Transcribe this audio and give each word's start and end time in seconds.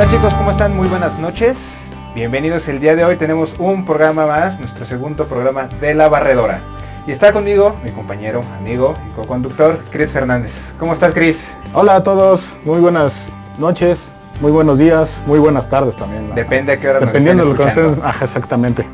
Hola 0.00 0.08
chicos, 0.12 0.32
¿cómo 0.34 0.52
están? 0.52 0.76
Muy 0.76 0.86
buenas 0.86 1.18
noches. 1.18 1.88
Bienvenidos 2.14 2.68
el 2.68 2.78
día 2.78 2.94
de 2.94 3.04
hoy. 3.04 3.16
Tenemos 3.16 3.56
un 3.58 3.84
programa 3.84 4.26
más, 4.26 4.60
nuestro 4.60 4.84
segundo 4.84 5.26
programa 5.26 5.66
de 5.80 5.92
La 5.92 6.08
Barredora. 6.08 6.60
Y 7.04 7.10
está 7.10 7.32
conmigo 7.32 7.74
mi 7.82 7.90
compañero, 7.90 8.44
amigo 8.60 8.94
y 9.04 9.12
co-conductor, 9.16 9.76
Cris 9.90 10.12
Fernández. 10.12 10.72
¿Cómo 10.78 10.92
estás, 10.92 11.12
Cris? 11.12 11.56
Hola 11.72 11.96
a 11.96 12.02
todos, 12.04 12.54
muy 12.64 12.78
buenas 12.78 13.32
noches, 13.58 14.12
muy 14.40 14.52
buenos 14.52 14.78
días, 14.78 15.20
muy 15.26 15.40
buenas 15.40 15.68
tardes 15.68 15.96
también. 15.96 16.28
¿no? 16.28 16.34
Depende 16.36 16.74
a 16.74 16.78
qué 16.78 16.90
hora 16.90 17.00
Dependiendo 17.00 17.42
de 17.42 17.48
nos 17.48 17.58
lo 17.58 17.64
que 17.64 17.68
estén 17.68 17.86
escuchando. 17.86 18.08
haces, 18.08 18.22
exactamente. 18.22 18.86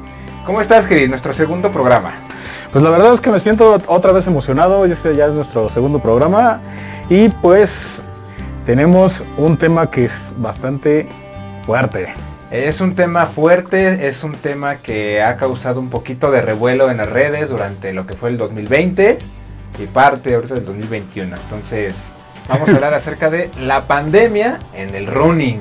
¿Cómo 0.46 0.62
estás, 0.62 0.86
Cris? 0.86 1.06
Nuestro 1.10 1.34
segundo 1.34 1.70
programa. 1.70 2.14
Pues 2.72 2.82
la 2.82 2.88
verdad 2.88 3.12
es 3.12 3.20
que 3.20 3.30
me 3.30 3.40
siento 3.40 3.78
otra 3.88 4.12
vez 4.12 4.26
emocionado, 4.26 4.86
este 4.86 5.14
ya 5.14 5.26
es 5.26 5.34
nuestro 5.34 5.68
segundo 5.68 5.98
programa 5.98 6.62
y 7.10 7.28
pues 7.28 8.02
tenemos 8.66 9.22
un 9.36 9.56
tema 9.56 9.90
que 9.90 10.06
es 10.06 10.32
bastante 10.38 11.08
fuerte. 11.66 12.12
Es 12.50 12.80
un 12.80 12.94
tema 12.94 13.26
fuerte, 13.26 14.08
es 14.08 14.22
un 14.22 14.32
tema 14.32 14.76
que 14.76 15.22
ha 15.22 15.36
causado 15.36 15.80
un 15.80 15.90
poquito 15.90 16.30
de 16.30 16.40
revuelo 16.40 16.90
en 16.90 16.98
las 16.98 17.08
redes 17.08 17.48
durante 17.50 17.92
lo 17.92 18.06
que 18.06 18.14
fue 18.14 18.30
el 18.30 18.38
2020 18.38 19.18
y 19.78 19.86
parte 19.86 20.34
ahorita 20.34 20.54
del 20.54 20.64
2021. 20.64 21.36
Entonces, 21.36 21.96
vamos 22.48 22.68
a 22.68 22.72
hablar 22.74 22.94
acerca 22.94 23.28
de 23.28 23.50
la 23.60 23.86
pandemia 23.86 24.60
en 24.72 24.94
el 24.94 25.06
running. 25.06 25.60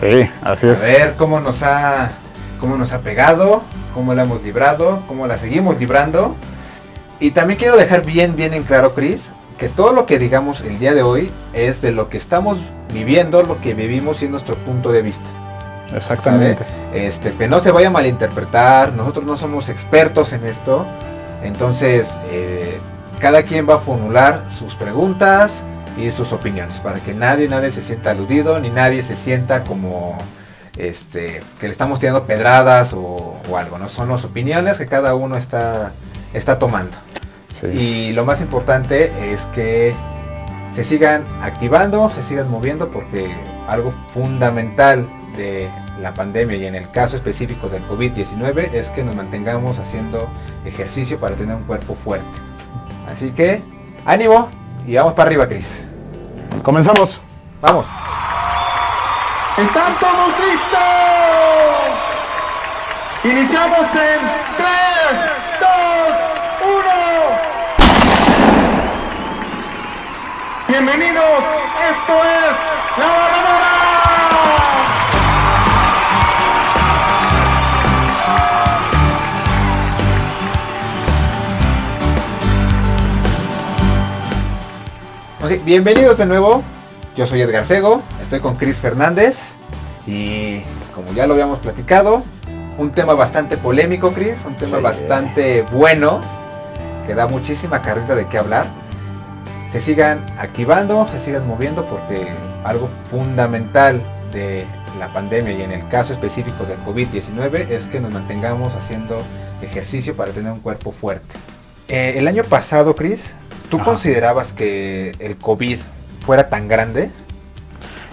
Sí, 0.00 0.28
así 0.42 0.66
A 0.66 0.72
es. 0.72 0.82
ver 0.82 1.14
cómo 1.16 1.40
nos 1.40 1.62
ha 1.62 2.12
cómo 2.58 2.76
nos 2.76 2.92
ha 2.92 3.00
pegado, 3.00 3.62
cómo 3.92 4.14
la 4.14 4.22
hemos 4.22 4.42
librado, 4.42 5.02
cómo 5.06 5.26
la 5.26 5.36
seguimos 5.36 5.78
librando. 5.78 6.34
Y 7.20 7.30
también 7.32 7.58
quiero 7.58 7.76
dejar 7.76 8.04
bien 8.04 8.34
bien 8.34 8.54
en 8.54 8.62
claro, 8.62 8.94
Chris, 8.94 9.32
que 9.58 9.68
todo 9.68 9.92
lo 9.92 10.06
que 10.06 10.18
digamos 10.18 10.62
el 10.62 10.78
día 10.78 10.94
de 10.94 11.02
hoy 11.02 11.30
es 11.52 11.80
de 11.80 11.92
lo 11.92 12.08
que 12.08 12.16
estamos 12.16 12.58
viviendo, 12.92 13.42
lo 13.42 13.60
que 13.60 13.74
vivimos 13.74 14.22
y 14.22 14.26
es 14.26 14.30
nuestro 14.30 14.56
punto 14.56 14.92
de 14.92 15.02
vista. 15.02 15.28
Exactamente. 15.94 16.64
Este, 16.92 17.32
que 17.32 17.48
no 17.48 17.60
se 17.60 17.70
vaya 17.70 17.88
a 17.88 17.90
malinterpretar, 17.90 18.92
nosotros 18.92 19.24
no 19.24 19.36
somos 19.36 19.68
expertos 19.68 20.32
en 20.32 20.44
esto, 20.44 20.86
entonces 21.42 22.16
eh, 22.30 22.78
cada 23.20 23.42
quien 23.42 23.68
va 23.68 23.74
a 23.74 23.78
formular 23.78 24.44
sus 24.48 24.74
preguntas 24.74 25.60
y 25.96 26.10
sus 26.10 26.32
opiniones 26.32 26.80
para 26.80 26.98
que 27.00 27.14
nadie, 27.14 27.48
nadie 27.48 27.70
se 27.70 27.82
sienta 27.82 28.10
aludido, 28.10 28.58
ni 28.58 28.70
nadie 28.70 29.02
se 29.02 29.16
sienta 29.16 29.62
como 29.62 30.18
este, 30.76 31.42
que 31.60 31.66
le 31.66 31.72
estamos 31.72 32.00
tirando 32.00 32.24
pedradas 32.24 32.92
o, 32.92 33.36
o 33.48 33.56
algo, 33.56 33.78
¿no? 33.78 33.88
Son 33.88 34.08
las 34.08 34.24
opiniones 34.24 34.78
que 34.78 34.86
cada 34.86 35.14
uno 35.14 35.36
está, 35.36 35.92
está 36.32 36.58
tomando. 36.58 36.96
Sí. 37.54 37.66
Y 37.66 38.12
lo 38.12 38.24
más 38.24 38.40
importante 38.40 39.32
es 39.32 39.46
que 39.46 39.94
se 40.70 40.82
sigan 40.82 41.24
activando, 41.40 42.10
se 42.10 42.22
sigan 42.22 42.50
moviendo 42.50 42.90
porque 42.90 43.32
algo 43.68 43.92
fundamental 44.12 45.06
de 45.36 45.70
la 46.00 46.12
pandemia 46.14 46.56
y 46.56 46.66
en 46.66 46.74
el 46.74 46.90
caso 46.90 47.14
específico 47.14 47.68
del 47.68 47.86
COVID-19 47.86 48.72
es 48.72 48.90
que 48.90 49.04
nos 49.04 49.14
mantengamos 49.14 49.78
haciendo 49.78 50.28
ejercicio 50.64 51.18
para 51.18 51.36
tener 51.36 51.54
un 51.54 51.62
cuerpo 51.62 51.94
fuerte. 51.94 52.26
Así 53.08 53.30
que 53.30 53.62
ánimo 54.04 54.48
y 54.86 54.96
vamos 54.96 55.12
para 55.12 55.28
arriba, 55.28 55.46
Cris. 55.46 55.86
Comenzamos. 56.62 57.20
Vamos. 57.60 57.86
¿Están 59.56 59.94
todos 60.00 60.32
listos? 60.40 60.80
Iniciamos 63.24 63.86
en 63.94 64.43
Bienvenidos, 70.68 71.44
esto 71.90 72.14
es 72.24 72.98
La 72.98 73.06
Barradora. 73.06 74.74
Ok, 85.42 85.64
bienvenidos 85.64 86.18
de 86.18 86.26
nuevo. 86.26 86.62
Yo 87.16 87.26
soy 87.26 87.42
Edgar 87.42 87.64
Sego, 87.64 88.02
estoy 88.22 88.40
con 88.40 88.56
Cris 88.56 88.80
Fernández 88.80 89.56
y 90.06 90.60
como 90.94 91.12
ya 91.12 91.26
lo 91.26 91.34
habíamos 91.34 91.58
platicado, 91.60 92.22
un 92.78 92.90
tema 92.90 93.14
bastante 93.14 93.56
polémico, 93.56 94.12
Cris, 94.12 94.44
un 94.46 94.54
tema 94.54 94.78
Sí. 94.78 94.82
bastante 94.82 95.62
bueno, 95.70 96.20
que 97.06 97.14
da 97.14 97.26
muchísima 97.26 97.82
carrera 97.82 98.14
de 98.14 98.26
qué 98.26 98.38
hablar. 98.38 98.66
Se 99.74 99.80
sigan 99.80 100.24
activando, 100.38 101.08
se 101.10 101.18
sigan 101.18 101.48
moviendo 101.48 101.84
porque 101.86 102.28
algo 102.62 102.88
fundamental 103.10 104.00
de 104.32 104.64
la 105.00 105.12
pandemia 105.12 105.52
y 105.52 105.62
en 105.62 105.72
el 105.72 105.88
caso 105.88 106.12
específico 106.12 106.64
del 106.64 106.78
COVID-19 106.84 107.70
es 107.70 107.88
que 107.88 107.98
nos 107.98 108.12
mantengamos 108.12 108.72
haciendo 108.76 109.20
ejercicio 109.62 110.14
para 110.14 110.30
tener 110.30 110.52
un 110.52 110.60
cuerpo 110.60 110.92
fuerte. 110.92 111.26
Eh, 111.88 112.14
el 112.18 112.28
año 112.28 112.44
pasado, 112.44 112.94
Cris, 112.94 113.34
¿tú 113.68 113.78
Ajá. 113.78 113.86
considerabas 113.86 114.52
que 114.52 115.10
el 115.18 115.36
COVID 115.38 115.80
fuera 116.24 116.48
tan 116.48 116.68
grande? 116.68 117.10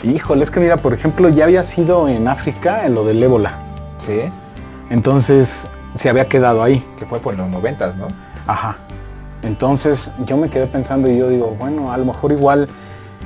Híjole, 0.02 0.44
es 0.44 0.50
que 0.50 0.62
mira, 0.62 0.78
por 0.78 0.96
ejemplo, 0.96 1.30
ya 1.30 1.44
había 1.44 1.64
sido 1.64 2.10
en 2.10 2.28
África 2.28 2.88
en 2.88 2.96
lo 2.96 3.06
del 3.06 3.22
ébola. 3.22 3.60
Sí. 4.00 4.22
Entonces 4.90 5.68
se 5.96 6.10
había 6.10 6.28
quedado 6.28 6.64
ahí. 6.64 6.84
Que 6.98 7.06
fue 7.06 7.20
por 7.20 7.38
los 7.38 7.48
noventas, 7.48 7.98
¿no? 7.98 8.08
Ajá. 8.48 8.78
Entonces 9.44 10.12
yo 10.26 10.38
me 10.38 10.50
quedé 10.50 10.68
pensando 10.68 11.10
y 11.10 11.18
yo 11.18 11.30
digo, 11.30 11.56
bueno, 11.60 11.92
a 11.92 11.98
lo 11.98 12.06
mejor 12.06 12.32
igual 12.32 12.68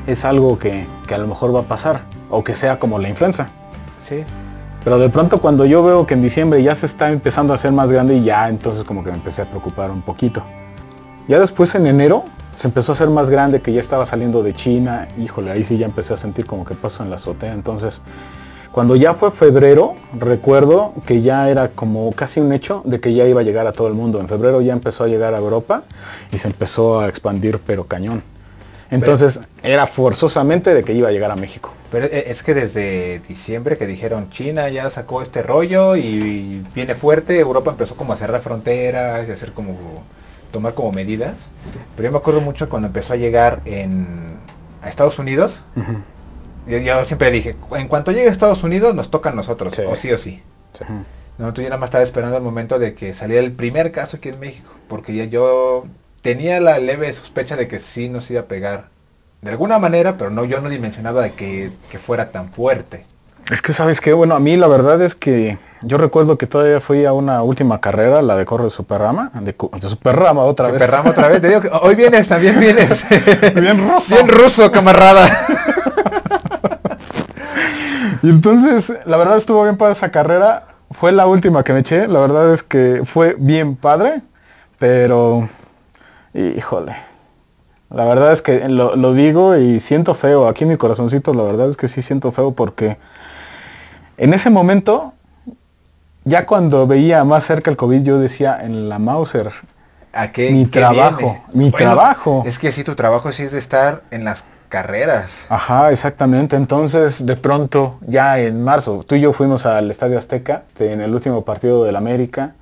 es 0.08 0.26
algo 0.26 0.58
que, 0.58 0.88
que 1.08 1.16
a 1.16 1.18
lo 1.18 1.28
mejor 1.28 1.54
va 1.56 1.62
a 1.62 1.64
pasar. 1.64 2.02
O 2.30 2.44
que 2.44 2.56
sea 2.56 2.80
como 2.80 3.00
la 3.00 3.10
influenza. 3.10 3.50
Sí. 3.98 4.24
Pero 4.84 5.00
de 5.00 5.10
pronto 5.10 5.40
cuando 5.40 5.66
yo 5.66 5.84
veo 5.84 6.06
que 6.06 6.14
en 6.14 6.22
diciembre 6.22 6.62
ya 6.62 6.76
se 6.76 6.86
está 6.86 7.12
empezando 7.12 7.54
a 7.54 7.56
hacer 7.56 7.72
más 7.72 7.92
grande 7.92 8.16
y 8.16 8.24
ya 8.24 8.50
entonces 8.50 8.84
como 8.84 9.04
que 9.04 9.10
me 9.10 9.18
empecé 9.18 9.42
a 9.42 9.46
preocupar 9.46 9.90
un 9.90 10.02
poquito. 10.02 10.44
Ya 11.28 11.40
después 11.40 11.74
en 11.74 11.88
enero 11.88 12.24
se 12.56 12.68
empezó 12.68 12.92
a 12.92 12.94
hacer 12.94 13.10
más 13.10 13.30
grande 13.30 13.62
que 13.62 13.74
ya 13.74 13.80
estaba 13.80 14.06
saliendo 14.06 14.44
de 14.44 14.54
China. 14.54 15.08
Híjole, 15.18 15.52
ahí 15.52 15.64
sí 15.64 15.78
ya 15.78 15.86
empecé 15.88 16.14
a 16.14 16.18
sentir 16.18 16.46
como 16.46 16.66
que 16.66 16.76
pasó 16.76 17.04
en 17.04 17.10
la 17.10 17.16
azotea. 17.16 17.54
Entonces, 17.54 18.02
cuando 18.76 18.98
ya 18.98 19.14
fue 19.14 19.32
febrero, 19.32 19.96
recuerdo 20.20 20.92
que 21.06 21.22
ya 21.22 21.50
era 21.50 21.70
como 21.70 22.12
casi 22.12 22.42
un 22.42 22.52
hecho 22.52 22.82
de 22.84 23.00
que 23.00 23.14
ya 23.14 23.26
iba 23.26 23.40
a 23.40 23.44
llegar 23.46 23.68
a 23.68 23.72
todo 23.72 23.88
el 23.88 23.94
mundo. 23.94 24.20
En 24.20 24.28
febrero 24.28 24.60
ya 24.60 24.74
empezó 24.74 25.06
a 25.06 25.08
llegar 25.08 25.34
a 25.34 25.38
Europa 25.38 25.84
y 26.30 26.40
se 26.40 26.50
empezó 26.50 27.00
a 27.00 27.08
expandir 27.08 27.60
pero 27.66 27.86
cañón. 27.86 28.22
Entonces 28.92 29.40
era 29.64 29.88
forzosamente 29.88 30.74
de 30.74 30.84
que 30.84 30.92
iba 30.92 31.08
a 31.08 31.14
llegar 31.14 31.32
a 31.32 31.38
México. 31.38 31.74
Pero 31.90 32.08
e- 32.08 32.26
es 32.30 32.44
que 32.44 32.54
desde 32.54 33.20
diciembre 33.20 33.78
que 33.78 33.88
dijeron 33.88 34.30
China 34.30 34.68
ya 34.68 34.90
sacó 34.90 35.22
este 35.22 35.42
rollo 35.42 35.96
y 35.96 36.62
viene 36.76 36.96
fuerte, 36.96 37.40
Europa 37.40 37.72
empezó 37.72 37.96
como 37.96 38.12
a 38.12 38.18
cerrar 38.18 38.42
fronteras 38.42 39.26
y 39.26 39.32
a 39.32 39.36
hacer 39.36 39.54
como 39.54 40.04
tomar 40.52 40.74
como 40.74 40.92
medidas. 40.92 41.36
Pero 41.96 42.10
yo 42.10 42.12
me 42.12 42.18
acuerdo 42.18 42.42
mucho 42.42 42.68
cuando 42.68 42.88
empezó 42.88 43.14
a 43.14 43.16
llegar 43.16 43.62
en 43.64 44.36
a 44.82 44.90
Estados 44.90 45.18
Unidos. 45.18 45.62
Yo, 46.68 46.78
yo 46.80 47.06
siempre 47.06 47.32
dije, 47.32 47.56
en 47.76 47.88
cuanto 47.88 48.12
llegue 48.12 48.28
a 48.28 48.32
Estados 48.32 48.64
Unidos 48.64 48.96
nos 48.96 49.10
toca 49.12 49.30
a 49.30 49.34
nosotros, 49.34 49.74
Sí. 49.76 49.84
o 49.88 49.96
sí 49.96 50.12
o 50.12 50.18
sí. 50.18 50.42
No, 51.38 51.54
tú 51.54 51.62
ya 51.62 51.70
nada 51.70 51.80
más 51.80 51.88
estaba 51.88 52.04
esperando 52.04 52.38
el 52.38 52.44
momento 52.44 52.80
de 52.80 52.94
que 52.96 53.14
saliera 53.14 53.44
el 53.44 53.52
primer 53.52 53.92
caso 53.92 54.18
aquí 54.18 54.30
en 54.30 54.40
México, 54.40 54.72
porque 54.88 55.14
ya 55.16 55.26
yo 55.26 55.86
tenía 56.22 56.60
la 56.60 56.80
leve 56.80 57.12
sospecha 57.14 57.56
de 57.56 57.68
que 57.68 57.80
sí 57.80 58.10
nos 58.10 58.30
iba 58.32 58.42
a 58.42 58.46
pegar 58.46 58.88
de 59.42 59.52
alguna 59.52 59.78
manera, 59.80 60.18
pero 60.18 60.30
no 60.32 60.44
yo 60.46 60.60
no 60.62 60.70
dimensionaba 60.70 61.22
de 61.22 61.32
que, 61.34 61.72
que 61.92 62.00
fuera 62.00 62.30
tan 62.32 62.52
fuerte. 62.52 63.06
Es 63.52 63.62
que 63.62 63.74
sabes 63.74 64.02
qué, 64.02 64.12
bueno, 64.14 64.34
a 64.36 64.40
mí 64.40 64.58
la 64.58 64.68
verdad 64.68 65.00
es 65.04 65.14
que 65.14 65.60
yo 65.84 66.00
recuerdo 66.00 66.36
que 66.38 66.48
todavía 66.48 66.82
fui 66.82 67.06
a 67.06 67.14
una 67.14 67.44
última 67.44 67.80
carrera, 67.80 68.24
la 68.24 68.36
de 68.36 68.44
corre 68.46 68.64
de 68.64 68.70
Superrama, 68.72 69.30
de, 69.36 69.54
de 69.80 69.88
Superrama 69.90 70.42
otra 70.42 70.70
vez. 70.70 70.82
Superrama 70.82 71.12
otra 71.12 71.28
vez, 71.28 71.42
te 71.42 71.50
digo 71.50 71.62
que 71.62 71.70
hoy 71.82 71.94
vienes, 71.94 72.28
también 72.28 72.60
vienes. 72.60 73.06
Bien 73.56 73.78
ruso. 73.88 74.16
Bien 74.16 74.28
ruso, 74.28 74.72
camarada. 74.72 75.28
Y 78.26 78.30
entonces, 78.30 78.92
la 79.06 79.18
verdad 79.18 79.38
estuvo 79.38 79.62
bien 79.62 79.78
padre 79.78 79.92
esa 79.92 80.10
carrera. 80.10 80.64
Fue 80.90 81.12
la 81.12 81.28
última 81.28 81.64
que 81.64 81.74
me 81.74 81.82
eché. 81.82 82.08
La 82.08 82.20
verdad 82.20 82.56
es 82.56 82.64
que 82.64 83.04
fue 83.06 83.36
bien 83.38 83.76
padre. 83.76 84.24
Pero, 84.80 85.48
híjole. 86.34 86.96
La 87.92 88.04
verdad 88.06 88.32
es 88.32 88.42
que 88.42 88.68
lo, 88.68 88.96
lo 88.96 89.14
digo 89.14 89.56
y 89.58 89.80
siento 89.80 90.16
feo. 90.16 90.48
Aquí 90.48 90.64
en 90.64 90.72
mi 90.72 90.76
corazoncito, 90.76 91.36
la 91.36 91.44
verdad 91.44 91.70
es 91.70 91.78
que 91.78 91.88
sí 91.88 92.02
siento 92.02 92.32
feo 92.32 92.54
porque 92.56 92.98
en 94.18 94.34
ese 94.34 94.50
momento, 94.50 95.14
ya 96.24 96.48
cuando 96.48 96.88
veía 96.88 97.24
más 97.26 97.44
cerca 97.44 97.70
el 97.70 97.78
COVID, 97.78 98.02
yo 98.02 98.18
decía 98.18 98.58
en 98.60 98.90
la 98.90 98.98
Mauser, 98.98 99.52
¿A 100.14 100.32
qué, 100.32 100.50
Mi 100.50 100.66
qué 100.66 100.80
trabajo, 100.80 101.18
viene? 101.20 101.44
mi 101.54 101.72
trabajo. 101.72 102.42
Es 102.48 102.58
que 102.58 102.72
sí, 102.72 102.84
tu 102.84 102.96
trabajo 102.96 103.32
sí 103.32 103.44
es 103.44 103.52
de 103.52 103.60
estar 103.60 104.02
en 104.10 104.24
las 104.24 104.46
carreras. 104.70 105.46
Ajá, 105.50 105.92
exactamente. 105.92 106.56
Entonces, 106.56 107.26
de 107.26 107.36
pronto, 107.36 107.98
ya 108.08 108.40
en 108.40 108.64
marzo, 108.64 109.04
tú 109.06 109.16
y 109.16 109.22
yo 109.22 109.34
fuimos 109.34 109.66
al 109.66 109.90
Estadio 109.92 110.18
Azteca, 110.18 110.64
este, 110.68 110.92
en 110.92 111.02
el 111.02 111.14
último 111.14 111.44
partido 111.44 111.84
del 111.84 111.96
América. 111.96 112.56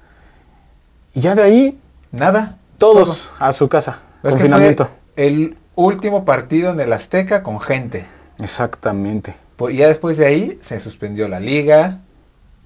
Y 1.13 1.21
ya 1.21 1.35
de 1.35 1.43
ahí, 1.43 1.79
Nada. 2.11 2.57
todos 2.77 3.31
a 3.39 3.53
su 3.53 3.69
casa. 3.69 3.99
Es 4.23 4.35
que 4.35 4.41
confinamiento. 4.41 4.89
fue 5.15 5.25
el 5.25 5.57
último 5.75 6.25
partido 6.25 6.71
en 6.71 6.79
el 6.79 6.93
Azteca 6.93 7.43
con 7.43 7.59
gente. 7.59 8.05
Exactamente. 8.39 9.35
Pues 9.55 9.77
ya 9.77 9.87
después 9.87 10.17
de 10.17 10.25
ahí 10.25 10.57
se 10.61 10.79
suspendió 10.79 11.27
la 11.27 11.39
liga, 11.39 11.99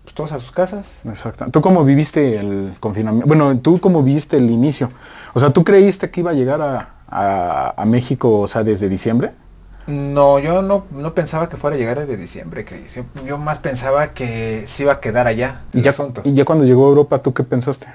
pues 0.04 0.14
todos 0.14 0.32
a 0.32 0.40
sus 0.40 0.52
casas. 0.52 1.02
Exacto. 1.06 1.48
¿Tú 1.52 1.62
cómo 1.62 1.84
viviste 1.84 2.38
el 2.38 2.76
confinamiento? 2.80 3.28
Bueno, 3.28 3.58
¿tú 3.60 3.80
cómo 3.80 4.04
viviste 4.04 4.38
el 4.38 4.50
inicio? 4.50 4.90
O 5.34 5.40
sea, 5.40 5.50
¿tú 5.50 5.64
creíste 5.64 6.10
que 6.10 6.22
iba 6.22 6.32
a 6.32 6.34
llegar 6.34 6.62
a, 6.62 6.97
a- 7.10 7.74
a 7.76 7.86
México, 7.86 8.40
o 8.40 8.48
sea, 8.48 8.64
desde 8.64 8.90
diciembre? 8.90 9.32
No, 9.88 10.38
yo 10.40 10.62
no, 10.62 10.86
no 10.92 11.14
pensaba 11.14 11.48
que 11.48 11.56
fuera 11.56 11.76
a 11.76 11.80
llegar 11.80 11.98
desde 12.00 12.18
diciembre, 12.18 12.66
Cris. 12.66 13.00
Yo, 13.26 13.38
más 13.38 13.60
pensaba 13.60 14.10
que 14.10 14.64
se 14.68 14.84
iba 14.84 14.94
a 14.94 15.00
quedar 15.00 15.28
allá. 15.28 15.62
Y 15.74 15.82
ya, 15.82 15.92
asunto. 15.92 16.22
y 16.26 16.34
ya 16.34 16.44
cuando 16.44 16.66
llegó 16.66 16.86
a 16.86 16.90
Europa, 16.90 17.20
¿tú 17.20 17.34
qué 17.34 17.44
pensaste? 17.44 17.88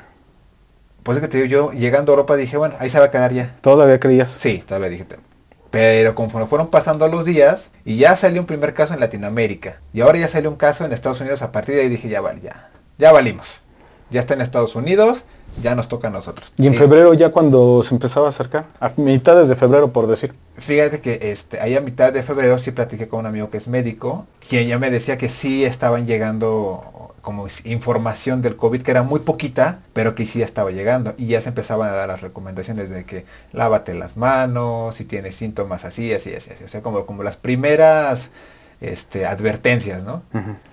Pues 1.03 1.17
es 1.17 1.23
que 1.23 1.29
te 1.29 1.37
digo, 1.43 1.49
yo 1.49 1.73
llegando 1.73 2.13
a 2.13 2.15
Europa 2.15 2.37
dije, 2.37 2.57
bueno, 2.57 2.77
ahí 2.79 2.89
se 2.89 2.99
va 2.99 3.07
a 3.07 3.11
quedar 3.11 3.33
ya. 3.33 3.57
¿Todavía 3.61 3.99
creías? 4.01 4.31
Sí, 4.31 4.63
todavía 4.67 4.89
dije. 4.89 5.05
Pero 5.71 6.15
conforme 6.15 6.47
fueron 6.47 6.69
pasando 6.69 7.09
los 7.09 7.25
días, 7.25 7.71
y 7.85 7.97
ya 7.97 8.15
salió 8.15 8.41
un 8.41 8.47
primer 8.47 8.73
caso 8.75 8.95
en 8.95 9.01
Latinoamérica, 9.01 9.79
y 9.93 10.03
ahora 10.03 10.19
ya 10.19 10.29
salió 10.29 10.51
un 10.51 10.57
caso 10.57 10.85
en 10.85 10.93
Estados 10.93 11.21
Unidos, 11.21 11.43
a 11.43 11.51
partir 11.51 11.75
de 11.75 11.83
ahí 11.83 11.89
dije, 11.89 12.09
ya 12.09 12.21
vale, 12.21 12.41
ya, 12.43 12.69
ya 12.99 13.11
valimos. 13.11 13.62
Ya 14.13 14.21
está 14.21 14.35
en 14.35 14.41
Estados 14.41 14.77
Unidos, 14.77 15.25
ya 15.63 15.75
nos 15.75 15.89
toca 15.89 16.09
a 16.09 16.11
nosotros. 16.11 16.53
Y 16.57 16.67
en 16.67 16.75
febrero 16.75 17.15
ya 17.15 17.31
cuando 17.31 17.83
se 17.83 17.95
empezaba 17.95 18.27
a 18.27 18.29
acercar, 18.29 18.67
a 18.79 18.93
mitades 18.97 19.49
de 19.49 19.57
febrero 19.57 19.93
por 19.93 20.07
decir. 20.07 20.35
Fíjate 20.59 21.01
que 21.01 21.19
este, 21.33 21.61
ahí 21.61 21.77
a 21.77 21.81
mitad 21.81 22.13
de 22.13 22.23
febrero 22.23 22.59
sí 22.59 22.71
platiqué 22.71 23.09
con 23.09 23.21
un 23.21 23.27
amigo 23.27 23.51
que 23.51 23.57
es 23.57 23.69
médico, 23.69 24.27
quien 24.49 24.69
ya 24.69 24.79
me 24.79 24.91
decía 24.91 25.19
que 25.19 25.29
sí 25.29 25.65
estaban 25.65 26.07
llegando 26.07 27.13
como 27.23 27.47
información 27.65 28.43
del 28.43 28.57
COVID, 28.57 28.83
que 28.83 28.91
era 28.91 29.03
muy 29.05 29.21
poquita, 29.21 29.79
pero 29.93 30.15
que 30.15 30.27
sí 30.27 30.41
ya 30.41 30.45
estaba 30.45 30.73
llegando. 30.73 31.15
Y 31.17 31.27
ya 31.27 31.41
se 31.41 31.49
empezaban 31.51 31.89
a 31.89 31.93
dar 31.93 32.09
las 32.09 32.21
recomendaciones 32.21 32.91
de 32.91 33.05
que 33.05 33.25
lávate 33.53 33.95
las 33.95 34.17
manos, 34.17 34.97
si 34.97 35.05
tienes 35.05 35.37
síntomas 35.37 35.85
así, 35.85 36.13
así, 36.13 36.35
así, 36.35 36.51
así. 36.51 36.65
O 36.65 36.69
sea, 36.69 36.83
como, 36.83 37.07
como 37.07 37.23
las 37.23 37.37
primeras 37.37 38.31
este, 38.83 39.25
advertencias, 39.27 40.05
¿no? 40.05 40.23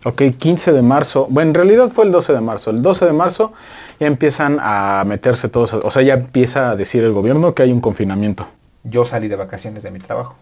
Ok, 0.03 0.23
15 0.37 0.71
de 0.73 0.81
marzo. 0.81 1.27
Bueno, 1.29 1.49
en 1.49 1.55
realidad 1.55 1.89
fue 1.93 2.05
el 2.05 2.11
12 2.11 2.33
de 2.33 2.41
marzo. 2.41 2.71
El 2.71 2.81
12 2.81 3.05
de 3.05 3.13
marzo 3.13 3.53
ya 3.99 4.07
empiezan 4.07 4.57
a 4.59 5.03
meterse 5.05 5.47
todos, 5.47 5.73
o 5.73 5.91
sea, 5.91 6.01
ya 6.01 6.15
empieza 6.15 6.71
a 6.71 6.75
decir 6.75 7.03
el 7.03 7.11
gobierno 7.13 7.53
que 7.53 7.63
hay 7.63 7.71
un 7.71 7.81
confinamiento. 7.81 8.47
Yo 8.83 9.05
salí 9.05 9.27
de 9.27 9.35
vacaciones 9.35 9.83
de 9.83 9.91
mi 9.91 9.99
trabajo. 9.99 10.35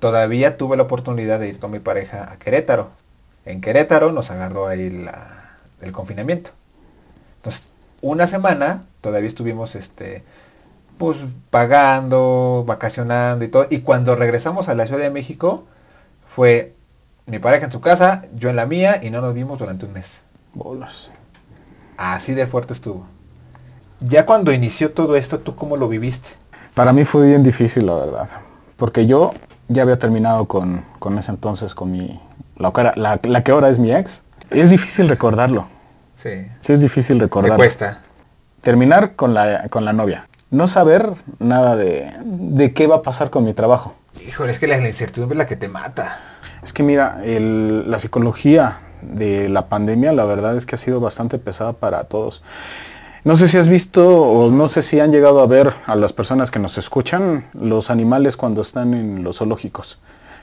Todavía 0.00 0.56
tuve 0.56 0.76
la 0.76 0.84
oportunidad 0.84 1.38
de 1.40 1.48
ir 1.48 1.58
con 1.58 1.70
mi 1.70 1.80
pareja 1.80 2.32
a 2.32 2.36
Querétaro. 2.38 2.90
En 3.44 3.60
Querétaro 3.60 4.12
nos 4.12 4.30
agarró 4.30 4.68
ahí 4.68 4.88
la- 4.88 5.56
el 5.80 5.92
confinamiento. 5.92 6.50
Entonces, 7.38 7.64
una 8.00 8.26
semana 8.26 8.84
todavía 9.00 9.28
estuvimos 9.28 9.74
este 9.74 10.22
pues 10.98 11.18
pagando, 11.50 12.64
vacacionando 12.66 13.44
y 13.44 13.48
todo. 13.48 13.66
Y 13.70 13.80
cuando 13.80 14.14
regresamos 14.14 14.68
a 14.68 14.74
la 14.74 14.86
Ciudad 14.86 15.00
de 15.02 15.10
México, 15.10 15.64
fue 16.28 16.74
mi 17.26 17.38
pareja 17.38 17.66
en 17.66 17.72
su 17.72 17.80
casa, 17.80 18.22
yo 18.34 18.50
en 18.50 18.56
la 18.56 18.66
mía, 18.66 19.00
y 19.02 19.10
no 19.10 19.20
nos 19.20 19.34
vimos 19.34 19.58
durante 19.58 19.86
un 19.86 19.92
mes. 19.92 20.22
Bolas. 20.54 21.10
Así 21.96 22.34
de 22.34 22.46
fuerte 22.46 22.72
estuvo. 22.72 23.06
Ya 24.00 24.26
cuando 24.26 24.52
inició 24.52 24.92
todo 24.92 25.16
esto, 25.16 25.38
¿tú 25.38 25.54
cómo 25.54 25.76
lo 25.76 25.88
viviste? 25.88 26.30
Para 26.74 26.92
mí 26.92 27.04
fue 27.04 27.26
bien 27.28 27.42
difícil, 27.42 27.86
la 27.86 27.94
verdad. 27.94 28.28
Porque 28.76 29.06
yo 29.06 29.32
ya 29.68 29.82
había 29.82 29.98
terminado 29.98 30.46
con, 30.46 30.84
con 30.98 31.18
ese 31.18 31.30
entonces, 31.30 31.74
con 31.74 31.92
mi... 31.92 32.20
La, 32.56 32.72
la- 32.96 33.20
la 33.22 33.42
que 33.44 33.52
ahora 33.52 33.68
es 33.68 33.78
mi 33.78 33.92
ex. 33.92 34.22
Es 34.50 34.70
difícil 34.70 35.08
recordarlo. 35.08 35.66
Sí. 36.14 36.46
Sí, 36.60 36.72
es 36.72 36.80
difícil 36.80 37.18
¿Te 37.18 37.24
recordarlo. 37.24 37.56
cuesta? 37.56 38.00
Terminar 38.60 39.14
con 39.14 39.34
la, 39.34 39.68
con 39.68 39.84
la 39.84 39.92
novia. 39.92 40.28
No 40.50 40.68
saber 40.68 41.14
nada 41.38 41.76
de, 41.76 42.12
de 42.24 42.72
qué 42.74 42.86
va 42.86 42.96
a 42.96 43.02
pasar 43.02 43.30
con 43.30 43.44
mi 43.44 43.54
trabajo. 43.54 43.94
Híjole, 44.26 44.52
es 44.52 44.58
que 44.58 44.66
la 44.66 44.76
incertidumbre 44.78 45.34
es 45.36 45.38
la 45.38 45.46
que 45.46 45.56
te 45.56 45.68
mata. 45.68 46.18
Es 46.62 46.72
que 46.72 46.82
mira, 46.82 47.20
el- 47.24 47.90
la 47.90 47.98
psicología 47.98 48.78
de 49.02 49.48
la 49.48 49.66
pandemia, 49.66 50.12
la 50.12 50.24
verdad 50.24 50.56
es 50.56 50.64
que 50.66 50.76
ha 50.76 50.78
sido 50.78 51.00
bastante 51.00 51.38
pesada 51.38 51.72
para 51.72 52.04
todos. 52.04 52.42
No 53.24 53.36
sé 53.36 53.48
si 53.48 53.56
has 53.56 53.68
visto 53.68 54.06
o 54.22 54.50
no 54.50 54.68
sé 54.68 54.82
si 54.82 54.98
han 55.00 55.12
llegado 55.12 55.40
a 55.40 55.46
ver 55.46 55.72
a 55.86 55.94
las 55.96 56.12
personas 56.12 56.50
que 56.50 56.58
nos 56.58 56.76
escuchan 56.78 57.44
los 57.52 57.90
animales 57.90 58.36
cuando 58.36 58.62
están 58.62 58.94
en 58.94 59.22
los 59.22 59.38
zoológicos, 59.38 59.98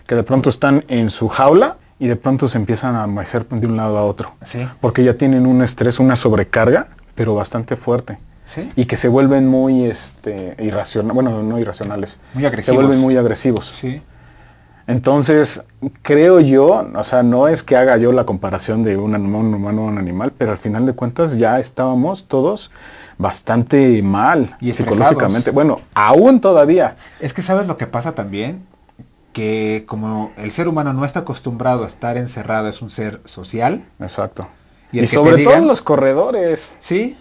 que 0.08 0.16
de 0.16 0.24
pronto 0.24 0.50
están 0.50 0.86
en 0.88 1.10
su 1.10 1.28
jaula 1.30 1.76
y 2.00 2.08
de 2.08 2.16
pronto 2.16 2.48
se 2.48 2.58
empiezan 2.58 2.96
a 2.96 3.06
mover 3.08 3.46
de 3.50 3.68
un 3.68 3.76
lado 3.76 3.98
a 3.98 4.04
otro, 4.06 4.32
Sí. 4.44 4.66
porque 4.80 5.04
ya 5.04 5.16
tienen 5.16 5.46
un 5.46 5.62
estrés, 5.62 6.00
una 6.00 6.16
sobrecarga, 6.16 6.88
pero 7.16 7.36
bastante 7.36 7.76
fuerte. 7.76 8.18
Sí. 8.46 8.72
Y 8.78 8.86
que 8.86 8.96
se 8.96 9.10
vuelven 9.10 9.48
muy 9.48 9.86
este, 9.86 10.56
irracionales, 10.60 11.14
bueno, 11.14 11.44
no 11.44 11.60
irracionales, 11.60 12.18
Muy 12.34 12.44
se 12.44 12.48
agresivos. 12.48 12.78
vuelven 12.84 13.00
muy 13.02 13.18
agresivos. 13.18 13.68
Sí. 13.70 14.02
Entonces, 14.90 15.62
creo 16.02 16.40
yo, 16.40 16.84
o 16.96 17.04
sea, 17.04 17.22
no 17.22 17.48
es 17.48 17.62
que 17.62 17.78
haga 17.78 17.98
yo 17.98 18.12
la 18.12 18.26
comparación 18.26 18.84
de 18.84 18.98
un, 18.98 19.14
un 19.16 19.54
humano 19.54 19.84
a 19.84 19.86
un 19.86 20.00
animal, 20.00 20.34
pero 20.36 20.52
al 20.52 20.58
final 20.58 20.88
de 20.88 20.94
cuentas 20.94 21.38
ya 21.38 21.60
estábamos 21.60 22.28
todos 22.28 22.72
bastante 23.20 24.02
mal 24.02 24.58
Y 24.60 24.74
psicológicamente. 24.74 25.52
Bueno, 25.52 25.82
aún 25.94 26.42
todavía. 26.42 26.96
Es 27.20 27.36
que 27.36 27.44
sabes 27.44 27.68
lo 27.68 27.78
que 27.78 27.86
pasa 27.86 28.14
también, 28.16 28.66
que 29.32 29.84
como 29.88 30.32
el 30.38 30.50
ser 30.50 30.68
humano 30.68 30.92
no 30.92 31.06
está 31.06 31.20
acostumbrado 31.20 31.84
a 31.84 31.88
estar 31.88 32.18
encerrado, 32.18 32.68
es 32.68 32.82
un 32.82 32.90
ser 32.90 33.22
social. 33.26 33.86
Exacto. 34.00 34.48
Y 34.92 35.06
sobre 35.06 35.36
digan- 35.36 35.60
todo 35.60 35.68
los 35.68 35.84
corredores. 35.84 36.74
Sí. 36.80 37.16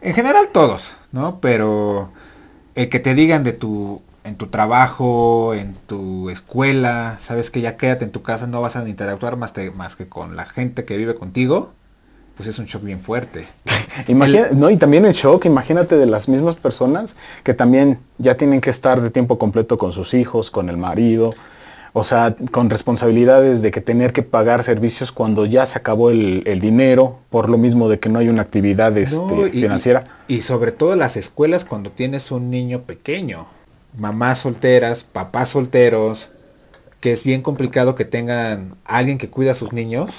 En 0.00 0.14
general 0.14 0.48
todos, 0.52 0.94
¿no? 1.12 1.38
Pero 1.40 2.08
el 2.74 2.88
que 2.88 2.98
te 2.98 3.14
digan 3.14 3.44
de 3.44 3.52
tu 3.52 4.00
en 4.24 4.36
tu 4.36 4.46
trabajo, 4.46 5.54
en 5.54 5.74
tu 5.86 6.30
escuela, 6.30 7.16
sabes 7.20 7.50
que 7.50 7.60
ya 7.60 7.76
quédate 7.76 8.04
en 8.04 8.10
tu 8.10 8.22
casa, 8.22 8.46
no 8.46 8.60
vas 8.62 8.74
a 8.76 8.88
interactuar 8.88 9.36
más, 9.36 9.52
te- 9.52 9.70
más 9.70 9.96
que 9.96 10.08
con 10.08 10.34
la 10.34 10.46
gente 10.46 10.84
que 10.84 10.96
vive 10.96 11.14
contigo, 11.14 11.72
pues 12.36 12.48
es 12.48 12.58
un 12.58 12.64
shock 12.64 12.82
bien 12.82 13.00
fuerte. 13.00 13.46
Imagina- 14.08 14.48
no, 14.52 14.70
y 14.70 14.76
también 14.78 15.04
el 15.04 15.12
shock, 15.12 15.44
imagínate 15.44 15.96
de 15.96 16.06
las 16.06 16.28
mismas 16.28 16.56
personas 16.56 17.16
que 17.44 17.52
también 17.54 17.98
ya 18.18 18.34
tienen 18.36 18.60
que 18.62 18.70
estar 18.70 19.00
de 19.02 19.10
tiempo 19.10 19.38
completo 19.38 19.76
con 19.76 19.92
sus 19.92 20.14
hijos, 20.14 20.50
con 20.50 20.70
el 20.70 20.78
marido, 20.78 21.34
o 21.92 22.02
sea, 22.02 22.34
con 22.50 22.70
responsabilidades 22.70 23.60
de 23.62 23.70
que 23.70 23.80
tener 23.82 24.12
que 24.12 24.22
pagar 24.22 24.62
servicios 24.64 25.12
cuando 25.12 25.44
ya 25.46 25.64
se 25.66 25.78
acabó 25.78 26.10
el, 26.10 26.42
el 26.46 26.60
dinero, 26.60 27.18
por 27.30 27.48
lo 27.50 27.56
mismo 27.58 27.88
de 27.90 28.00
que 28.00 28.08
no 28.08 28.18
hay 28.18 28.28
una 28.30 28.42
actividad 28.42 28.96
este, 28.98 29.16
No, 29.16 29.46
y- 29.46 29.50
financiera. 29.50 30.04
Y, 30.26 30.36
y 30.36 30.42
sobre 30.42 30.72
todo 30.72 30.96
las 30.96 31.16
escuelas 31.18 31.64
cuando 31.66 31.90
tienes 31.92 32.32
un 32.32 32.50
niño 32.50 32.80
pequeño. 32.80 33.46
Mamás 33.96 34.40
solteras, 34.40 35.04
papás 35.04 35.50
solteros, 35.50 36.28
que 37.00 37.12
es 37.12 37.22
bien 37.22 37.42
complicado 37.42 37.94
que 37.94 38.04
tengan 38.04 38.76
alguien 38.84 39.18
que 39.18 39.30
cuida 39.30 39.52
a 39.52 39.54
sus 39.54 39.72
niños. 39.72 40.10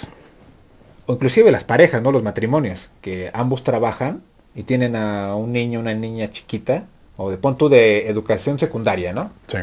O 1.07 1.13
inclusive 1.13 1.51
las 1.51 1.63
parejas, 1.63 2.01
¿no? 2.01 2.11
Los 2.11 2.23
matrimonios, 2.23 2.89
que 3.01 3.31
ambos 3.33 3.63
trabajan 3.63 4.23
y 4.55 4.63
tienen 4.63 4.95
a 4.95 5.35
un 5.35 5.51
niño, 5.51 5.79
una 5.79 5.93
niña 5.93 6.31
chiquita, 6.31 6.85
o 7.17 7.29
de 7.29 7.37
punto 7.37 7.69
de 7.69 8.09
educación 8.09 8.59
secundaria, 8.59 9.13
¿no? 9.13 9.31
Sí. 9.47 9.57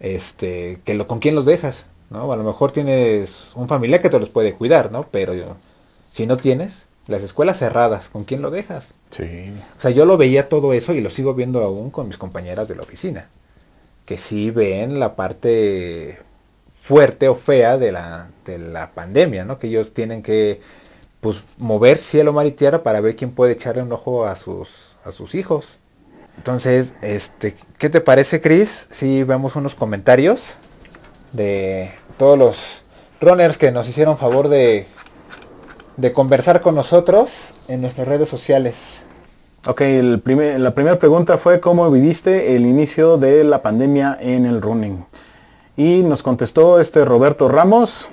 Este, 0.00 0.80
que 0.84 0.94
lo, 0.94 1.06
con 1.06 1.18
quién 1.18 1.34
los 1.34 1.44
dejas, 1.44 1.86
¿no? 2.10 2.32
A 2.32 2.36
lo 2.36 2.44
mejor 2.44 2.72
tienes 2.72 3.52
un 3.54 3.68
familiar 3.68 4.02
que 4.02 4.10
te 4.10 4.18
los 4.18 4.28
puede 4.28 4.52
cuidar, 4.52 4.90
¿no? 4.92 5.06
Pero 5.10 5.56
si 6.10 6.26
no 6.26 6.36
tienes, 6.36 6.86
las 7.06 7.22
escuelas 7.22 7.58
cerradas, 7.58 8.08
¿con 8.08 8.24
quién 8.24 8.42
lo 8.42 8.50
dejas? 8.50 8.94
Sí. 9.10 9.52
O 9.76 9.80
sea, 9.80 9.90
yo 9.90 10.04
lo 10.04 10.16
veía 10.16 10.48
todo 10.48 10.72
eso 10.72 10.92
y 10.92 11.00
lo 11.00 11.10
sigo 11.10 11.34
viendo 11.34 11.62
aún 11.62 11.90
con 11.90 12.08
mis 12.08 12.18
compañeras 12.18 12.68
de 12.68 12.76
la 12.76 12.82
oficina. 12.82 13.28
Que 14.06 14.16
sí 14.18 14.50
ven 14.50 15.00
la 15.00 15.16
parte 15.16 16.18
fuerte 16.80 17.28
o 17.28 17.36
fea 17.36 17.78
de 17.78 17.92
la, 17.92 18.28
de 18.44 18.58
la 18.58 18.90
pandemia, 18.90 19.44
¿no? 19.44 19.58
Que 19.58 19.68
ellos 19.68 19.94
tienen 19.94 20.22
que 20.22 20.60
pues 21.20 21.44
mover 21.58 21.98
cielo, 21.98 22.32
mar 22.32 22.46
y 22.46 22.50
tierra 22.50 22.82
para 22.82 23.00
ver 23.00 23.14
quién 23.14 23.30
puede 23.30 23.52
echarle 23.52 23.82
un 23.82 23.92
ojo 23.92 24.26
a 24.26 24.34
sus, 24.34 24.96
a 25.04 25.12
sus 25.12 25.36
hijos. 25.36 25.78
Entonces, 26.36 26.94
este, 27.02 27.54
¿qué 27.78 27.88
te 27.88 28.00
parece, 28.00 28.40
Chris? 28.40 28.88
Si 28.90 29.22
vemos 29.22 29.54
unos 29.54 29.76
comentarios 29.76 30.54
de 31.32 31.92
todos 32.18 32.38
los 32.38 32.82
runners 33.20 33.58
que 33.58 33.70
nos 33.70 33.88
hicieron 33.88 34.18
favor 34.18 34.48
de, 34.48 34.88
de 35.96 36.12
conversar 36.12 36.62
con 36.62 36.74
nosotros 36.74 37.30
en 37.68 37.80
nuestras 37.82 38.08
redes 38.08 38.28
sociales. 38.28 39.06
Ok, 39.66 39.82
el 39.82 40.20
primer- 40.20 40.58
la 40.58 40.74
primera 40.74 40.98
pregunta 40.98 41.38
fue 41.38 41.60
cómo 41.60 41.90
viviste 41.90 42.56
el 42.56 42.66
inicio 42.66 43.16
de 43.16 43.44
la 43.44 43.62
pandemia 43.62 44.18
en 44.20 44.44
el 44.46 44.60
running. 44.60 45.04
Y 45.76 46.02
nos 46.02 46.22
contestó 46.22 46.80
este 46.80 47.04
Roberto 47.04 47.48
Ramos. 47.48 48.08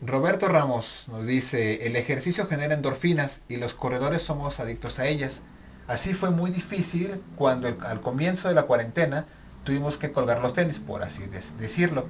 Roberto 0.00 0.48
Ramos 0.48 1.06
nos 1.08 1.26
dice, 1.26 1.86
el 1.86 1.96
ejercicio 1.96 2.46
genera 2.46 2.74
endorfinas 2.74 3.40
y 3.48 3.56
los 3.56 3.74
corredores 3.74 4.22
somos 4.22 4.60
adictos 4.60 4.98
a 4.98 5.06
ellas. 5.06 5.40
Así 5.88 6.14
fue 6.14 6.30
muy 6.30 6.50
difícil 6.50 7.20
cuando 7.36 7.68
el- 7.68 7.76
al 7.84 8.00
comienzo 8.00 8.48
de 8.48 8.54
la 8.54 8.62
cuarentena 8.62 9.26
tuvimos 9.64 9.98
que 9.98 10.12
colgar 10.12 10.40
los 10.40 10.54
tenis, 10.54 10.78
por 10.78 11.02
así 11.02 11.24
decirlo. 11.58 12.06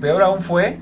Peor 0.00 0.22
aún 0.22 0.42
fue 0.42 0.78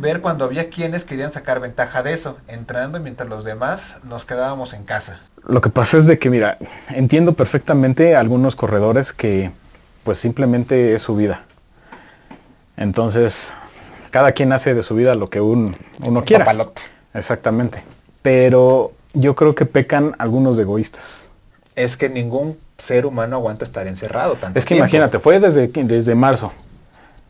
ver 0.00 0.20
cuando 0.20 0.44
había 0.46 0.70
quienes 0.70 1.04
querían 1.04 1.32
sacar 1.32 1.60
ventaja 1.60 2.02
de 2.02 2.12
eso, 2.14 2.38
entrando 2.48 2.98
mientras 3.00 3.28
los 3.28 3.44
demás 3.44 3.98
nos 4.04 4.24
quedábamos 4.24 4.72
en 4.72 4.84
casa. 4.84 5.20
Lo 5.46 5.60
que 5.60 5.68
pasa 5.68 5.98
es 5.98 6.06
de 6.06 6.18
que, 6.18 6.30
mira, 6.30 6.58
entiendo 6.88 7.34
perfectamente 7.34 8.16
a 8.16 8.20
algunos 8.20 8.56
corredores 8.56 9.12
que 9.12 9.50
pues 10.04 10.18
simplemente 10.18 10.94
es 10.94 11.02
su 11.02 11.14
vida. 11.14 11.42
Entonces, 12.76 13.52
cada 14.10 14.32
quien 14.32 14.52
hace 14.52 14.74
de 14.74 14.82
su 14.82 14.94
vida 14.94 15.14
lo 15.14 15.28
que 15.28 15.40
un- 15.40 15.76
uno 16.06 16.24
quiera. 16.24 16.44
Papalote. 16.44 16.82
Exactamente. 17.14 17.82
Pero 18.22 18.92
yo 19.12 19.34
creo 19.34 19.54
que 19.54 19.66
pecan 19.66 20.14
algunos 20.18 20.58
egoístas. 20.58 21.28
Es 21.76 21.96
que 21.96 22.08
ningún 22.08 22.56
ser 22.78 23.04
humano 23.06 23.36
aguanta 23.36 23.64
estar 23.64 23.86
encerrado 23.86 24.34
tanto 24.36 24.58
Es 24.58 24.64
que 24.64 24.68
tiempo. 24.74 24.84
imagínate, 24.86 25.18
fue 25.18 25.38
desde, 25.40 25.68
desde 25.68 26.14
marzo, 26.14 26.52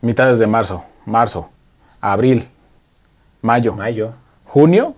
mitades 0.00 0.39
de 0.39 0.47
marzo, 0.47 0.85
marzo, 1.07 1.50
abril, 2.00 2.49
mayo, 3.43 3.75
Mayo. 3.75 4.13
junio, 4.45 4.95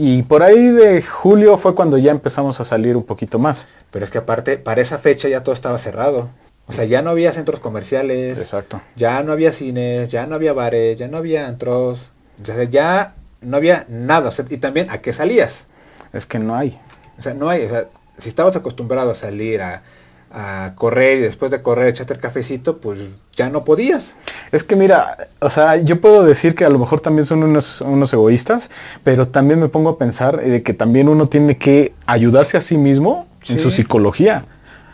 y 0.00 0.22
por 0.22 0.44
ahí 0.44 0.68
de 0.68 1.02
julio 1.02 1.58
fue 1.58 1.74
cuando 1.74 1.98
ya 1.98 2.12
empezamos 2.12 2.60
a 2.60 2.64
salir 2.64 2.96
un 2.96 3.02
poquito 3.02 3.40
más. 3.40 3.66
Pero 3.90 4.04
es 4.04 4.12
que 4.12 4.18
aparte, 4.18 4.56
para 4.56 4.80
esa 4.80 4.98
fecha 4.98 5.28
ya 5.28 5.42
todo 5.42 5.52
estaba 5.52 5.76
cerrado. 5.78 6.28
O 6.68 6.72
sea, 6.72 6.84
ya 6.84 7.02
no 7.02 7.10
había 7.10 7.32
centros 7.32 7.58
comerciales. 7.58 8.38
Exacto. 8.38 8.80
Ya 8.94 9.22
no 9.24 9.32
había 9.32 9.52
cines, 9.52 10.08
ya 10.08 10.26
no 10.26 10.36
había 10.36 10.52
bares, 10.52 10.96
ya 10.98 11.08
no 11.08 11.16
había 11.16 11.48
antros. 11.48 12.12
O 12.40 12.44
sea, 12.44 12.62
ya 12.62 13.14
no 13.40 13.56
había 13.56 13.86
nada. 13.88 14.28
O 14.28 14.32
sea, 14.32 14.44
y 14.48 14.58
también, 14.58 14.88
¿a 14.88 14.98
qué 14.98 15.12
salías? 15.12 15.66
Es 16.12 16.26
que 16.26 16.38
no 16.38 16.54
hay. 16.54 16.78
O 17.18 17.22
sea, 17.22 17.34
no 17.34 17.48
hay. 17.48 17.64
O 17.64 17.68
sea, 17.68 17.88
si 18.18 18.28
estabas 18.28 18.54
acostumbrado 18.54 19.10
a 19.10 19.14
salir 19.16 19.62
a, 19.62 19.82
a 20.30 20.72
correr 20.74 21.18
y 21.18 21.22
después 21.22 21.50
de 21.50 21.62
correr 21.62 21.88
echarte 21.88 22.14
el 22.14 22.20
cafecito, 22.20 22.78
pues 22.78 23.00
ya 23.34 23.48
no 23.48 23.64
podías. 23.64 24.16
Es 24.52 24.64
que 24.64 24.76
mira, 24.76 25.28
o 25.40 25.50
sea, 25.50 25.76
yo 25.76 26.00
puedo 26.00 26.24
decir 26.24 26.54
que 26.54 26.64
a 26.64 26.68
lo 26.68 26.78
mejor 26.78 27.00
también 27.00 27.26
son 27.26 27.42
unos, 27.42 27.80
unos 27.80 28.12
egoístas, 28.12 28.70
pero 29.04 29.28
también 29.28 29.60
me 29.60 29.68
pongo 29.68 29.90
a 29.90 29.98
pensar 29.98 30.40
de 30.40 30.62
que 30.62 30.74
también 30.74 31.08
uno 31.08 31.26
tiene 31.26 31.56
que 31.56 31.94
ayudarse 32.06 32.56
a 32.56 32.62
sí 32.62 32.76
mismo 32.76 33.26
en 33.48 33.58
su 33.58 33.70
psicología. 33.70 34.44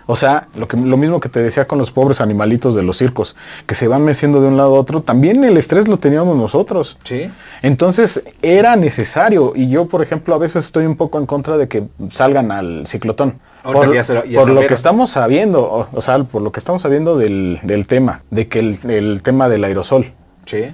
O 0.06 0.16
sea, 0.16 0.48
lo, 0.54 0.68
que, 0.68 0.76
lo 0.76 0.96
mismo 0.96 1.18
que 1.18 1.28
te 1.28 1.40
decía 1.40 1.66
con 1.66 1.78
los 1.78 1.90
pobres 1.90 2.20
animalitos 2.20 2.74
de 2.74 2.82
los 2.82 2.98
circos, 2.98 3.36
que 3.66 3.74
se 3.74 3.88
van 3.88 4.04
meciendo 4.04 4.40
de 4.40 4.48
un 4.48 4.56
lado 4.56 4.76
a 4.76 4.78
otro, 4.78 5.02
también 5.02 5.42
el 5.44 5.56
estrés 5.56 5.88
lo 5.88 5.98
teníamos 5.98 6.36
nosotros. 6.36 6.98
Sí. 7.04 7.30
Entonces 7.62 8.22
era 8.42 8.76
necesario 8.76 9.52
y 9.56 9.70
yo, 9.70 9.86
por 9.86 10.02
ejemplo, 10.02 10.34
a 10.34 10.38
veces 10.38 10.66
estoy 10.66 10.84
un 10.84 10.96
poco 10.96 11.18
en 11.18 11.26
contra 11.26 11.56
de 11.56 11.68
que 11.68 11.84
salgan 12.10 12.52
al 12.52 12.86
ciclotón. 12.86 13.40
Por, 13.72 13.88
que 13.88 13.94
ya 13.96 14.04
se 14.04 14.14
lo- 14.14 14.24
ya 14.24 14.38
por 14.38 14.48
lo 14.48 14.54
salieron. 14.54 14.68
que 14.68 14.74
estamos 14.74 15.10
sabiendo, 15.10 15.62
o, 15.62 15.88
o 15.92 16.02
sea, 16.02 16.22
por 16.22 16.42
lo 16.42 16.52
que 16.52 16.60
estamos 16.60 16.82
sabiendo 16.82 17.16
del, 17.18 17.58
del 17.62 17.86
tema, 17.86 18.22
de 18.30 18.46
que 18.48 18.58
el, 18.60 18.78
el 18.90 19.22
tema 19.22 19.48
del 19.48 19.64
aerosol. 19.64 20.12
Sí. 20.46 20.66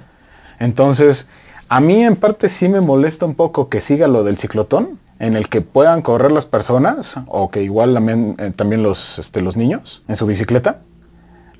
Entonces, 0.59 1.27
a 1.69 1.79
mí 1.79 2.03
en 2.03 2.15
parte 2.15 2.49
sí 2.49 2.67
me 2.69 2.81
molesta 2.81 3.25
un 3.25 3.35
poco 3.35 3.69
que 3.69 3.81
siga 3.81 4.07
lo 4.07 4.23
del 4.23 4.37
ciclotón, 4.37 4.99
en 5.19 5.35
el 5.35 5.49
que 5.49 5.61
puedan 5.61 6.01
correr 6.01 6.31
las 6.31 6.45
personas, 6.45 7.15
o 7.27 7.49
que 7.51 7.61
igual 7.63 7.93
también, 7.93 8.35
eh, 8.39 8.51
también 8.55 8.83
los, 8.83 9.19
este, 9.19 9.41
los 9.41 9.55
niños 9.55 10.03
en 10.07 10.15
su 10.15 10.25
bicicleta, 10.25 10.79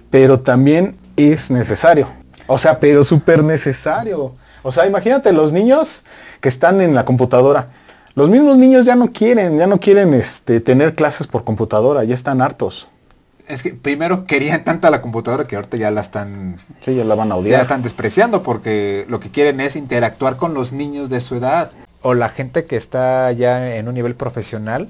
pero 0.09 0.39
también 0.39 0.97
es 1.15 1.51
necesario. 1.51 2.07
O 2.47 2.57
sea, 2.57 2.79
pero 2.79 3.03
súper 3.03 3.43
necesario. 3.43 4.33
O 4.63 4.71
sea, 4.71 4.85
imagínate 4.85 5.31
los 5.31 5.53
niños 5.53 6.03
que 6.41 6.49
están 6.49 6.81
en 6.81 6.93
la 6.95 7.05
computadora. 7.05 7.69
Los 8.15 8.29
mismos 8.29 8.57
niños 8.57 8.85
ya 8.85 8.95
no 8.95 9.11
quieren, 9.11 9.57
ya 9.57 9.67
no 9.67 9.79
quieren 9.79 10.13
este, 10.13 10.59
tener 10.59 10.95
clases 10.95 11.27
por 11.27 11.43
computadora, 11.43 12.03
ya 12.03 12.13
están 12.15 12.41
hartos. 12.41 12.87
Es 13.47 13.63
que 13.63 13.73
primero 13.73 14.25
querían 14.25 14.63
tanta 14.63 14.89
la 14.89 15.01
computadora 15.01 15.45
que 15.45 15.55
ahorita 15.55 15.77
ya 15.77 15.91
la 15.91 16.01
están 16.01 16.57
Sí, 16.81 16.95
ya 16.95 17.03
la 17.03 17.15
van 17.15 17.31
a 17.31 17.35
ya 17.35 17.35
la 17.35 17.41
odiar. 17.41 17.61
están 17.61 17.81
despreciando 17.81 18.43
porque 18.43 19.05
lo 19.09 19.19
que 19.19 19.29
quieren 19.29 19.59
es 19.59 19.75
interactuar 19.75 20.37
con 20.37 20.53
los 20.53 20.71
niños 20.73 21.09
de 21.09 21.21
su 21.21 21.35
edad. 21.35 21.71
O 22.01 22.13
la 22.13 22.29
gente 22.29 22.65
que 22.65 22.77
está 22.77 23.31
ya 23.31 23.75
en 23.75 23.87
un 23.87 23.93
nivel 23.93 24.15
profesional, 24.15 24.89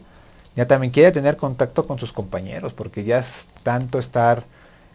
ya 0.55 0.67
también 0.67 0.91
quiere 0.93 1.11
tener 1.11 1.37
contacto 1.37 1.85
con 1.85 1.99
sus 1.99 2.13
compañeros, 2.13 2.73
porque 2.73 3.03
ya 3.03 3.19
es 3.19 3.47
tanto 3.63 3.99
estar 3.99 4.43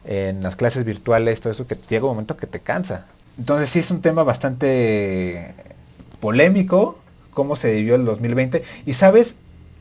en 0.04 0.42
las 0.42 0.56
clases 0.56 0.84
virtuales, 0.84 1.40
todo 1.40 1.52
eso, 1.52 1.66
que 1.66 1.74
llega 1.88 2.04
un 2.04 2.12
momento 2.12 2.36
que 2.36 2.46
te 2.46 2.60
cansa. 2.60 3.06
Entonces 3.38 3.68
sí 3.68 3.80
es 3.80 3.90
un 3.90 4.00
tema 4.00 4.22
bastante 4.22 5.54
polémico, 6.20 6.98
cómo 7.36 7.54
se 7.54 7.70
vivió 7.70 7.96
el 7.96 8.06
2020. 8.06 8.64
Y 8.86 8.94
sabes, 8.94 9.36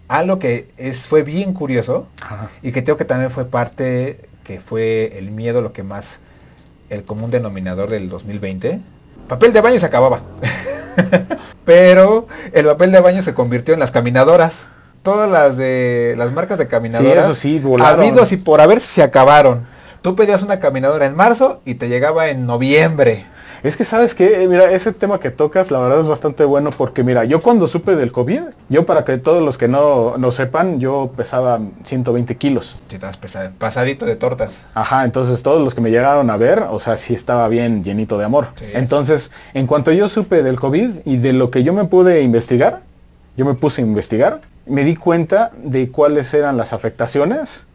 algo 0.10 0.40
que 0.40 0.68
es, 0.78 1.08
fue 1.08 1.24
bien 1.24 1.54
curioso, 1.54 2.06
Ajá. 2.22 2.50
y 2.62 2.74
que 2.74 2.84
creo 2.84 2.98
que 2.98 3.06
también 3.06 3.32
fue 3.32 3.46
parte, 3.46 4.20
que 4.44 4.60
fue 4.60 5.18
el 5.18 5.32
miedo 5.32 5.62
lo 5.62 5.72
que 5.72 5.82
más, 5.82 6.20
el 6.90 7.06
común 7.06 7.32
denominador 7.32 7.90
del 7.90 8.10
2020. 8.10 8.82
Papel 9.30 9.54
de 9.54 9.62
baño 9.62 9.80
se 9.80 9.86
acababa. 9.86 10.20
Pero 11.66 12.28
el 12.52 12.66
papel 12.66 12.92
de 12.92 13.00
baño 13.00 13.22
se 13.22 13.34
convirtió 13.34 13.74
en 13.74 13.80
las 13.80 13.92
caminadoras. 13.92 14.68
Todas 15.02 15.32
las 15.32 15.56
de 15.56 16.16
las 16.18 16.34
marcas 16.34 16.58
de 16.58 16.68
caminadoras. 16.68 17.26
eso 17.26 17.36
sí, 17.36 17.60
volaron. 17.60 18.02
habidos 18.02 18.34
y 18.34 18.38
por 18.38 18.60
haber 18.60 18.82
se 18.82 19.02
acabaron. 19.02 19.66
Tú 20.02 20.16
pedías 20.16 20.44
una 20.44 20.60
caminadora 20.60 21.06
en 21.06 21.16
marzo 21.16 21.62
y 21.64 21.76
te 21.76 21.88
llegaba 21.88 22.28
en 22.28 22.46
noviembre. 22.46 23.26
Es 23.66 23.78
que 23.78 23.84
sabes 23.84 24.14
que, 24.14 24.48
mira, 24.48 24.70
ese 24.72 24.94
tema 24.94 25.20
que 25.20 25.32
tocas, 25.32 25.72
la 25.72 25.80
verdad 25.80 26.00
es 26.00 26.08
bastante 26.08 26.46
bueno 26.46 26.70
porque, 26.70 27.04
mira, 27.04 27.26
yo 27.26 27.42
cuando 27.42 27.68
supe 27.68 27.96
del 27.96 28.12
COVID, 28.12 28.42
yo 28.70 28.86
para 28.86 29.04
que 29.04 29.18
todos 29.18 29.44
los 29.44 29.58
que 29.58 29.68
no, 29.68 30.18
no 30.18 30.32
sepan, 30.32 30.80
yo 30.80 31.12
pesaba 31.18 31.60
120 31.84 32.38
kilos. 32.38 32.76
Si 32.88 32.96
estabas 32.96 33.18
pesa- 33.18 33.52
pasadito 33.58 34.06
de 34.06 34.16
tortas. 34.16 34.62
Ajá, 34.76 35.04
entonces 35.04 35.42
todos 35.42 35.64
los 35.64 35.74
que 35.74 35.82
me 35.82 35.90
llegaron 35.90 36.30
a 36.30 36.38
ver, 36.38 36.64
o 36.70 36.78
sea, 36.78 36.96
sí 36.96 37.16
estaba 37.16 37.48
bien 37.48 37.84
llenito 37.84 38.20
de 38.20 38.26
amor. 38.26 38.50
Sí. 38.58 38.66
Entonces, 38.76 39.32
en 39.56 39.66
cuanto 39.66 39.92
yo 39.92 40.10
supe 40.10 40.44
del 40.44 40.60
COVID 40.60 41.00
y 41.04 41.18
de 41.18 41.34
lo 41.34 41.50
que 41.50 41.64
yo 41.64 41.74
me 41.74 41.86
pude 41.86 42.22
investigar, 42.22 42.82
yo 43.36 43.46
me 43.46 43.56
puse 43.56 43.82
a 43.82 43.86
investigar, 43.86 44.42
me 44.68 44.84
di 44.84 44.96
cuenta 44.96 45.52
de 45.58 45.90
cuáles 45.90 46.32
eran 46.36 46.56
las 46.58 46.72
afectaciones 46.72 47.66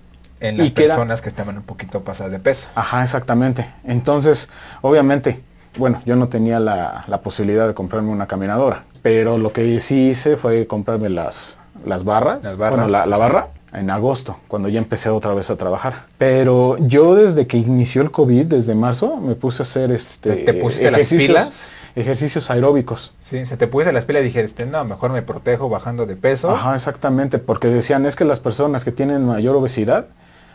En 0.42 0.56
las 0.56 0.68
Y 0.68 0.70
que 0.70 0.84
era- 0.84 0.94
personas 0.94 1.20
que 1.20 1.28
estaban 1.28 1.56
un 1.58 1.62
poquito 1.64 2.00
pasadas 2.02 2.32
de 2.32 2.38
peso. 2.38 2.68
Ajá, 2.74 3.02
exactamente. 3.04 3.66
Entonces, 3.84 4.48
obviamente, 4.80 5.38
bueno, 5.76 6.02
yo 6.04 6.16
no 6.16 6.28
tenía 6.28 6.60
la, 6.60 7.04
la 7.06 7.20
posibilidad 7.20 7.66
de 7.66 7.74
comprarme 7.74 8.10
una 8.10 8.26
caminadora, 8.26 8.84
pero 9.02 9.38
lo 9.38 9.52
que 9.52 9.80
sí 9.80 10.10
hice 10.10 10.36
fue 10.36 10.66
comprarme 10.66 11.08
las, 11.08 11.58
las 11.86 12.04
barras, 12.04 12.42
Las 12.42 12.56
barras. 12.56 12.78
bueno, 12.80 12.90
la, 12.92 13.06
la 13.06 13.16
barra 13.16 13.48
en 13.72 13.88
agosto, 13.90 14.36
cuando 14.48 14.68
ya 14.68 14.78
empecé 14.78 15.08
otra 15.10 15.32
vez 15.32 15.48
a 15.48 15.56
trabajar. 15.56 16.06
Pero 16.18 16.76
yo 16.80 17.14
desde 17.14 17.46
que 17.46 17.56
inició 17.56 18.02
el 18.02 18.10
COVID, 18.10 18.46
desde 18.46 18.74
marzo, 18.74 19.16
me 19.18 19.36
puse 19.36 19.62
a 19.62 19.64
hacer 19.64 19.92
este 19.92 20.34
¿Te- 20.34 20.44
te 20.44 20.54
pusiste 20.54 20.90
las 20.90 21.00
ejercicios- 21.02 21.26
pilas? 21.28 21.68
Ejercicios 21.96 22.50
aeróbicos. 22.50 23.12
Sí, 23.22 23.46
se 23.46 23.56
te 23.56 23.66
puso 23.66 23.90
las 23.90 24.04
pilas 24.04 24.22
y 24.22 24.26
dijiste, 24.26 24.64
no, 24.64 24.84
mejor 24.84 25.10
me 25.12 25.22
protejo 25.22 25.68
bajando 25.68 26.06
de 26.06 26.14
peso. 26.16 26.50
Ajá, 26.50 26.76
exactamente, 26.76 27.38
porque 27.38 27.66
decían 27.68 28.06
es 28.06 28.14
que 28.16 28.24
las 28.24 28.38
personas 28.38 28.84
que 28.84 28.92
tienen 28.92 29.24
mayor 29.26 29.56
obesidad 29.56 30.06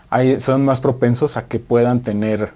hay- 0.09 0.39
son 0.39 0.63
más 0.63 0.79
propensos 0.79 1.35
a 1.35 1.45
que 1.45 1.59
puedan 1.59 2.01
tener 2.01 2.51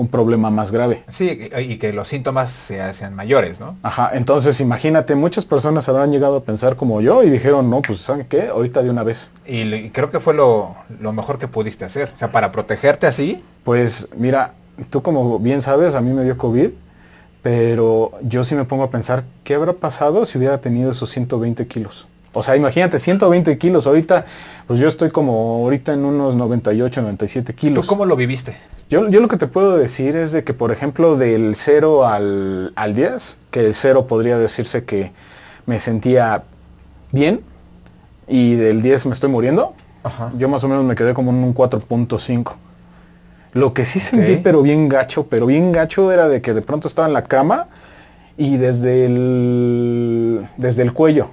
un 0.00 0.08
problema 0.08 0.50
más 0.50 0.72
grave. 0.72 1.04
Sí, 1.08 1.50
y 1.58 1.76
que 1.78 1.92
los 1.92 2.08
síntomas 2.08 2.50
se- 2.50 2.92
sean 2.94 3.14
mayores, 3.14 3.60
¿no? 3.60 3.76
Ajá, 3.82 4.10
entonces 4.14 4.60
imagínate, 4.60 5.14
muchas 5.14 5.44
personas 5.44 5.88
habrán 5.88 6.10
llegado 6.10 6.36
a 6.36 6.42
pensar 6.44 6.76
como 6.76 7.00
yo 7.00 7.22
y 7.22 7.30
dijeron, 7.30 7.68
no, 7.70 7.82
pues 7.82 8.00
¿saben 8.00 8.26
qué? 8.28 8.48
Ahorita 8.48 8.82
de 8.82 8.90
una 8.90 9.02
vez. 9.02 9.30
Y 9.46 9.90
creo 9.90 10.10
que 10.10 10.20
fue 10.20 10.34
lo, 10.34 10.74
lo 11.00 11.12
mejor 11.12 11.38
que 11.38 11.48
pudiste 11.48 11.84
hacer. 11.84 12.10
O 12.14 12.18
sea, 12.18 12.32
para 12.32 12.50
protegerte 12.52 13.06
así, 13.06 13.44
Pues 13.64 14.08
mira, 14.16 14.54
tú 14.88 15.02
como 15.02 15.38
bien 15.38 15.60
sabes, 15.60 15.94
a 15.94 16.00
mí 16.00 16.12
me 16.12 16.24
dio 16.24 16.38
COVID, 16.38 16.70
pero 17.42 18.12
yo 18.22 18.44
sí 18.44 18.54
me 18.54 18.64
pongo 18.64 18.84
a 18.84 18.90
pensar, 18.90 19.24
¿qué 19.44 19.54
habrá 19.54 19.72
pasado 19.72 20.26
si 20.26 20.38
hubiera 20.38 20.58
tenido 20.58 20.92
esos 20.92 21.10
120 21.10 21.66
kilos? 21.66 22.06
O 22.32 22.42
sea, 22.42 22.56
imagínate, 22.56 22.98
120 22.98 23.58
kilos, 23.58 23.86
ahorita, 23.86 24.24
pues 24.68 24.78
yo 24.78 24.86
estoy 24.86 25.10
como 25.10 25.32
ahorita 25.64 25.94
en 25.94 26.04
unos 26.04 26.36
98, 26.36 27.02
97 27.02 27.52
¿tú 27.52 27.58
kilos. 27.58 27.86
cómo 27.86 28.04
lo 28.06 28.14
viviste? 28.14 28.56
Yo, 28.88 29.08
yo 29.08 29.20
lo 29.20 29.26
que 29.28 29.36
te 29.36 29.48
puedo 29.48 29.76
decir 29.76 30.14
es 30.14 30.30
de 30.30 30.44
que, 30.44 30.54
por 30.54 30.70
ejemplo, 30.70 31.16
del 31.16 31.54
0 31.56 32.06
al, 32.06 32.72
al 32.76 32.94
10, 32.94 33.38
que 33.50 33.66
el 33.66 33.74
0 33.74 34.06
podría 34.06 34.38
decirse 34.38 34.84
que 34.84 35.12
me 35.66 35.80
sentía 35.80 36.44
bien 37.10 37.40
y 38.28 38.54
del 38.54 38.80
10 38.82 39.06
me 39.06 39.12
estoy 39.14 39.30
muriendo, 39.30 39.74
Ajá. 40.04 40.32
yo 40.38 40.48
más 40.48 40.62
o 40.62 40.68
menos 40.68 40.84
me 40.84 40.94
quedé 40.94 41.14
como 41.14 41.32
en 41.32 41.38
un 41.38 41.52
4.5. 41.54 42.52
Lo 43.54 43.74
que 43.74 43.84
sí 43.84 43.98
sentí, 43.98 44.36
pero 44.36 44.62
bien 44.62 44.88
gacho, 44.88 45.26
pero 45.26 45.46
bien 45.46 45.72
gacho 45.72 46.12
era 46.12 46.28
de 46.28 46.40
que 46.40 46.54
de 46.54 46.62
pronto 46.62 46.86
estaba 46.86 47.08
en 47.08 47.14
la 47.14 47.24
cama 47.24 47.66
y 48.36 48.56
desde 48.56 49.06
el, 49.06 50.46
desde 50.56 50.82
el 50.84 50.92
cuello 50.92 51.30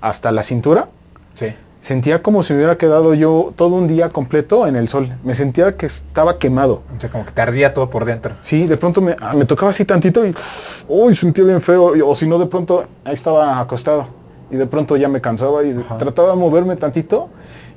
hasta 0.00 0.32
la 0.32 0.42
cintura, 0.42 0.88
Sí. 1.34 1.46
sentía 1.82 2.22
como 2.22 2.42
si 2.42 2.52
me 2.52 2.58
hubiera 2.58 2.76
quedado 2.76 3.14
yo 3.14 3.52
todo 3.56 3.76
un 3.76 3.86
día 3.88 4.08
completo 4.08 4.66
en 4.66 4.76
el 4.76 4.88
sol. 4.88 5.12
Me 5.24 5.34
sentía 5.34 5.72
que 5.76 5.86
estaba 5.86 6.38
quemado. 6.38 6.82
O 6.96 7.00
sea, 7.00 7.10
como 7.10 7.24
que 7.24 7.32
te 7.32 7.40
ardía 7.40 7.72
todo 7.72 7.88
por 7.90 8.04
dentro. 8.04 8.34
Sí, 8.42 8.66
de 8.66 8.76
pronto 8.76 9.00
me, 9.00 9.16
ah, 9.20 9.34
me 9.34 9.44
tocaba 9.44 9.70
así 9.70 9.84
tantito 9.84 10.26
y 10.26 10.34
uy, 10.88 11.14
sentía 11.14 11.44
bien 11.44 11.62
feo. 11.62 11.96
y- 11.96 12.00
O 12.02 12.14
si 12.14 12.26
no, 12.26 12.38
de 12.38 12.46
pronto 12.46 12.84
ahí 13.04 13.14
estaba 13.14 13.60
acostado. 13.60 14.06
Y 14.50 14.56
de 14.56 14.66
pronto 14.66 14.96
ya 14.96 15.08
me 15.08 15.20
cansaba 15.20 15.62
y 15.62 15.72
Ajá. 15.78 15.98
trataba 15.98 16.30
de 16.30 16.36
moverme 16.36 16.74
tantito. 16.76 17.28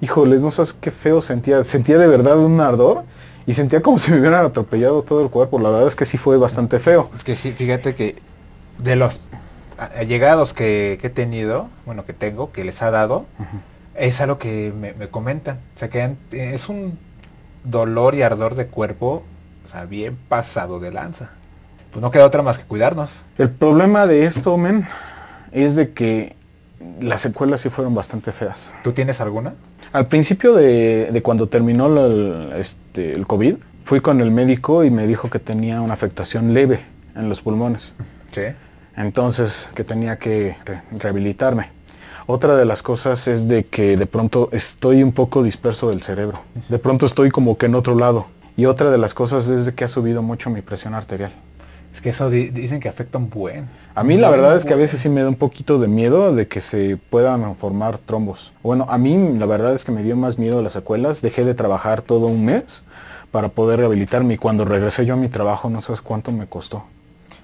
Híjoles, 0.02 0.42
no 0.42 0.50
sabes 0.52 0.74
qué 0.74 0.90
feo 0.90 1.22
sentía. 1.22 1.64
Sentía 1.64 1.98
de 1.98 2.08
verdad 2.08 2.38
un 2.40 2.60
ardor 2.60 3.04
y 3.46 3.54
sentía 3.54 3.82
como 3.82 4.00
si 4.00 4.10
me 4.12 4.20
hubieran 4.20 4.46
atropellado 4.46 5.04
todo 5.04 5.22
el 5.22 5.30
cuerpo. 5.30 5.60
La 5.60 5.70
verdad 5.70 5.88
es 5.90 5.96
que 5.96 6.06
sí 6.06 6.18
fue 6.18 6.38
bastante 6.38 6.80
feo. 6.80 7.08
Es 7.16 7.24
que 7.24 7.36
sí, 7.36 7.52
fíjate 7.52 7.94
que 7.94 8.16
de 8.80 8.96
los 8.96 9.20
allegados 9.96 10.54
que, 10.54 10.98
que 11.02 11.08
he 11.08 11.10
tenido, 11.10 11.68
bueno, 11.86 12.06
que 12.06 12.14
tengo, 12.14 12.52
que 12.52 12.64
les 12.64 12.82
ha 12.82 12.92
dado, 12.92 13.26
es 13.96 14.22
algo 14.22 14.38
que 14.38 14.74
me, 14.80 14.94
me 14.94 15.08
comentan. 15.10 15.58
O 15.76 15.80
sea, 15.80 15.90
que 15.90 16.02
han- 16.02 16.18
es 16.32 16.70
un 16.70 16.98
dolor 17.64 18.16
y 18.16 18.22
ardor 18.22 18.56
de 18.56 18.68
cuerpo, 18.68 19.24
o 19.66 19.70
sea, 19.70 19.86
bien 19.86 20.18
pasado 20.30 20.80
de 20.80 20.92
lanza. 20.92 21.30
pues 21.92 22.02
no 22.02 22.10
queda 22.12 22.26
otra 22.26 22.42
más 22.42 22.58
que 22.58 22.64
cuidarnos. 22.66 23.10
El 23.38 23.50
problema 23.50 24.08
de 24.08 24.26
esto, 24.26 24.58
men, 24.58 24.88
es 25.52 25.76
de 25.76 25.92
que 25.92 26.36
las 27.02 27.22
secuelas 27.22 27.62
sí 27.62 27.70
fueron 27.70 27.94
bastante 27.94 28.32
feas. 28.32 28.74
¿Tú 28.84 28.94
tienes 28.94 29.20
alguna? 29.20 29.56
Al 29.92 30.08
principio 30.08 30.54
de, 30.56 31.10
de 31.12 31.22
cuando 31.22 31.48
terminó 31.48 31.88
el, 32.06 32.54
este, 32.58 33.14
el 33.14 33.28
COVID, 33.28 33.56
fui 33.84 34.00
con 34.00 34.22
el 34.22 34.32
médico 34.32 34.86
y 34.86 34.90
me 34.90 35.06
dijo 35.06 35.30
que 35.30 35.40
tenía 35.40 35.82
una 35.82 35.94
afectación 35.94 36.54
leve 36.54 36.80
en 37.14 37.28
los 37.28 37.42
pulmones. 37.42 37.94
Sí. 38.32 38.44
Entonces, 39.02 39.70
que 39.76 39.84
tenía 39.84 40.18
que 40.18 40.56
re- 40.66 40.82
rehabilitarme. 40.98 41.70
Otra 42.28 42.56
de 42.56 42.66
las 42.66 42.82
cosas 42.84 43.28
es 43.28 43.48
de 43.48 43.64
que 43.66 43.98
de 43.98 44.06
pronto 44.06 44.50
estoy 44.52 45.04
un 45.04 45.12
poco 45.12 45.44
disperso 45.44 45.90
del 45.90 46.02
cerebro. 46.04 46.40
De 46.70 46.80
pronto 46.80 47.06
estoy 47.06 47.30
como 47.32 47.58
que 47.58 47.66
en 47.66 47.76
otro 47.76 47.96
lado. 47.96 48.28
Y 48.56 48.66
otra 48.66 48.92
de 48.92 48.98
las 48.98 49.14
cosas 49.14 49.48
es 49.48 49.66
de 49.66 49.74
que 49.74 49.84
ha 49.84 49.88
subido 49.88 50.22
mucho 50.22 50.50
mi 50.50 50.62
presión 50.62 50.94
arterial. 50.94 51.34
Es 51.94 52.00
que 52.00 52.10
eso 52.10 52.30
di- 52.30 52.50
dicen 52.50 52.80
que 52.80 52.88
afecta 52.88 53.18
un 53.18 53.30
buen. 53.30 53.68
A 53.96 54.04
mí 54.04 54.16
la 54.18 54.30
verdad 54.30 54.56
es 54.56 54.64
que 54.64 54.74
a 54.74 54.78
veces 54.78 55.02
sí 55.02 55.10
me 55.10 55.22
da 55.24 55.28
un 55.30 55.36
poquito 55.36 55.78
de 55.80 55.88
miedo 55.90 56.34
de 56.34 56.48
que 56.48 56.62
se 56.62 56.96
puedan 57.10 57.56
formar 57.58 57.98
trombos. 57.98 58.54
Bueno, 58.64 58.86
a 58.90 58.98
mí 58.98 59.34
la 59.38 59.46
verdad 59.46 59.74
es 59.74 59.84
que 59.84 59.92
me 59.92 60.04
dio 60.04 60.16
más 60.16 60.38
miedo 60.40 60.62
las 60.62 60.74
secuelas. 60.74 61.22
Dejé 61.22 61.44
de 61.44 61.54
trabajar 61.54 62.02
todo 62.02 62.28
un 62.28 62.46
mes 62.46 62.84
para 63.32 63.50
poder 63.50 63.80
rehabilitarme 63.80 64.36
y 64.36 64.38
cuando 64.38 64.64
regresé 64.64 65.06
yo 65.06 65.16
a 65.16 65.18
mi 65.18 65.28
trabajo 65.28 65.70
no 65.70 65.82
sabes 65.82 66.02
cuánto 66.02 66.32
me 66.32 66.46
costó. 66.48 66.84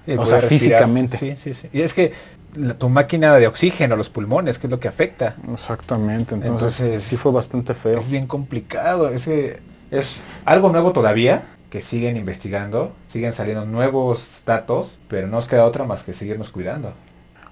Y 0.08 0.16
o 0.16 0.24
sea, 0.26 0.40
respirar. 0.40 0.48
físicamente. 0.48 1.16
Sí, 1.18 1.36
sí, 1.38 1.52
sí. 1.54 1.68
Y 1.72 1.82
es 1.82 1.92
que 1.92 2.12
la- 2.54 2.74
tu 2.74 2.88
máquina 2.88 3.34
de 3.34 3.46
oxígeno, 3.46 3.94
los 3.94 4.08
pulmones, 4.08 4.58
que 4.58 4.66
es 4.66 4.70
lo 4.70 4.80
que 4.80 4.88
afecta. 4.88 5.36
Exactamente, 5.52 6.34
entonces, 6.34 6.80
Entonces, 6.80 7.02
sí 7.02 7.16
fue 7.16 7.30
bastante 7.30 7.74
feo. 7.74 7.98
Es 7.98 8.08
bien 8.10 8.26
complicado. 8.26 9.10
Es, 9.10 9.26
que 9.26 9.60
es 9.90 10.22
algo 10.46 10.70
nuevo 10.70 10.92
todavía, 10.92 11.42
que 11.68 11.82
siguen 11.82 12.16
investigando, 12.16 12.94
siguen 13.06 13.34
saliendo 13.34 13.66
nuevos 13.66 14.42
datos, 14.46 14.96
pero 15.08 15.26
no 15.26 15.36
nos 15.36 15.46
queda 15.46 15.66
otra 15.66 15.84
más 15.84 16.04
que 16.04 16.14
seguirnos 16.14 16.48
cuidando. 16.48 16.94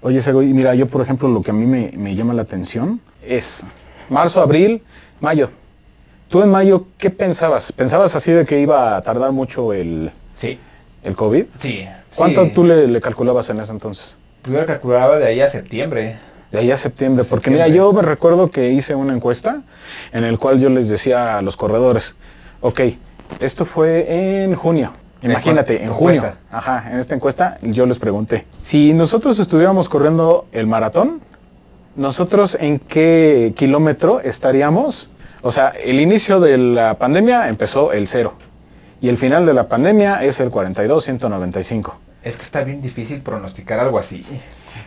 Oye, 0.01 0.21
Sego, 0.21 0.41
y 0.41 0.47
mira, 0.47 0.73
yo 0.73 0.87
por 0.87 1.01
ejemplo 1.01 1.27
lo 1.27 1.41
que 1.41 1.51
a 1.51 1.53
mí 1.53 1.65
me, 1.65 1.91
me 1.95 2.15
llama 2.15 2.33
la 2.33 2.41
atención 2.43 2.99
es 3.23 3.63
marzo, 4.09 4.41
abril, 4.41 4.83
mayo. 5.19 5.49
¿Tú 6.29 6.41
en 6.41 6.49
mayo 6.49 6.87
qué 6.97 7.09
pensabas? 7.09 7.71
¿Pensabas 7.71 8.15
así 8.15 8.31
de 8.31 8.45
que 8.45 8.59
iba 8.59 8.95
a 8.97 9.01
tardar 9.01 9.31
mucho 9.31 9.73
el, 9.73 10.11
el 11.03 11.15
COVID? 11.15 11.45
sí. 11.59 11.87
¿Cuánto 12.15 12.45
sí. 12.45 12.51
tú 12.55 12.63
le, 12.63 12.87
le 12.87 12.99
calculabas 12.99 13.47
en 13.51 13.59
ese 13.59 13.71
entonces? 13.71 14.15
Yo 14.51 14.65
calculaba 14.65 15.19
de 15.19 15.27
ahí 15.27 15.39
a 15.41 15.47
septiembre. 15.47 16.15
De 16.51 16.57
ahí 16.57 16.71
a 16.71 16.77
septiembre, 16.77 17.23
porque 17.25 17.51
septiembre. 17.51 17.65
mira, 17.69 17.75
yo 17.77 17.93
me 17.93 18.01
recuerdo 18.01 18.49
que 18.49 18.71
hice 18.71 18.95
una 18.95 19.13
encuesta 19.13 19.61
en 20.13 20.23
el 20.23 20.39
cual 20.39 20.59
yo 20.59 20.69
les 20.69 20.87
decía 20.87 21.37
a 21.37 21.41
los 21.43 21.55
corredores, 21.55 22.15
ok, 22.61 22.79
esto 23.39 23.65
fue 23.65 24.41
en 24.43 24.55
junio, 24.55 24.93
¿En 25.21 25.29
imagínate, 25.29 25.83
en 25.83 25.89
junio, 25.89 26.15
encuesta? 26.15 26.37
ajá, 26.49 26.89
en 26.91 26.97
esta 26.99 27.13
encuesta 27.13 27.57
yo 27.61 27.85
les 27.85 27.99
pregunté, 27.99 28.45
si 28.63 28.93
nosotros 28.93 29.37
estuviéramos 29.37 29.87
corriendo 29.89 30.47
el 30.53 30.65
maratón, 30.65 31.21
nosotros 31.95 32.57
en 32.59 32.79
qué 32.79 33.53
kilómetro 33.55 34.21
estaríamos, 34.21 35.09
o 35.43 35.51
sea, 35.51 35.67
el 35.83 35.99
inicio 35.99 36.39
de 36.39 36.57
la 36.57 36.95
pandemia 36.95 37.49
empezó 37.49 37.91
el 37.91 38.07
cero 38.07 38.33
y 39.01 39.09
el 39.09 39.17
final 39.17 39.45
de 39.45 39.53
la 39.53 39.67
pandemia 39.67 40.23
es 40.23 40.39
el 40.39 40.49
42, 40.49 41.03
195. 41.03 41.99
Es 42.23 42.37
que 42.37 42.43
está 42.43 42.63
bien 42.63 42.81
difícil 42.81 43.21
pronosticar 43.21 43.79
algo 43.79 43.99
así. 43.99 44.25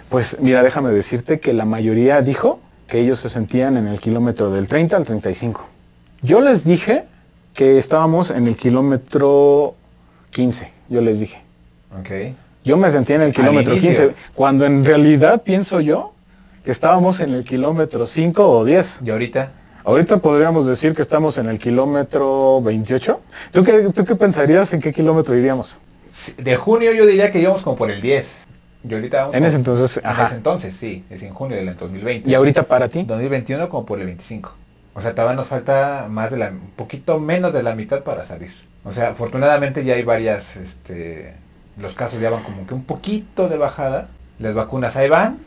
Pues 0.09 0.37
mira, 0.41 0.63
déjame 0.63 0.91
decirte 0.91 1.41
que 1.41 1.53
la 1.53 1.65
mayoría 1.65 2.21
dijo 2.23 2.61
que 2.87 3.01
ellos 3.01 3.21
se 3.21 3.29
sentían 3.29 3.77
en 3.77 3.87
el 3.87 4.01
kilómetro 4.01 4.51
del 4.51 4.69
30 4.69 4.97
al 4.97 5.05
35. 5.05 5.67
Yo 6.23 6.41
les 6.41 6.65
dije 6.65 7.05
que 7.55 7.79
estábamos 7.79 8.31
en 8.31 8.49
el 8.49 8.57
kilómetro 8.57 9.75
15, 10.31 10.71
yo 10.89 11.01
les 11.01 11.21
dije. 11.21 11.43
Ok. 11.99 12.35
Yo 12.65 12.77
me 12.77 12.91
sentía 12.91 13.17
en 13.17 13.23
el 13.23 13.33
kilómetro 13.33 13.73
inicio. 13.73 14.09
15, 14.09 14.15
cuando 14.35 14.67
en 14.67 14.85
realidad 14.85 15.43
pienso 15.43 15.81
yo 15.81 16.13
que 16.65 16.71
estábamos 16.71 17.21
en 17.21 17.33
el 17.33 17.45
kilómetro 17.45 18.05
5 18.05 18.51
o 18.51 18.65
10. 18.65 19.01
Y 19.05 19.11
ahorita, 19.11 19.53
Ahorita 19.85 20.19
podríamos 20.19 20.67
decir 20.67 20.95
que 20.95 21.03
estamos 21.03 21.39
en 21.39 21.49
el 21.49 21.59
kilómetro 21.59 22.61
28. 22.63 23.21
¿Tú 23.53 23.65
qué, 23.65 23.89
tú 23.95 24.05
qué 24.05 24.15
pensarías 24.17 24.73
en 24.73 24.81
qué 24.81 24.93
kilómetro 24.93 25.37
iríamos? 25.37 25.77
de 26.39 26.57
junio 26.57 26.93
yo 26.93 27.07
diría 27.07 27.31
que 27.31 27.39
íbamos 27.39 27.63
como 27.63 27.77
por 27.77 27.91
el 27.91 28.01
10. 28.01 28.29
Y 28.89 28.95
ahorita 28.95 29.19
vamos 29.21 29.35
En 29.37 29.41
como- 29.41 29.49
ese 29.49 29.57
entonces, 29.57 29.97
En 29.99 30.07
ajá. 30.07 30.25
ese 30.27 30.35
entonces, 30.35 30.75
sí. 30.75 31.05
Es 31.09 31.23
en 31.23 31.33
junio 31.33 31.57
del 31.57 31.77
2020. 31.77 32.29
¿Y 32.29 32.35
ahorita 32.35 32.65
para 32.65 32.89
ti? 32.89 33.05
2021 33.05 33.69
como 33.69 33.87
por 33.87 34.01
el 34.01 34.07
25. 34.07 34.55
O 34.95 35.01
sea, 35.01 35.15
todavía 35.15 35.37
nos 35.37 35.47
falta 35.47 36.07
más 36.11 36.31
de 36.33 36.39
la, 36.39 36.49
un 36.49 36.71
poquito 36.77 37.21
menos 37.21 37.53
de 37.53 37.63
la 37.63 37.75
mitad 37.77 38.03
para 38.03 38.25
salir. 38.25 38.51
O 38.85 38.91
sea, 38.93 39.11
afortunadamente 39.11 39.85
ya 39.85 39.95
hay 39.95 40.03
varias, 40.03 40.57
este, 40.57 41.35
los 41.81 41.95
casos 41.95 42.21
ya 42.21 42.31
van 42.31 42.43
como 42.43 42.67
que 42.67 42.75
un 42.75 42.83
poquito 42.85 43.49
de 43.49 43.57
bajada. 43.57 44.09
Las 44.41 44.55
vacunas 44.55 44.97
ahí 44.97 45.09
van, 45.09 45.39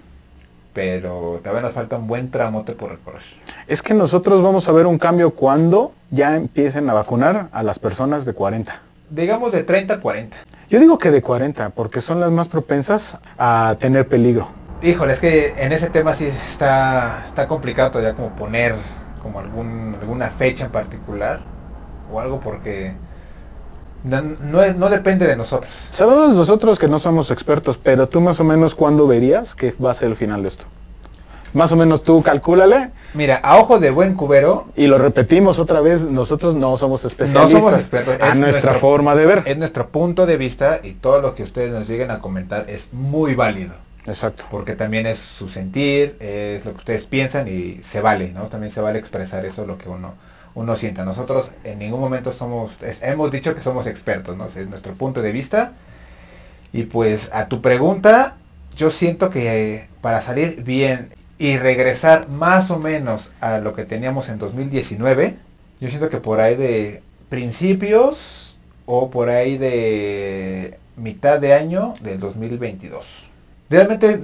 pero 0.73 1.39
todavía 1.43 1.62
nos 1.62 1.73
falta 1.73 1.97
un 1.97 2.07
buen 2.07 2.31
tramote 2.31 2.73
por 2.73 2.91
recorrer. 2.91 3.21
Es 3.67 3.81
que 3.81 3.93
nosotros 3.93 4.41
vamos 4.41 4.67
a 4.67 4.71
ver 4.71 4.88
un 4.88 4.97
cambio 4.97 5.31
cuando 5.31 5.93
ya 6.12 6.36
empiecen 6.36 6.89
a 6.89 6.93
vacunar 6.93 7.47
a 7.51 7.63
las 7.63 7.79
personas 7.79 8.25
de 8.25 8.33
40. 8.33 8.79
Digamos 9.09 9.51
de 9.51 9.63
30 9.63 9.93
a 9.93 9.99
40. 9.99 10.38
Yo 10.69 10.79
digo 10.79 10.97
que 10.97 11.12
de 11.12 11.21
40, 11.21 11.69
porque 11.69 12.01
son 12.01 12.19
las 12.19 12.31
más 12.31 12.47
propensas 12.47 13.17
a 13.38 13.75
tener 13.79 14.07
peligro. 14.07 14.47
Híjole, 14.81 15.13
es 15.13 15.19
que 15.19 15.53
en 15.57 15.71
ese 15.71 15.89
tema 15.89 16.13
sí 16.13 16.25
está, 16.25 17.21
está 17.23 17.47
complicado 17.47 17.91
todavía 17.91 18.15
como 18.15 18.36
poner 18.36 18.75
como 19.21 19.39
algún, 19.39 19.95
alguna 20.01 20.29
fecha 20.29 20.65
en 20.65 20.71
particular 20.71 21.39
o 22.12 22.19
algo 22.19 22.39
porque 22.39 22.93
no, 24.03 24.21
no 24.21 24.73
no 24.73 24.89
depende 24.89 25.25
de 25.27 25.35
nosotros. 25.35 25.71
Sabemos 25.91 26.33
nosotros 26.33 26.77
que 26.79 26.87
no 26.87 26.99
somos 26.99 27.31
expertos, 27.31 27.77
pero 27.81 28.07
tú 28.07 28.21
más 28.21 28.39
o 28.39 28.43
menos 28.43 28.75
cuándo 28.75 29.07
verías 29.07 29.55
que 29.55 29.73
va 29.83 29.91
a 29.91 29.93
ser 29.93 30.09
el 30.09 30.15
final 30.15 30.41
de 30.41 30.47
esto. 30.49 30.65
Más 31.53 31.71
o 31.71 31.75
menos 31.75 32.03
tú 32.03 32.23
calcúlale 32.23 32.89
Mira, 33.13 33.35
a 33.43 33.57
ojo 33.57 33.77
de 33.79 33.91
buen 33.91 34.15
cubero 34.15 34.65
y 34.75 34.87
lo 34.87 34.97
repetimos 34.97 35.59
otra 35.59 35.81
vez, 35.81 36.01
nosotros 36.01 36.55
no 36.55 36.75
somos 36.77 37.05
especialistas. 37.05 37.51
somos 37.51 37.73
expertos, 37.75 38.15
A 38.19 38.29
es 38.29 38.39
nuestra 38.39 38.71
nuestro- 38.71 38.79
forma 38.79 39.13
de 39.13 39.25
ver. 39.27 39.43
es 39.45 39.55
nuestro 39.57 39.89
punto 39.89 40.25
de 40.25 40.37
vista 40.37 40.79
y 40.83 40.93
todo 40.93 41.21
lo 41.21 41.35
que 41.35 41.43
ustedes 41.43 41.71
nos 41.71 41.87
lleguen 41.87 42.09
a 42.09 42.19
comentar 42.19 42.65
es 42.69 42.87
muy 42.91 43.35
válido. 43.35 43.73
Exacto. 44.07 44.45
Porque 44.49 44.75
también 44.75 45.05
es 45.05 45.19
su 45.19 45.47
sentir, 45.47 46.17
es 46.19 46.65
lo 46.65 46.71
que 46.71 46.77
ustedes 46.77 47.05
piensan 47.05 47.47
y 47.47 47.83
se 47.83 48.01
vale, 48.01 48.31
¿no? 48.31 48.47
También 48.47 48.71
se 48.71 48.81
vale 48.81 48.97
expresar 48.97 49.45
eso, 49.45 49.65
lo 49.67 49.77
que 49.77 49.89
uno, 49.89 50.15
uno 50.55 50.75
sienta. 50.75 51.03
Nosotros 51.05 51.49
en 51.63 51.79
ningún 51.79 51.99
momento 51.99 52.31
somos, 52.31 52.77
hemos 53.01 53.31
dicho 53.31 53.55
que 53.55 53.61
somos 53.61 53.87
expertos, 53.87 54.37
¿no? 54.37 54.45
Es 54.45 54.67
nuestro 54.67 54.93
punto 54.93 55.21
de 55.21 55.31
vista. 55.31 55.73
Y 56.71 56.83
pues 56.83 57.29
a 57.33 57.47
tu 57.47 57.61
pregunta, 57.61 58.37
yo 58.75 58.89
siento 58.89 59.29
que 59.29 59.75
eh, 59.75 59.89
para 60.01 60.21
salir 60.21 60.63
bien 60.63 61.09
y 61.37 61.57
regresar 61.57 62.29
más 62.29 62.71
o 62.71 62.79
menos 62.79 63.31
a 63.41 63.57
lo 63.59 63.73
que 63.73 63.85
teníamos 63.85 64.29
en 64.29 64.39
2019, 64.39 65.35
yo 65.79 65.89
siento 65.89 66.09
que 66.09 66.17
por 66.17 66.39
ahí 66.39 66.55
de 66.55 67.03
principios 67.29 68.57
o 68.85 69.09
por 69.09 69.29
ahí 69.29 69.57
de 69.57 70.77
mitad 70.95 71.39
de 71.39 71.53
año 71.53 71.93
del 72.01 72.19
2022. 72.19 73.29
Realmente 73.69 74.21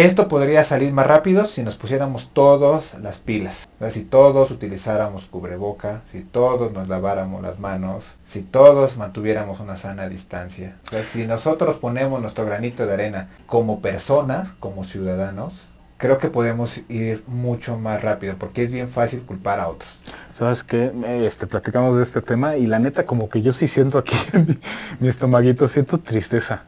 esto 0.00 0.28
podría 0.28 0.64
salir 0.64 0.92
más 0.92 1.06
rápido 1.06 1.46
si 1.46 1.62
nos 1.62 1.76
pusiéramos 1.76 2.30
todos 2.32 2.94
las 3.00 3.18
pilas. 3.18 3.68
Si 3.90 4.02
todos 4.02 4.50
utilizáramos 4.50 5.26
cubreboca, 5.26 6.02
si 6.06 6.20
todos 6.20 6.72
nos 6.72 6.88
laváramos 6.88 7.42
las 7.42 7.58
manos, 7.58 8.16
si 8.24 8.42
todos 8.42 8.96
mantuviéramos 8.96 9.60
una 9.60 9.76
sana 9.76 10.08
distancia. 10.08 10.76
Si 11.02 11.26
nosotros 11.26 11.76
ponemos 11.76 12.20
nuestro 12.20 12.46
granito 12.46 12.86
de 12.86 12.94
arena 12.94 13.28
como 13.46 13.80
personas, 13.80 14.52
como 14.60 14.84
ciudadanos, 14.84 15.68
creo 15.98 16.18
que 16.18 16.28
podemos 16.28 16.80
ir 16.88 17.22
mucho 17.26 17.76
más 17.76 18.02
rápido 18.02 18.36
porque 18.38 18.62
es 18.62 18.70
bien 18.70 18.88
fácil 18.88 19.20
culpar 19.20 19.60
a 19.60 19.68
otros. 19.68 19.98
¿Sabes 20.32 20.64
qué? 20.64 20.92
Este, 21.26 21.46
platicamos 21.46 21.96
de 21.96 22.04
este 22.04 22.22
tema 22.22 22.56
y 22.56 22.66
la 22.66 22.78
neta 22.78 23.04
como 23.04 23.28
que 23.28 23.42
yo 23.42 23.52
sí 23.52 23.66
siento 23.66 23.98
aquí 23.98 24.16
mi, 24.32 24.58
mi 24.98 25.08
estomaguito, 25.08 25.68
siento 25.68 25.98
tristeza. 25.98 26.64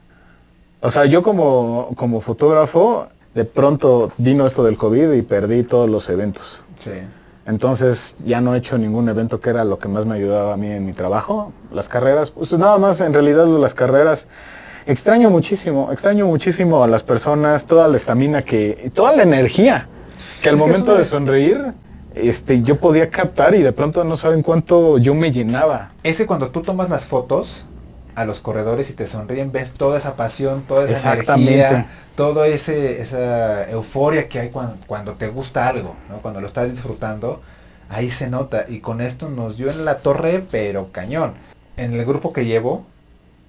O 0.85 0.91
sea, 0.91 1.05
yo 1.05 1.23
como, 1.23 1.91
como 1.95 2.21
fotógrafo, 2.21 3.07
de 3.35 3.45
pronto 3.45 4.11
vino 4.19 4.47
esto 4.47 4.65
del 4.65 4.77
COVID 4.77 5.13
y 5.13 5.23
perdí 5.23 5.63
todos 5.63 5.89
los 5.89 6.09
eventos. 6.09 6.63
Sí. 6.79 6.91
Entonces 7.47 8.15
ya 8.25 8.41
no 8.41 8.55
he 8.55 8.59
hecho 8.59 8.79
ningún 8.79 9.09
evento 9.09 9.41
que 9.41 9.51
era 9.51 9.65
lo 9.65 9.79
que 9.79 9.89
más 9.89 10.07
me 10.07 10.15
ayudaba 10.15 10.55
a 10.55 10.57
mí 10.57 10.71
en 10.71 10.87
mi 10.87 10.93
trabajo. 10.93 11.53
Las 11.73 11.89
carreras, 11.89 12.31
pues 12.31 12.53
nada 12.53 12.79
más 12.79 13.01
en 13.01 13.13
realidad 13.13 13.47
las 13.47 13.75
carreras. 13.75 14.27
Extraño 14.87 15.31
muchísimo, 15.31 15.91
extraño 15.93 16.27
muchísimo 16.27 16.83
a 16.83 16.89
las 16.89 17.03
personas, 17.03 17.67
toda 17.67 17.89
la 17.89 17.97
estamina 17.97 18.43
que, 18.43 18.91
toda 18.95 19.15
la 19.15 19.23
energía 19.23 19.89
que 20.41 20.49
al 20.49 20.57
Es 20.57 20.61
momento 20.61 20.97
de 20.97 21.05
sonreír, 21.05 21.73
este, 22.15 22.63
yo 22.63 22.77
podía 22.77 23.09
captar 23.09 23.55
y 23.55 23.63
de 23.63 23.73
pronto 23.73 24.03
no 24.03 24.17
saben 24.17 24.43
cuánto 24.43 24.99
yo 24.99 25.15
me 25.15 25.31
llenaba. 25.31 25.91
Es 26.03 26.19
que 26.19 26.27
cuando 26.27 26.51
tú 26.51 26.63
tomas 26.63 26.91
las 26.91 27.07
fotos 27.07 27.65
a 28.15 28.25
los 28.25 28.41
corredores 28.41 28.91
y 28.91 28.95
te 28.95 29.07
sonríen, 29.07 29.53
ves 29.53 29.71
toda 29.71 29.97
esa 29.99 30.17
pasión, 30.17 30.63
toda 30.63 30.85
esa 30.85 31.13
energía, 31.47 31.69
toda 32.17 32.47
esa 32.47 33.71
euforia 33.71 34.29
que 34.29 34.39
hay 34.41 34.49
cuando, 34.51 34.77
cuando 34.87 35.13
te 35.15 35.29
gusta 35.29 35.69
algo, 35.69 35.97
¿no? 36.11 36.19
cuando 36.19 36.41
lo 36.41 36.47
estás 36.47 36.71
disfrutando, 36.71 37.41
ahí 37.89 38.11
se 38.11 38.29
nota. 38.29 38.67
Y 38.69 38.81
con 38.81 39.01
esto 39.01 39.29
nos 39.31 39.57
dio 39.57 39.71
en 39.71 39.85
la 39.85 39.99
torre, 39.99 40.45
pero 40.51 40.91
cañón. 40.93 41.35
En 41.77 41.95
el 41.95 42.05
grupo 42.05 42.33
que 42.33 42.45
llevo, 42.45 42.85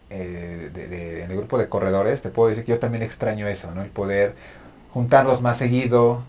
eh, 0.10 0.70
de- 0.74 0.88
de- 0.88 1.24
en 1.24 1.32
el 1.32 1.38
grupo 1.38 1.58
de 1.58 1.68
corredores, 1.68 2.22
te 2.22 2.30
puedo 2.30 2.50
decir 2.50 2.64
que 2.64 2.72
yo 2.72 2.80
también 2.80 3.04
extraño 3.04 3.48
eso, 3.48 3.72
¿no? 3.76 3.82
El 3.82 3.90
poder 3.90 4.36
juntarlos 4.94 5.42
más 5.42 5.58
seguido, 5.58 6.24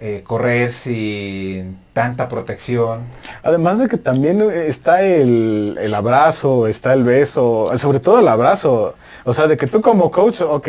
eh, 0.00 0.22
correr 0.26 0.72
sin 0.72 1.78
tanta 1.92 2.28
protección. 2.28 3.00
Además 3.42 3.78
de 3.78 3.88
que 3.88 3.96
también 3.96 4.42
está 4.50 5.02
el, 5.02 5.78
el 5.80 5.94
abrazo, 5.94 6.66
está 6.66 6.92
el 6.92 7.04
beso, 7.04 7.70
sobre 7.76 8.00
todo 8.00 8.20
el 8.20 8.28
abrazo. 8.28 8.94
O 9.24 9.32
sea, 9.32 9.46
de 9.46 9.56
que 9.56 9.66
tú 9.66 9.80
como 9.80 10.10
coach, 10.10 10.40
ok, 10.42 10.68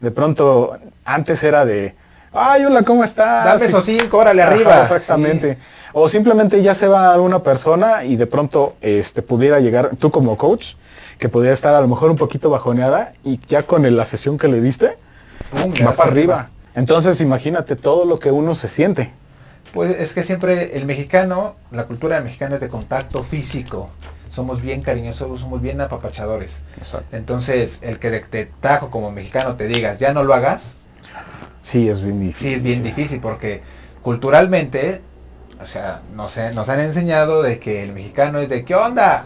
de 0.00 0.10
pronto 0.10 0.76
antes 1.04 1.42
era 1.42 1.64
de, 1.64 1.94
ay, 2.32 2.64
hola, 2.64 2.82
¿cómo 2.82 3.04
estás? 3.04 3.44
Dame 3.44 3.64
esos 3.66 3.84
cinco, 3.84 4.18
órale 4.18 4.42
Ajá, 4.42 4.52
arriba. 4.52 4.80
exactamente. 4.82 5.58
O 5.92 6.08
simplemente 6.08 6.60
ya 6.62 6.74
se 6.74 6.88
va 6.88 7.20
una 7.20 7.40
persona 7.42 8.04
y 8.04 8.16
de 8.16 8.26
pronto 8.26 8.74
este, 8.80 9.22
pudiera 9.22 9.60
llegar, 9.60 9.90
tú 9.96 10.10
como 10.10 10.36
coach, 10.36 10.72
que 11.18 11.28
pudiera 11.28 11.54
estar 11.54 11.72
a 11.74 11.80
lo 11.80 11.86
mejor 11.86 12.10
un 12.10 12.16
poquito 12.16 12.50
bajoneada 12.50 13.12
y 13.22 13.38
ya 13.46 13.62
con 13.62 13.84
el- 13.84 13.96
la 13.96 14.04
sesión 14.04 14.36
que 14.36 14.48
le 14.48 14.60
diste, 14.60 14.96
va 15.86 15.92
para 15.92 16.10
arriba. 16.10 16.48
Entonces 16.74 17.20
imagínate 17.20 17.76
todo 17.76 18.04
lo 18.04 18.18
que 18.18 18.30
uno 18.30 18.54
se 18.54 18.68
siente. 18.68 19.12
Pues 19.72 19.96
es 19.98 20.12
que 20.12 20.22
siempre 20.22 20.76
el 20.76 20.84
mexicano, 20.86 21.56
la 21.70 21.84
cultura 21.86 22.20
mexicana 22.20 22.56
es 22.56 22.60
de 22.60 22.68
contacto 22.68 23.22
físico. 23.22 23.90
Somos 24.28 24.60
bien 24.62 24.82
cariñosos, 24.82 25.40
somos 25.40 25.60
bien 25.60 25.80
apapachadores. 25.80 26.56
Entonces, 27.12 27.78
el 27.82 27.98
que 27.98 28.10
de, 28.10 28.24
de 28.30 28.46
tajo 28.60 28.90
como 28.90 29.10
mexicano 29.12 29.54
te 29.56 29.66
digas, 29.68 29.98
ya 29.98 30.12
no 30.12 30.22
lo 30.24 30.34
hagas, 30.34 30.76
Sí, 31.62 31.88
es 31.88 32.02
bien 32.02 32.20
difícil. 32.20 32.48
sí 32.50 32.54
es 32.56 32.62
bien 32.62 32.82
difícil 32.82 33.20
porque 33.20 33.62
culturalmente, 34.02 35.00
o 35.62 35.64
sea, 35.66 36.02
nos 36.14 36.36
han 36.68 36.80
enseñado 36.80 37.42
de 37.42 37.58
que 37.58 37.82
el 37.82 37.92
mexicano 37.92 38.38
es 38.40 38.50
de, 38.50 38.64
¿qué 38.66 38.74
onda? 38.74 39.24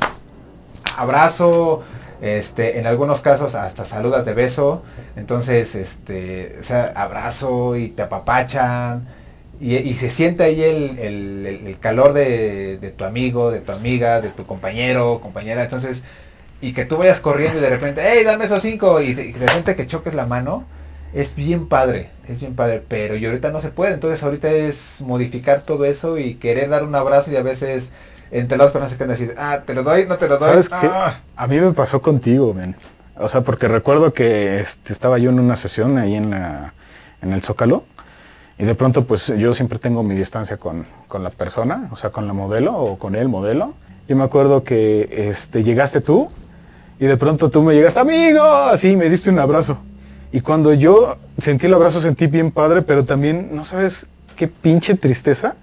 Abrazo, 0.96 1.82
este, 2.20 2.78
en 2.78 2.86
algunos 2.86 3.20
casos 3.20 3.54
hasta 3.54 3.84
saludas 3.84 4.24
de 4.24 4.34
beso, 4.34 4.82
entonces, 5.16 5.74
este, 5.74 6.56
o 6.60 6.62
sea, 6.62 6.92
abrazo 6.96 7.76
y 7.76 7.88
te 7.88 8.02
apapachan 8.02 9.06
y, 9.60 9.92
se 9.94 10.08
siente 10.10 10.44
ahí 10.44 10.62
el, 10.62 10.98
el- 10.98 11.78
calor 11.80 12.12
de, 12.12 12.78
de 12.78 12.90
tu 12.90 13.04
amigo, 13.04 13.50
de 13.50 13.60
tu 13.60 13.72
amiga, 13.72 14.20
de 14.20 14.30
tu 14.30 14.46
compañero, 14.46 15.20
compañera, 15.20 15.62
entonces, 15.62 16.02
y 16.60 16.72
que 16.72 16.84
tú 16.84 16.96
vayas 16.96 17.18
corriendo 17.20 17.58
y 17.58 17.62
de 17.62 17.70
repente, 17.70 18.02
hey, 18.04 18.24
dame 18.24 18.44
esos 18.46 18.62
cinco, 18.62 19.00
y 19.00 19.08
y 19.10 19.14
de 19.14 19.46
repente 19.46 19.76
que 19.76 19.86
choques 19.86 20.14
la 20.14 20.26
mano, 20.26 20.64
es 21.14 21.34
bien 21.34 21.68
padre, 21.68 22.10
es 22.28 22.40
bien 22.40 22.54
padre, 22.54 22.82
pero 22.86 23.16
y 23.16 23.24
ahorita 23.26 23.50
no 23.50 23.60
se 23.60 23.68
puede, 23.70 23.94
entonces 23.94 24.22
ahorita 24.22 24.50
es 24.50 25.00
modificar 25.00 25.62
todo 25.62 25.84
eso 25.84 26.18
y 26.18 26.34
querer 26.34 26.68
dar 26.68 26.84
un 26.84 26.94
abrazo 26.94 27.32
y 27.32 27.36
a 27.36 27.42
veces 27.42 27.90
entre 28.30 28.58
las 28.58 28.70
personas 28.70 28.90
se 28.90 28.96
quedan 28.96 29.10
decir, 29.10 29.34
ah, 29.36 29.60
te 29.64 29.74
lo 29.74 29.82
doy, 29.82 30.06
no 30.06 30.18
te 30.18 30.28
lo 30.28 30.38
doy. 30.38 30.48
¿Sabes 30.48 30.68
qué? 30.68 30.88
Ah. 30.90 31.20
A 31.36 31.46
mí 31.46 31.58
me 31.58 31.72
pasó 31.72 32.02
contigo, 32.02 32.52
men. 32.54 32.76
O 33.16 33.28
sea, 33.28 33.40
porque 33.40 33.68
recuerdo 33.68 34.12
que 34.12 34.60
este, 34.60 34.92
estaba 34.92 35.18
yo 35.18 35.30
en 35.30 35.40
una 35.40 35.56
sesión 35.56 35.98
ahí 35.98 36.14
en, 36.14 36.30
la, 36.30 36.74
en 37.20 37.32
el 37.32 37.42
Zócalo 37.42 37.84
y 38.58 38.64
de 38.64 38.74
pronto 38.74 39.04
pues 39.04 39.26
yo 39.26 39.54
siempre 39.54 39.78
tengo 39.78 40.02
mi 40.02 40.14
distancia 40.14 40.56
con, 40.56 40.84
con 41.08 41.22
la 41.22 41.30
persona, 41.30 41.88
o 41.90 41.96
sea, 41.96 42.10
con 42.10 42.26
la 42.26 42.32
modelo 42.32 42.76
o 42.76 42.98
con 42.98 43.16
el 43.16 43.28
modelo. 43.28 43.74
Yo 44.08 44.16
me 44.16 44.24
acuerdo 44.24 44.64
que 44.64 45.28
este, 45.30 45.64
llegaste 45.64 46.00
tú 46.00 46.28
y 47.00 47.06
de 47.06 47.16
pronto 47.16 47.50
tú 47.50 47.62
me 47.62 47.74
llegaste, 47.74 48.00
amigo, 48.00 48.42
así 48.42 48.96
me 48.96 49.08
diste 49.08 49.30
un 49.30 49.38
abrazo. 49.38 49.78
Y 50.30 50.40
cuando 50.40 50.74
yo 50.74 51.16
sentí 51.38 51.66
el 51.66 51.74
abrazo 51.74 52.00
sentí 52.00 52.26
bien 52.26 52.50
padre, 52.50 52.82
pero 52.82 53.04
también, 53.04 53.50
no 53.52 53.64
sabes 53.64 54.06
qué 54.36 54.48
pinche 54.48 54.94
tristeza 54.94 55.56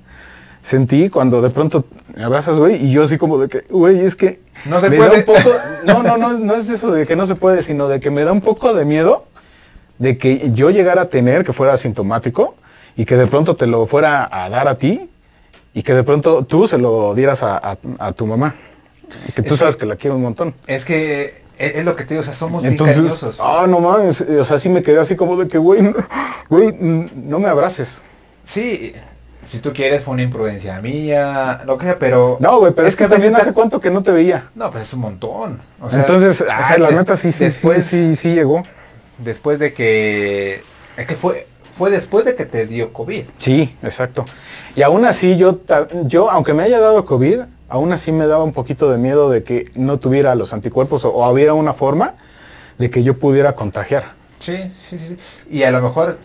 sentí 0.66 1.10
cuando 1.10 1.42
de 1.44 1.50
pronto 1.52 1.86
me 2.16 2.24
abrazas, 2.24 2.58
güey, 2.58 2.84
y 2.86 2.92
yo 2.92 3.04
así 3.04 3.18
como 3.20 3.38
de 3.38 3.48
que, 3.50 3.62
güey, 3.70 4.00
es 4.00 4.16
que 4.16 4.40
No 4.66 4.80
se 4.80 4.90
me 4.90 4.98
puede. 4.98 5.10
da 5.12 5.16
un 5.18 5.24
poco, 5.24 5.56
no, 5.86 6.02
no, 6.04 6.18
no, 6.18 6.34
no 6.40 6.56
es 6.56 6.68
eso 6.70 6.92
de 6.92 7.06
que 7.06 7.16
no 7.16 7.26
se 7.28 7.36
puede, 7.36 7.62
sino 7.62 7.88
de 7.88 8.00
que 8.00 8.10
me 8.10 8.24
da 8.24 8.32
un 8.32 8.42
poco 8.42 8.74
de 8.74 8.84
miedo 8.84 9.26
de 10.00 10.18
que 10.18 10.50
yo 10.54 10.72
llegara 10.72 11.04
a 11.04 11.10
tener, 11.10 11.46
que 11.46 11.54
fuera 11.54 11.74
asintomático, 11.74 12.56
y 12.98 13.06
que 13.06 13.16
de 13.16 13.28
pronto 13.28 13.56
te 13.56 13.68
lo 13.68 13.86
fuera 13.86 14.28
a 14.32 14.50
dar 14.50 14.68
a 14.68 14.76
ti, 14.78 15.10
y 15.74 15.84
que 15.84 15.94
de 15.94 16.04
pronto 16.04 16.44
tú 16.46 16.68
se 16.68 16.78
lo 16.78 17.14
dieras 17.14 17.44
a, 17.44 17.58
a- 17.58 17.78
a 18.00 18.12
tu 18.14 18.26
mamá. 18.26 18.56
Que 19.36 19.42
tú 19.44 19.54
Es 19.54 19.60
sabes 19.60 19.76
que- 19.76 19.82
que 19.82 19.86
la 19.86 19.96
quiero 19.98 20.16
un 20.16 20.24
montón. 20.24 20.54
Es 20.68 20.84
que 20.84 21.44
es, 21.58 21.76
es 21.76 21.86
lo 21.86 21.96
que 21.96 22.04
te 22.06 22.16
digo, 22.16 22.22
o 22.22 22.24
sea, 22.24 22.34
somos 22.34 22.62
bien 22.64 22.74
Entonces, 22.74 22.96
cariñosos. 22.96 23.40
ah, 23.40 23.66
no 23.70 23.80
mames, 23.80 24.20
o 24.22 24.44
sea, 24.44 24.58
sí 24.58 24.68
me 24.68 24.82
quedé 24.82 25.00
así 25.00 25.16
como 25.16 25.38
de 25.38 25.48
que, 25.48 25.58
güey, 25.60 25.82
no, 25.82 25.94
güey, 26.50 26.74
no 26.74 27.40
me 27.40 27.48
abraces. 27.48 28.02
Sí, 28.44 28.94
si 29.48 29.60
tú 29.60 29.74
quieres 29.74 30.02
fue 30.02 30.14
una 30.14 30.24
imprudencia 30.24 30.82
mía, 30.82 31.62
lo 31.66 31.78
que 31.78 31.86
sea, 31.86 31.96
pero... 31.98 32.38
No, 32.40 32.60
güey, 32.60 32.74
pero 32.74 32.88
es, 32.88 32.96
que, 32.96 33.06
veces 33.06 33.22
también 33.22 33.36
hace 33.42 33.54
cuánto 33.54 33.80
que 33.80 33.92
no 33.92 34.04
te 34.04 34.12
veía. 34.12 34.50
No, 34.56 34.72
pues 34.72 34.84
es 34.84 34.94
un 34.94 35.02
montón. 35.02 35.60
O 35.80 35.90
sea, 35.90 36.02
Entonces, 36.02 36.42
o 36.42 36.46
sea, 36.46 36.78
la 36.78 36.92
neta 36.92 37.16
sí, 37.16 37.32
sí, 37.32 37.46
después, 37.46 37.86
sí, 37.86 38.16
sí, 38.16 38.16
sí 38.16 38.34
llegó. 38.34 38.64
después 39.18 39.60
de 39.60 39.74
que... 39.74 40.64
Es 40.98 41.06
que 41.06 41.16
fue, 41.16 41.48
fue 41.74 41.92
después 41.92 42.26
de 42.26 42.36
que 42.36 42.46
te 42.46 42.66
dio 42.66 42.94
COVID. 42.94 43.24
Sí, 43.38 43.76
exacto. 43.84 44.26
Y 44.76 44.82
aún 44.82 45.06
así 45.06 45.38
yo, 45.38 45.60
yo, 46.06 46.32
aunque 46.32 46.54
me 46.54 46.64
haya 46.64 46.80
dado 46.80 47.06
COVID, 47.06 47.42
aún 47.70 47.92
así 47.92 48.12
me 48.12 48.28
daba 48.28 48.44
un 48.44 48.54
poquito 48.54 48.90
de 48.92 48.98
miedo 48.98 49.30
de 49.30 49.44
que 49.44 49.72
no 49.76 50.00
tuviera 50.00 50.36
los 50.36 50.54
anticuerpos 50.54 51.06
o, 51.06 51.10
o 51.10 51.30
hubiera 51.30 51.54
una 51.54 51.74
forma 51.74 52.16
de 52.78 52.90
que 52.90 53.04
yo 53.04 53.18
pudiera 53.20 53.54
contagiar. 53.54 54.14
Sí, 54.40 54.58
sí, 54.80 54.98
sí, 54.98 55.08
sí. 55.08 55.18
Y 55.50 55.64
a 55.64 55.72
lo 55.72 55.82
mejor 55.82 56.18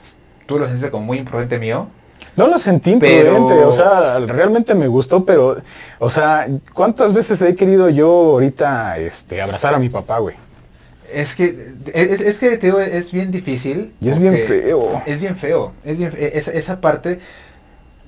tú 0.46 0.58
lo 0.58 0.64
sentiste 0.64 0.90
como 0.90 1.04
muy 1.04 1.18
imprudente 1.18 1.58
mío. 1.58 1.88
No 2.36 2.46
lo 2.46 2.58
sentí 2.58 2.96
Pero- 2.96 3.36
imprudente, 3.36 3.64
o 3.64 3.72
sea, 3.72 4.18
realmente 4.20 4.74
me 4.74 4.86
gustó, 4.86 5.24
pero, 5.24 5.60
o 5.98 6.08
sea, 6.08 6.46
¿cuántas 6.72 7.12
veces 7.12 7.40
he 7.42 7.54
querido 7.54 7.88
yo 7.90 8.08
ahorita 8.08 8.98
este, 8.98 9.42
abrazar 9.42 9.74
a 9.74 9.78
mi 9.78 9.88
papá, 9.88 10.18
güey? 10.18 10.36
Es 11.12 11.34
que, 11.34 11.72
es, 11.92 12.20
es 12.20 12.38
que 12.38 12.56
te 12.56 12.68
digo, 12.68 12.78
es 12.80 13.10
bien 13.10 13.30
difícil. 13.32 13.92
Y 14.00 14.08
es 14.10 14.18
bien 14.18 14.34
feo. 14.46 15.02
Es 15.06 15.20
bien 15.20 15.36
feo. 15.36 15.72
Es 15.84 15.98
bien 15.98 16.12
esa, 16.16 16.52
esa 16.52 16.80
parte, 16.80 17.18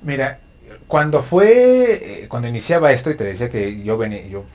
mira, 0.01 0.39
cuando 0.87 1.21
fue, 1.21 2.21
eh, 2.23 2.27
cuando 2.29 2.47
iniciaba 2.47 2.91
esto 2.93 3.11
y 3.11 3.15
te 3.15 3.23
decía 3.25 3.49
que 3.49 3.83
yo 3.83 3.97
venía, 3.97 4.25
yo 4.27 4.45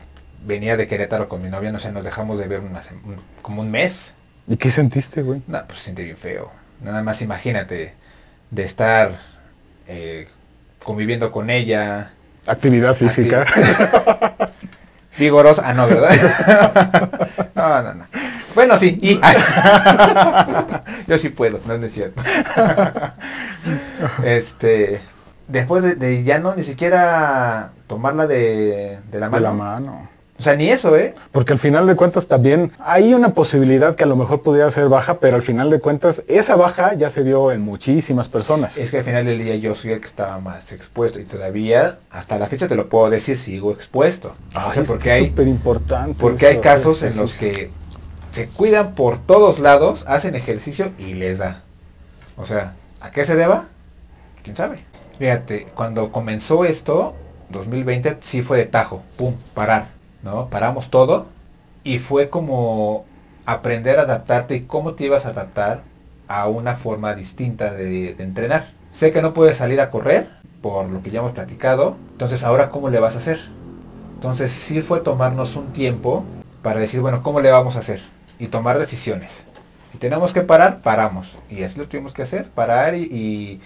venía 0.46 0.76
de 0.78 0.86
Querétaro 0.86 1.28
con 1.28 1.42
mi 1.42 1.50
novia, 1.50 1.70
no 1.72 1.78
sé, 1.78 1.92
nos 1.92 2.04
dejamos 2.04 2.38
de 2.38 2.46
ver 2.48 2.60
una 2.60 2.80
un- 3.04 3.16
como 3.42 3.60
un 3.60 3.70
mes. 3.70 4.14
¿Y 4.46 4.56
qué 4.56 4.70
sentiste, 4.70 5.20
güey? 5.22 5.42
No, 5.46 5.62
pues 5.66 5.78
se 5.78 5.84
siente 5.84 6.04
bien 6.04 6.16
feo. 6.16 6.50
Nada 6.82 7.02
más 7.02 7.20
imagínate 7.20 7.94
de 8.50 8.62
estar 8.62 9.18
eh, 9.88 10.28
conviviendo 10.84 11.32
con 11.32 11.50
ella, 11.50 12.12
Actividad 12.48 12.94
física. 12.94 13.44
vigorosa. 15.18 15.62
Ah, 15.66 15.74
no, 15.74 15.86
¿verdad? 15.86 16.10
no, 17.54 17.82
no, 17.82 17.94
no. 17.94 18.06
Bueno, 18.54 18.76
sí, 18.78 18.98
y... 19.02 19.20
Yo 21.06 21.18
sí 21.18 21.28
puedo, 21.28 21.60
no, 21.66 21.74
es 21.74 21.92
cierto. 21.92 22.22
este, 24.24 25.00
después 25.46 25.82
de, 25.82 25.94
de 25.94 26.22
ya 26.24 26.38
no 26.38 26.54
ni 26.54 26.62
siquiera 26.62 27.72
tomarla 27.86 28.26
de, 28.26 28.98
de 29.10 29.20
la 29.20 29.26
de 29.26 29.32
mano. 29.32 29.40
la 29.40 29.52
mano. 29.52 30.08
O 30.38 30.42
sea, 30.42 30.54
ni 30.54 30.70
eso, 30.70 30.96
¿eh? 30.96 31.16
Porque 31.32 31.52
al 31.52 31.58
final 31.58 31.88
de 31.88 31.96
cuentas 31.96 32.28
también 32.28 32.70
hay 32.78 33.12
una 33.12 33.34
posibilidad 33.34 33.96
que 33.96 34.04
a 34.04 34.06
lo 34.06 34.14
mejor 34.14 34.42
pudiera 34.42 34.70
ser 34.70 34.88
baja, 34.88 35.18
pero 35.18 35.34
al 35.34 35.42
final 35.42 35.68
de 35.68 35.80
cuentas 35.80 36.22
esa 36.28 36.54
baja 36.54 36.94
ya 36.94 37.10
se 37.10 37.24
dio 37.24 37.50
en 37.50 37.62
muchísimas 37.62 38.28
personas. 38.28 38.78
Es 38.78 38.92
que 38.92 38.98
al 38.98 39.04
final 39.04 39.24
del 39.24 39.38
día 39.40 39.56
yo 39.56 39.74
soy 39.74 39.92
el 39.92 40.00
que 40.00 40.06
estaba 40.06 40.38
más 40.38 40.70
expuesto 40.70 41.18
y 41.18 41.24
todavía, 41.24 41.98
hasta 42.10 42.38
la 42.38 42.46
fecha 42.46 42.68
te 42.68 42.76
lo 42.76 42.88
puedo 42.88 43.10
decir, 43.10 43.36
sigo 43.36 43.72
expuesto. 43.72 44.32
o 44.54 44.70
sea, 44.70 44.82
es 44.82 44.88
porque 44.88 45.10
hay, 45.10 45.26
súper 45.26 45.48
importante. 45.48 46.16
porque 46.20 46.46
hay 46.46 46.58
casos 46.58 47.02
en 47.02 47.16
los 47.16 47.34
que 47.34 47.72
se 48.30 48.46
cuidan 48.46 48.94
por 48.94 49.18
todos 49.18 49.58
lados, 49.58 50.04
hacen 50.06 50.36
ejercicio 50.36 50.92
y 50.98 51.14
les 51.14 51.38
da. 51.38 51.62
O 52.36 52.44
sea, 52.44 52.74
¿a 53.00 53.10
qué 53.10 53.24
se 53.24 53.34
deba? 53.34 53.64
¿Quién 54.44 54.54
sabe? 54.54 54.84
Fíjate, 55.18 55.66
cuando 55.74 56.12
comenzó 56.12 56.64
esto, 56.64 57.16
2020, 57.48 58.18
sí 58.20 58.42
fue 58.42 58.58
de 58.58 58.66
tajo, 58.66 59.02
pum, 59.16 59.34
parar, 59.52 59.97
¿no? 60.22 60.48
Paramos 60.48 60.90
todo 60.90 61.26
y 61.84 61.98
fue 61.98 62.28
como 62.28 63.04
aprender 63.46 63.98
a 63.98 64.02
adaptarte 64.02 64.56
y 64.56 64.60
cómo 64.62 64.94
te 64.94 65.04
ibas 65.04 65.24
a 65.24 65.30
adaptar 65.30 65.82
a 66.26 66.48
una 66.48 66.74
forma 66.74 67.14
distinta 67.14 67.72
de, 67.72 68.10
entrenar. 68.18 68.66
Sé 68.90 69.12
que 69.12 69.22
no 69.22 69.32
puedes 69.32 69.56
salir 69.56 69.80
a 69.80 69.90
correr, 69.90 70.28
por 70.60 70.88
lo 70.90 71.02
que 71.02 71.10
ya 71.10 71.20
hemos 71.20 71.32
platicado, 71.32 71.96
entonces 72.12 72.42
ahora 72.44 72.70
¿cómo 72.70 72.90
le 72.90 73.00
vas 73.00 73.14
a 73.14 73.18
hacer? 73.18 73.40
Entonces 74.14 74.50
sí 74.50 74.82
fue 74.82 75.00
tomarnos 75.00 75.56
un 75.56 75.72
tiempo 75.72 76.24
para 76.62 76.80
decir, 76.80 77.00
bueno, 77.00 77.22
¿cómo 77.22 77.40
le 77.40 77.50
vamos 77.50 77.76
a 77.76 77.78
hacer? 77.78 78.00
Y 78.38 78.48
tomar 78.48 78.78
decisiones. 78.78 79.44
Si 79.92 79.98
tenemos 79.98 80.32
que 80.32 80.42
parar, 80.42 80.80
paramos. 80.82 81.36
Y 81.48 81.62
así 81.62 81.78
lo 81.78 81.88
tuvimos 81.88 82.12
que 82.12 82.22
hacer, 82.22 82.50
parar 82.50 82.94
y 82.94 83.60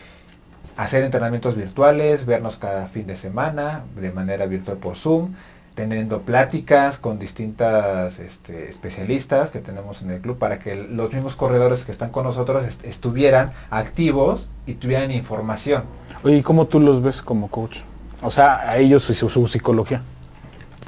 hacer 0.76 1.02
entrenamientos 1.02 1.56
virtuales, 1.56 2.24
vernos 2.26 2.56
cada 2.56 2.86
fin 2.86 3.06
de 3.06 3.16
semana 3.16 3.84
de 3.96 4.12
manera 4.12 4.46
virtual 4.46 4.76
por 4.76 4.96
Zoom, 4.96 5.34
teniendo 5.74 6.22
pláticas 6.22 6.98
con 6.98 7.18
distintas 7.18 8.18
este, 8.18 8.68
especialistas 8.68 9.50
que 9.50 9.60
tenemos 9.60 10.02
en 10.02 10.10
el 10.10 10.20
club 10.20 10.38
para 10.38 10.58
que 10.58 10.74
los 10.76 11.12
mismos 11.12 11.34
corredores 11.34 11.84
que 11.84 11.92
están 11.92 12.10
con 12.10 12.24
nosotros 12.24 12.64
est- 12.64 12.84
estuvieran 12.84 13.52
activos 13.70 14.48
y 14.66 14.74
tuvieran 14.74 15.10
información. 15.10 15.84
Oye, 16.22 16.36
¿y 16.36 16.42
cómo 16.42 16.66
tú 16.66 16.78
los 16.80 17.02
ves 17.02 17.22
como 17.22 17.48
coach? 17.48 17.78
O 18.20 18.30
sea, 18.30 18.60
a 18.68 18.76
ellos 18.78 19.08
y 19.10 19.14
su, 19.14 19.28
su 19.28 19.46
psicología. 19.46 20.02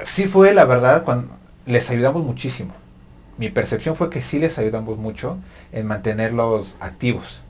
Sí 0.03 0.25
fue, 0.27 0.53
la 0.53 0.65
verdad, 0.65 1.03
cuando 1.03 1.29
les 1.65 1.89
ayudamos 1.89 2.23
muchísimo. 2.23 2.73
mi 3.37 3.49
percepción 3.49 3.95
fue 3.95 4.09
que 4.09 4.21
sí 4.21 4.39
les 4.39 4.57
ayudamos 4.57 4.97
mucho 4.97 5.37
en 5.73 5.87
mantenerlos 5.87 6.75
activos, 6.79 7.43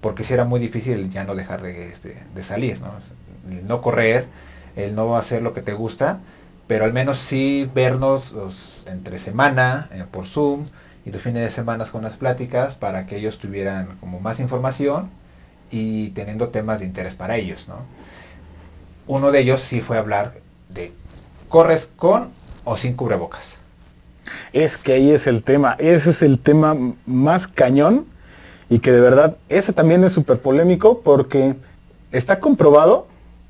porque 0.00 0.24
si 0.24 0.32
era 0.32 0.44
muy 0.44 0.60
difícil 0.60 1.10
ya 1.10 1.24
no 1.24 1.34
dejar 1.34 1.60
de, 1.60 1.90
este, 1.90 2.22
de 2.34 2.42
salir, 2.42 2.80
¿no? 2.80 2.92
El 3.50 3.66
no 3.66 3.82
correr, 3.82 4.26
el 4.76 4.94
no 4.94 5.16
hacer 5.16 5.42
lo 5.42 5.52
que 5.52 5.60
te 5.60 5.72
gusta, 5.74 6.20
pero 6.68 6.84
al 6.84 6.92
menos 6.92 7.16
sí 7.16 7.68
vernos 7.74 8.34
entre 8.86 9.18
semana 9.18 9.88
eh, 9.92 10.04
por 10.08 10.26
Zoom 10.26 10.64
y 11.04 11.10
los 11.10 11.22
fines 11.22 11.42
de 11.42 11.50
semana 11.50 11.84
con 11.86 12.04
las 12.04 12.16
pláticas 12.16 12.74
para 12.74 13.06
que 13.06 13.16
ellos 13.16 13.38
tuvieran 13.38 13.96
como 13.98 14.20
más 14.20 14.38
información 14.38 15.10
y 15.70 16.10
teniendo 16.10 16.48
temas 16.50 16.80
de 16.80 16.86
interés 16.86 17.14
para 17.14 17.36
ellos, 17.36 17.66
¿no? 17.66 17.76
Uno 19.06 19.32
de 19.32 19.40
ellos 19.40 19.60
sí 19.60 19.80
fue 19.80 19.96
hablar 19.96 20.34
de 20.68 20.92
corres 21.48 21.88
con 21.96 22.28
o 22.64 22.76
sin 22.76 22.94
cubrebocas. 22.94 23.56
Es 24.52 24.76
que 24.76 24.92
ahí 24.92 25.10
es 25.10 25.26
el 25.26 25.42
tema, 25.42 25.74
ese 25.78 26.10
es 26.10 26.20
el 26.20 26.38
tema 26.38 26.76
más 27.06 27.46
cañón 27.46 28.06
y 28.68 28.80
que 28.80 28.92
de 28.92 29.00
verdad, 29.00 29.36
ese 29.48 29.72
también 29.72 30.04
es 30.04 30.12
súper 30.12 30.40
polémico 30.40 31.00
porque 31.00 31.56
está 32.12 32.38
comprobado 32.38 33.06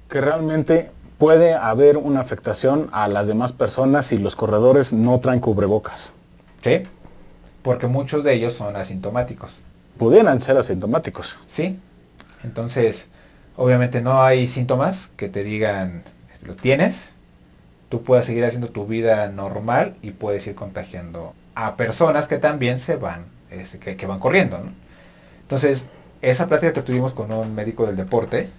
que 0.09 0.21
realmente 0.21 0.93
puede 1.19 1.55
haber 1.55 1.97
una 1.97 2.21
afectación 2.21 2.89
a 2.93 3.09
las 3.09 3.27
demás 3.27 3.53
personas 3.53 4.07
si 4.07 4.19
los 4.19 4.37
corredores 4.37 4.93
no 4.93 5.19
traen 5.19 5.41
cubrebocas. 5.41 6.13
¿Sí? 6.63 6.85
Porque 7.63 7.89
muchos 7.89 8.25
de 8.25 8.35
ellos 8.35 8.55
son 8.55 8.77
asintomáticos. 8.77 9.61
Pudieran 9.99 10.41
ser 10.41 10.57
asintomáticos. 10.57 11.37
¿Sí? 11.47 11.79
Entonces, 12.45 13.07
obviamente 13.57 14.01
no 14.01 14.23
hay 14.23 14.47
síntomas 14.47 15.11
que 15.17 15.29
te 15.29 15.43
digan, 15.43 16.03
lo 16.47 16.55
tienes, 16.55 17.11
tú 17.89 18.03
puedes 18.03 18.27
seguir 18.27 18.45
haciendo 18.45 18.69
tu 18.69 18.87
vida 18.87 19.29
normal 19.29 19.97
y 20.03 20.13
puedes 20.13 20.47
ir 20.47 20.55
contagiando 20.55 21.35
a 21.57 21.77
personas 21.77 22.27
que 22.27 22.39
también 22.39 22.79
se 22.79 22.95
van, 22.95 23.25
este, 23.51 23.81
que, 23.81 23.97
que 23.97 24.07
van 24.07 24.21
corriendo. 24.21 24.59
¿no? 24.59 24.71
Entonces, 25.43 25.87
esa 26.23 26.47
plática 26.47 26.73
que 26.73 26.83
tuvimos 26.83 27.13
con 27.13 27.33
un 27.33 27.55
médico 27.55 27.87
del 27.87 27.97
deporte, 27.97 28.51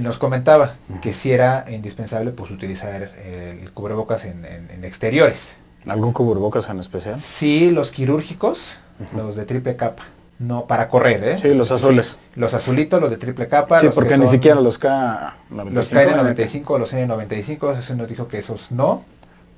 nos 0.00 0.18
comentaba 0.18 0.74
que 1.02 1.12
sí 1.12 1.32
era 1.32 1.66
indispensable 1.70 2.30
pues 2.30 2.50
utilizar 2.50 3.02
el 3.02 3.70
cubrebocas 3.72 4.24
en, 4.24 4.44
en- 4.44 4.70
en 4.70 4.84
exteriores. 4.84 5.56
¿Algún 5.86 6.12
cubrebocas 6.12 6.68
en 6.68 6.78
especial? 6.80 7.20
Sí, 7.20 7.70
los 7.70 7.90
quirúrgicos, 7.90 8.78
los 9.16 9.36
de 9.36 9.44
triple 9.44 9.76
capa. 9.76 10.04
No 10.38 10.66
para 10.66 10.88
correr, 10.88 11.22
¿eh? 11.24 11.38
Sí, 11.38 11.54
los 11.54 11.70
azules. 11.70 12.18
los 12.34 12.52
azulitos, 12.54 13.00
los 13.00 13.10
de 13.10 13.16
triple 13.16 13.46
capa. 13.48 13.78
Sí, 13.80 13.86
los 13.86 13.94
porque 13.94 14.10
que 14.14 14.18
ni 14.18 14.26
siquiera 14.28 14.60
los 14.60 14.80
K95. 14.80 15.70
Los 15.70 15.92
KN95, 15.92 16.78
los 16.78 16.94
N95, 16.94 17.78
eso 17.78 17.94
nos 17.94 18.08
dijo 18.08 18.26
que 18.28 18.38
esos 18.38 18.72
no, 18.72 19.04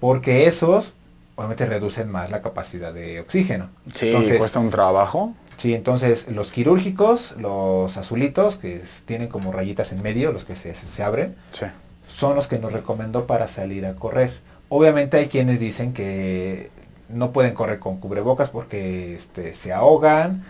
porque 0.00 0.46
esos 0.46 0.94
obviamente 1.36 1.64
reducen 1.66 2.10
más 2.10 2.30
la 2.30 2.42
capacidad 2.42 2.92
de 2.92 3.20
oxígeno. 3.20 3.70
Sí, 3.94 4.08
entonces, 4.08 4.36
cuesta 4.38 4.58
un 4.58 4.70
trabajo. 4.70 5.32
Sí, 5.56 5.74
entonces 5.74 6.26
los 6.28 6.52
quirúrgicos, 6.52 7.34
los 7.38 7.96
azulitos, 7.96 8.56
que 8.56 8.76
es- 8.76 9.02
tienen 9.06 9.28
como 9.28 9.52
rayitas 9.52 9.92
en 9.92 10.02
medio, 10.02 10.32
los 10.32 10.44
que 10.44 10.56
se, 10.56 10.74
se 10.74 11.02
abren, 11.02 11.34
Sí. 11.52 11.66
son 12.08 12.34
los 12.36 12.48
que 12.48 12.58
nos 12.58 12.72
recomendó 12.72 13.26
para 13.26 13.46
salir 13.48 13.86
a 13.86 13.94
correr. 13.94 14.32
Obviamente 14.68 15.16
hay 15.18 15.28
quienes 15.28 15.60
dicen 15.60 15.92
que 15.92 16.70
no 17.08 17.32
pueden 17.32 17.54
correr 17.54 17.78
con 17.78 17.98
cubrebocas 17.98 18.50
porque 18.50 19.14
este, 19.14 19.54
se 19.54 19.72
ahogan, 19.72 20.42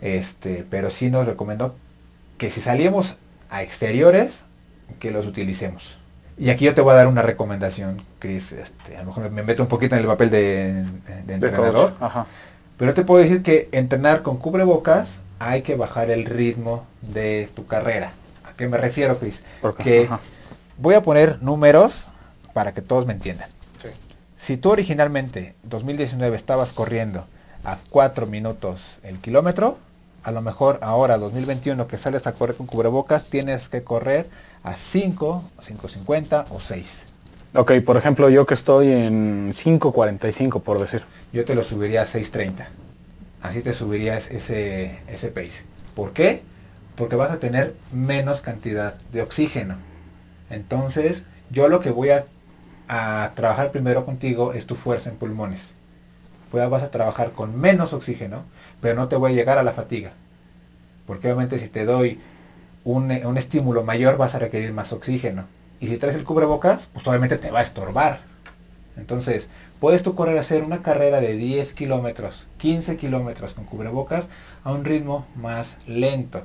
este, 0.00 0.64
pero 0.68 0.90
sí 0.90 1.10
nos 1.10 1.26
recomendó 1.26 1.74
que 2.38 2.50
si 2.50 2.60
salimos 2.60 3.16
a 3.50 3.62
exteriores, 3.62 4.44
que 4.98 5.10
los 5.10 5.26
utilicemos. 5.26 5.96
Y 6.38 6.50
aquí 6.50 6.64
yo 6.64 6.74
te 6.74 6.80
voy 6.80 6.92
a 6.92 6.96
dar 6.96 7.06
una 7.06 7.22
recomendación, 7.22 8.02
Chris. 8.18 8.52
Este, 8.52 8.96
a 8.96 9.00
lo 9.00 9.06
mejor 9.06 9.30
me 9.30 9.42
meto 9.42 9.62
un 9.62 9.68
poquito 9.68 9.94
en 9.94 10.00
el 10.00 10.06
papel 10.08 10.30
de, 10.30 10.84
de 11.26 11.34
entrenador. 11.34 11.94
Ajá. 12.00 12.26
Pero 12.76 12.94
te 12.94 13.04
puedo 13.04 13.22
decir 13.22 13.42
que 13.42 13.68
entrenar 13.72 14.22
con 14.22 14.38
cubrebocas 14.38 15.18
hay 15.38 15.62
que 15.62 15.76
bajar 15.76 16.10
el 16.10 16.24
ritmo 16.24 16.84
de 17.02 17.48
tu 17.54 17.66
carrera. 17.66 18.12
¿A 18.44 18.52
qué 18.54 18.68
me 18.68 18.78
refiero, 18.78 19.18
Chris? 19.18 19.42
Porque- 19.60 19.82
Que 19.82 20.04
ajá. 20.04 20.20
voy 20.78 20.94
a 20.94 21.02
poner 21.02 21.42
números 21.42 22.04
para 22.52 22.72
que 22.74 22.82
todos 22.82 23.06
me 23.06 23.12
entiendan. 23.12 23.48
Si 24.36 24.56
tú 24.56 24.70
originalmente, 24.70 25.54
2019, 25.62 26.34
estabas 26.36 26.72
corriendo 26.72 27.26
a 27.64 27.78
4 27.90 28.26
minutos 28.26 28.98
el 29.04 29.20
kilómetro, 29.20 29.78
a 30.24 30.32
lo 30.32 30.42
mejor 30.42 30.80
ahora, 30.82 31.16
2021, 31.16 31.86
que 31.86 31.96
sales 31.96 32.26
a 32.26 32.32
correr 32.32 32.56
con 32.56 32.66
cubrebocas, 32.66 33.30
tienes 33.30 33.68
que 33.68 33.84
correr 33.84 34.28
a 34.64 34.74
5, 34.74 35.44
5.50 35.60 36.44
o 36.50 36.58
6. 36.58 37.06
Ok, 37.54 37.72
por 37.84 37.98
ejemplo, 37.98 38.30
yo 38.30 38.46
que 38.46 38.54
estoy 38.54 38.90
en 38.90 39.52
5.45, 39.52 40.62
por 40.62 40.78
decir. 40.80 41.02
yo 41.34 41.44
te 41.44 41.54
lo 41.54 41.62
subiría 41.62 42.02
a 42.02 42.06
6.30. 42.06 42.66
Así 43.42 43.60
te 43.60 43.74
subirías 43.74 44.30
ese, 44.30 45.00
ese 45.06 45.28
pace. 45.28 45.64
¿Por 45.94 46.12
qué? 46.12 46.42
Porque 46.96 47.16
vas 47.16 47.30
a 47.30 47.40
tener 47.40 47.74
menos 47.92 48.40
cantidad 48.40 48.94
de 49.12 49.20
oxígeno. 49.20 49.76
Entonces, 50.48 51.24
yo 51.50 51.68
lo 51.68 51.80
que 51.80 51.90
voy 51.90 52.10
a, 52.10 52.24
a 52.88 53.32
trabajar 53.34 53.70
primero 53.70 54.06
contigo 54.06 54.54
es 54.54 54.64
tu 54.64 54.74
fuerza 54.74 55.10
en 55.10 55.16
pulmones. 55.16 55.74
Pues 56.50 56.68
vas 56.70 56.82
a 56.82 56.90
trabajar 56.90 57.32
con 57.32 57.60
menos 57.60 57.92
oxígeno, 57.92 58.44
pero 58.80 58.94
no 58.94 59.08
te 59.08 59.16
voy 59.16 59.32
a 59.32 59.34
llegar 59.34 59.58
a 59.58 59.62
la 59.62 59.72
fatiga. 59.72 60.12
Porque 61.06 61.26
obviamente 61.26 61.58
si 61.58 61.68
te 61.68 61.84
doy 61.84 62.18
un, 62.84 63.10
un 63.10 63.36
estímulo 63.36 63.82
mayor 63.82 64.16
vas 64.16 64.34
a 64.34 64.38
requerir 64.38 64.72
más 64.72 64.92
oxígeno. 64.92 65.44
Y 65.82 65.88
si 65.88 65.98
traes 65.98 66.14
el 66.14 66.22
cubrebocas, 66.22 66.86
pues 66.92 67.04
obviamente 67.08 67.38
te 67.38 67.50
va 67.50 67.58
a 67.58 67.62
estorbar. 67.62 68.20
Entonces, 68.96 69.48
puedes 69.80 70.04
tú 70.04 70.14
correr 70.14 70.36
a 70.36 70.40
hacer 70.40 70.62
una 70.62 70.80
carrera 70.80 71.20
de 71.20 71.34
10 71.34 71.72
kilómetros, 71.72 72.46
15 72.58 72.96
kilómetros 72.96 73.52
con 73.52 73.64
cubrebocas 73.64 74.28
a 74.62 74.70
un 74.72 74.84
ritmo 74.84 75.26
más 75.34 75.78
lento. 75.88 76.44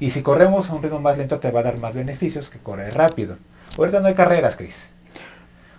Y 0.00 0.08
si 0.08 0.22
corremos 0.22 0.70
a 0.70 0.74
un 0.74 0.82
ritmo 0.82 1.00
más 1.00 1.18
lento 1.18 1.38
te 1.38 1.50
va 1.50 1.60
a 1.60 1.64
dar 1.64 1.78
más 1.78 1.92
beneficios 1.92 2.48
que 2.48 2.58
correr 2.58 2.94
rápido. 2.94 3.36
Ahorita 3.76 4.00
no 4.00 4.08
hay 4.08 4.14
carreras, 4.14 4.56
Cris. 4.56 4.88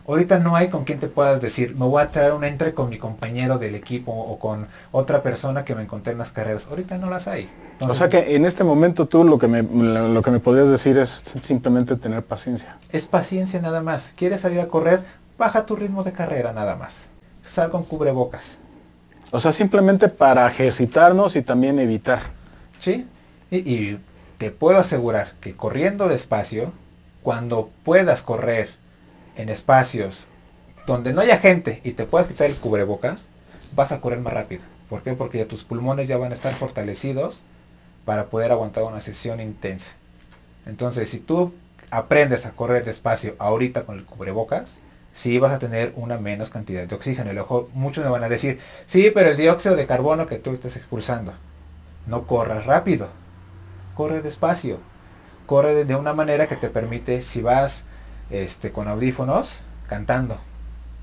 Ahorita 0.09 0.39
no 0.39 0.55
hay 0.55 0.69
con 0.69 0.85
quien 0.85 0.99
te 0.99 1.07
puedas 1.07 1.39
decir, 1.39 1.75
me 1.75 1.85
voy 1.85 2.01
a 2.01 2.09
traer 2.09 2.33
un 2.33 2.43
entre 2.43 2.73
con 2.73 2.89
mi 2.89 2.97
compañero 2.97 3.59
del 3.59 3.75
equipo 3.75 4.11
o 4.11 4.39
con 4.39 4.65
otra 4.91 5.21
persona 5.21 5.63
que 5.63 5.75
me 5.75 5.83
encontré 5.83 6.13
en 6.13 6.17
las 6.17 6.31
carreras. 6.31 6.65
Ahorita 6.67 6.97
no 6.97 7.11
las 7.11 7.27
hay. 7.27 7.47
O 7.79 7.93
sea 7.93 8.09
que 8.09 8.35
en 8.35 8.43
este 8.43 8.63
momento 8.63 9.05
tú 9.05 9.23
lo 9.23 9.37
que 9.37 9.47
me, 9.47 9.61
lo 9.61 10.23
que 10.23 10.31
me 10.31 10.39
podrías 10.39 10.67
decir 10.67 10.97
es 10.97 11.23
simplemente 11.43 11.95
tener 11.95 12.23
paciencia. 12.23 12.75
es 12.91 13.05
paciencia 13.05 13.61
nada 13.61 13.83
más. 13.83 14.15
¿Quieres 14.17 14.41
salir 14.41 14.59
a 14.61 14.67
correr? 14.67 15.01
Baja 15.37 15.67
tu 15.67 15.75
ritmo 15.75 16.03
de 16.03 16.11
carrera 16.11 16.53
nada 16.53 16.75
más. 16.75 17.09
Sal 17.45 17.69
con 17.69 17.83
cubrebocas. 17.83 18.57
O 19.29 19.37
sea, 19.37 19.51
simplemente 19.51 20.09
para 20.09 20.47
ejercitarnos 20.47 21.35
y 21.35 21.43
también 21.43 21.77
evitar. 21.77 22.21
¿Sí? 22.79 23.05
Y, 23.51 23.57
y 23.57 23.99
te 24.39 24.49
puedo 24.49 24.79
asegurar 24.79 25.33
que 25.39 25.55
corriendo 25.55 26.07
despacio, 26.07 26.73
cuando 27.21 27.69
puedas 27.83 28.23
correr 28.23 28.78
en 29.39 29.47
espacios 29.47 30.25
donde 30.85 31.13
no 31.13 31.21
haya 31.21 31.37
gente 31.37 31.79
y 31.83 31.91
te 31.91 32.05
puedas 32.05 32.27
quitar 32.27 32.49
el 32.49 32.55
cubrebocas, 32.57 33.23
vas 33.73 33.91
a 33.91 34.01
correr 34.01 34.19
más 34.19 34.33
rápido. 34.33 34.63
¿Por 34.89 35.01
qué? 35.01 35.13
Porque 35.13 35.45
tus 35.45 35.63
pulmones 35.63 36.07
ya 36.07 36.17
van 36.17 36.31
a 36.31 36.35
estar 36.35 36.53
fortalecidos 36.53 37.39
para 38.03 38.25
poder 38.25 38.51
aguantar 38.51 38.83
una 38.83 38.99
sesión 38.99 39.39
intensa. 39.39 39.93
Entonces, 40.65 41.09
si 41.09 41.19
tú 41.19 41.53
aprendes 41.89 42.45
a 42.45 42.51
correr 42.51 42.83
despacio 42.83 43.35
ahorita 43.39 43.85
con 43.85 43.97
el 43.97 44.05
cubrebocas, 44.05 44.77
sí 45.13 45.39
vas 45.39 45.53
a 45.53 45.59
tener 45.59 45.93
una 45.95 46.17
menos 46.17 46.49
cantidad 46.49 46.85
de 46.85 46.95
oxígeno. 46.95 47.31
Y 47.31 47.33
luego 47.33 47.69
muchos 47.73 48.03
me 48.03 48.09
van 48.09 48.23
a 48.23 48.29
decir, 48.29 48.59
sí, 48.87 49.09
pero 49.13 49.29
el 49.29 49.37
dióxido 49.37 49.75
de 49.77 49.85
carbono 49.85 50.27
que 50.27 50.37
tú 50.37 50.51
estás 50.51 50.75
expulsando, 50.75 51.31
no 52.07 52.27
corras 52.27 52.65
rápido, 52.65 53.07
corre 53.95 54.21
despacio, 54.21 54.79
corre 55.45 55.85
de 55.85 55.95
una 55.95 56.13
manera 56.13 56.47
que 56.47 56.57
te 56.57 56.69
permite, 56.69 57.21
si 57.21 57.41
vas 57.41 57.83
este, 58.29 58.71
con 58.71 58.87
audífonos, 58.87 59.61
cantando, 59.87 60.37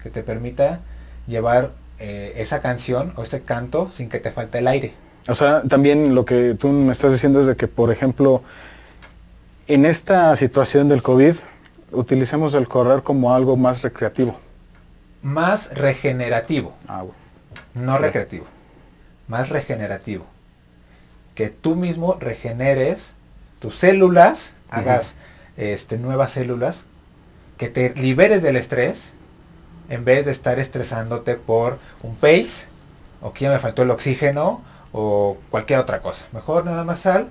que 0.02 0.10
te 0.10 0.22
permita 0.22 0.80
llevar 1.26 1.70
eh, 1.98 2.34
esa 2.36 2.60
canción 2.60 3.12
o 3.16 3.22
ese 3.22 3.42
canto 3.42 3.90
sin 3.90 4.08
que 4.08 4.20
te 4.20 4.30
falte 4.30 4.58
el 4.58 4.68
aire. 4.68 4.94
O 5.28 5.34
sea, 5.34 5.62
también 5.62 6.14
lo 6.14 6.24
que 6.24 6.54
tú 6.54 6.68
me 6.68 6.92
estás 6.92 7.12
diciendo 7.12 7.40
es 7.40 7.46
de 7.46 7.56
que, 7.56 7.66
por 7.66 7.90
ejemplo, 7.90 8.42
en 9.66 9.84
esta 9.84 10.36
situación 10.36 10.88
del 10.88 11.02
COVID, 11.02 11.34
utilicemos 11.92 12.54
el 12.54 12.68
correr 12.68 13.02
como 13.02 13.34
algo 13.34 13.56
más 13.56 13.82
recreativo. 13.82 14.38
Más 15.22 15.70
regenerativo, 15.74 16.74
Ah, 16.86 17.02
bueno. 17.02 17.14
no 17.74 17.98
recreativo, 17.98 18.46
más 19.26 19.48
regenerativo. 19.48 20.24
Que 21.34 21.48
tú 21.48 21.74
mismo 21.74 22.16
regeneres 22.20 23.12
tus 23.60 23.74
células, 23.76 24.52
hagas 24.70 25.14
este, 25.56 25.98
nuevas 25.98 26.32
células, 26.32 26.84
que 27.56 27.68
te 27.68 27.94
liberes 27.94 28.42
del 28.42 28.56
estrés, 28.56 29.12
en 29.88 30.04
vez 30.04 30.24
de 30.24 30.32
estar 30.32 30.58
estresándote 30.58 31.36
por 31.36 31.78
un 32.02 32.14
pace, 32.14 32.66
o 33.20 33.32
que 33.32 33.44
ya 33.44 33.50
me 33.50 33.58
faltó 33.58 33.82
el 33.82 33.90
oxígeno, 33.90 34.62
o 34.92 35.36
cualquier 35.50 35.78
otra 35.78 36.00
cosa. 36.00 36.26
Mejor 36.32 36.64
nada 36.64 36.84
más 36.84 37.00
sal, 37.00 37.28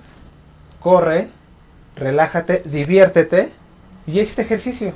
corre, 0.80 1.28
relájate, 1.96 2.62
diviértete, 2.64 3.52
y 4.06 4.20
hiciste 4.20 4.42
ejercicio. 4.42 4.92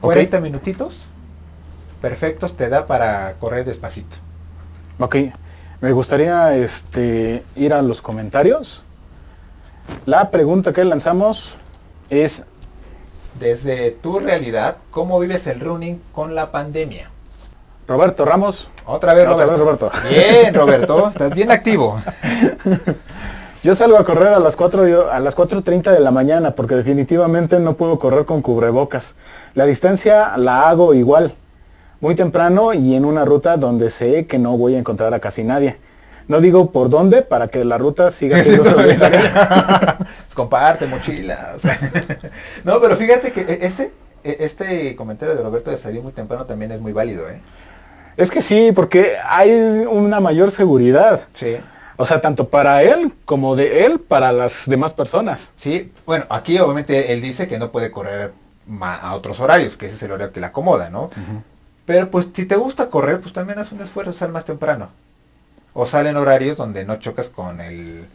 40 0.00 0.40
minutitos, 0.40 1.06
perfectos 2.00 2.56
te 2.56 2.68
da 2.68 2.86
para 2.86 3.34
correr 3.34 3.64
despacito. 3.64 4.16
Ok, 4.98 5.16
me 5.80 5.92
gustaría 5.92 6.54
este, 6.56 7.44
ir 7.56 7.72
a 7.72 7.82
los 7.82 8.02
comentarios. 8.02 8.82
La 10.06 10.30
pregunta 10.30 10.72
que 10.72 10.84
lanzamos 10.84 11.54
es, 12.10 12.44
Desde 13.46 13.90
tu 13.90 14.20
realidad, 14.20 14.76
¿cómo 14.92 15.18
vives 15.18 15.48
el 15.48 15.58
running 15.58 16.00
con 16.14 16.36
la 16.36 16.52
pandemia? 16.52 17.10
Roberto 17.88 18.24
Ramos, 18.24 18.68
Otra 18.86 19.14
vez, 19.14 19.26
Otra 19.26 19.46
Roberto. 19.46 19.50
vez, 19.52 19.90
Roberto. 19.90 20.08
Bien, 20.08 20.54
Roberto. 20.54 21.08
Estás 21.08 21.34
bien 21.34 21.50
activo. 21.50 22.00
yo 23.64 23.74
salgo 23.74 23.98
a 23.98 24.04
correr 24.04 24.28
a 24.28 24.38
las 24.38 24.54
4 24.54 24.88
y- 24.88 24.92
a 25.12 25.18
las 25.18 25.36
4.30 25.36 25.90
de 25.90 25.98
la 25.98 26.12
mañana 26.12 26.52
porque 26.52 26.76
definitivamente 26.76 27.58
no 27.58 27.74
puedo 27.74 27.98
correr 27.98 28.26
con 28.26 28.42
cubrebocas. 28.42 29.16
La 29.54 29.66
distancia 29.66 30.36
la 30.36 30.68
hago 30.68 30.94
igual, 30.94 31.34
muy 32.00 32.14
temprano 32.14 32.72
y 32.74 32.94
en 32.94 33.04
una 33.04 33.24
ruta 33.24 33.56
donde 33.56 33.90
sé 33.90 34.28
que 34.28 34.38
no 34.38 34.56
voy 34.56 34.76
a 34.76 34.78
encontrar 34.78 35.12
a 35.14 35.18
casi 35.18 35.42
nadie. 35.42 35.78
No 36.28 36.40
digo 36.40 36.70
por 36.70 36.88
dónde 36.88 37.22
para 37.22 37.48
que 37.48 37.64
la 37.64 37.76
ruta 37.76 38.12
siga 38.12 38.38
siendo 38.44 38.62
solitaria. 38.62 39.98
Comparte 40.34 40.86
mochilas. 40.86 41.62
no, 42.64 42.80
pero 42.80 42.96
fíjate 42.96 43.32
que 43.32 43.40
e- 43.42 43.66
ese, 43.66 43.92
e- 44.24 44.36
este 44.40 44.96
comentario 44.96 45.34
de 45.34 45.42
Roberto 45.42 45.70
de 45.70 45.76
salir 45.78 46.02
muy 46.02 46.12
temprano 46.12 46.46
también 46.46 46.72
es 46.72 46.80
muy 46.80 46.92
válido, 46.92 47.28
¿eh? 47.28 47.40
Es 48.16 48.30
que 48.30 48.42
sí, 48.42 48.72
porque 48.74 49.16
hay 49.24 49.50
una 49.90 50.20
mayor 50.20 50.50
seguridad. 50.50 51.22
Sí. 51.34 51.56
O 51.96 52.04
sea, 52.04 52.20
tanto 52.20 52.48
para 52.48 52.82
él 52.82 53.12
como 53.24 53.56
de 53.56 53.84
él 53.84 54.00
para 54.00 54.32
las 54.32 54.64
demás 54.66 54.92
personas. 54.92 55.52
Sí, 55.56 55.92
bueno, 56.06 56.26
aquí 56.30 56.58
obviamente 56.58 57.12
él 57.12 57.20
dice 57.22 57.48
que 57.48 57.58
no 57.58 57.70
puede 57.70 57.90
correr 57.90 58.32
a 58.80 59.14
otros 59.14 59.40
horarios, 59.40 59.76
que 59.76 59.86
ese 59.86 59.96
es 59.96 60.02
el 60.02 60.12
horario 60.12 60.32
que 60.32 60.40
le 60.40 60.46
acomoda, 60.46 60.90
¿no? 60.90 61.10
Pero 61.86 62.10
pues 62.10 62.26
si 62.32 62.44
te 62.46 62.56
gusta 62.56 62.88
correr, 62.90 63.20
pues 63.20 63.32
también 63.32 63.58
haz 63.58 63.72
un 63.72 63.80
esfuerzo, 63.80 64.12
sal 64.12 64.30
más 64.32 64.44
temprano. 64.44 64.90
O 65.74 65.86
sal 65.86 66.06
en 66.06 66.16
horarios 66.16 66.56
donde 66.56 66.84
no 66.84 66.96
chocas 66.96 67.28
con 67.28 67.60
el... 67.60 68.06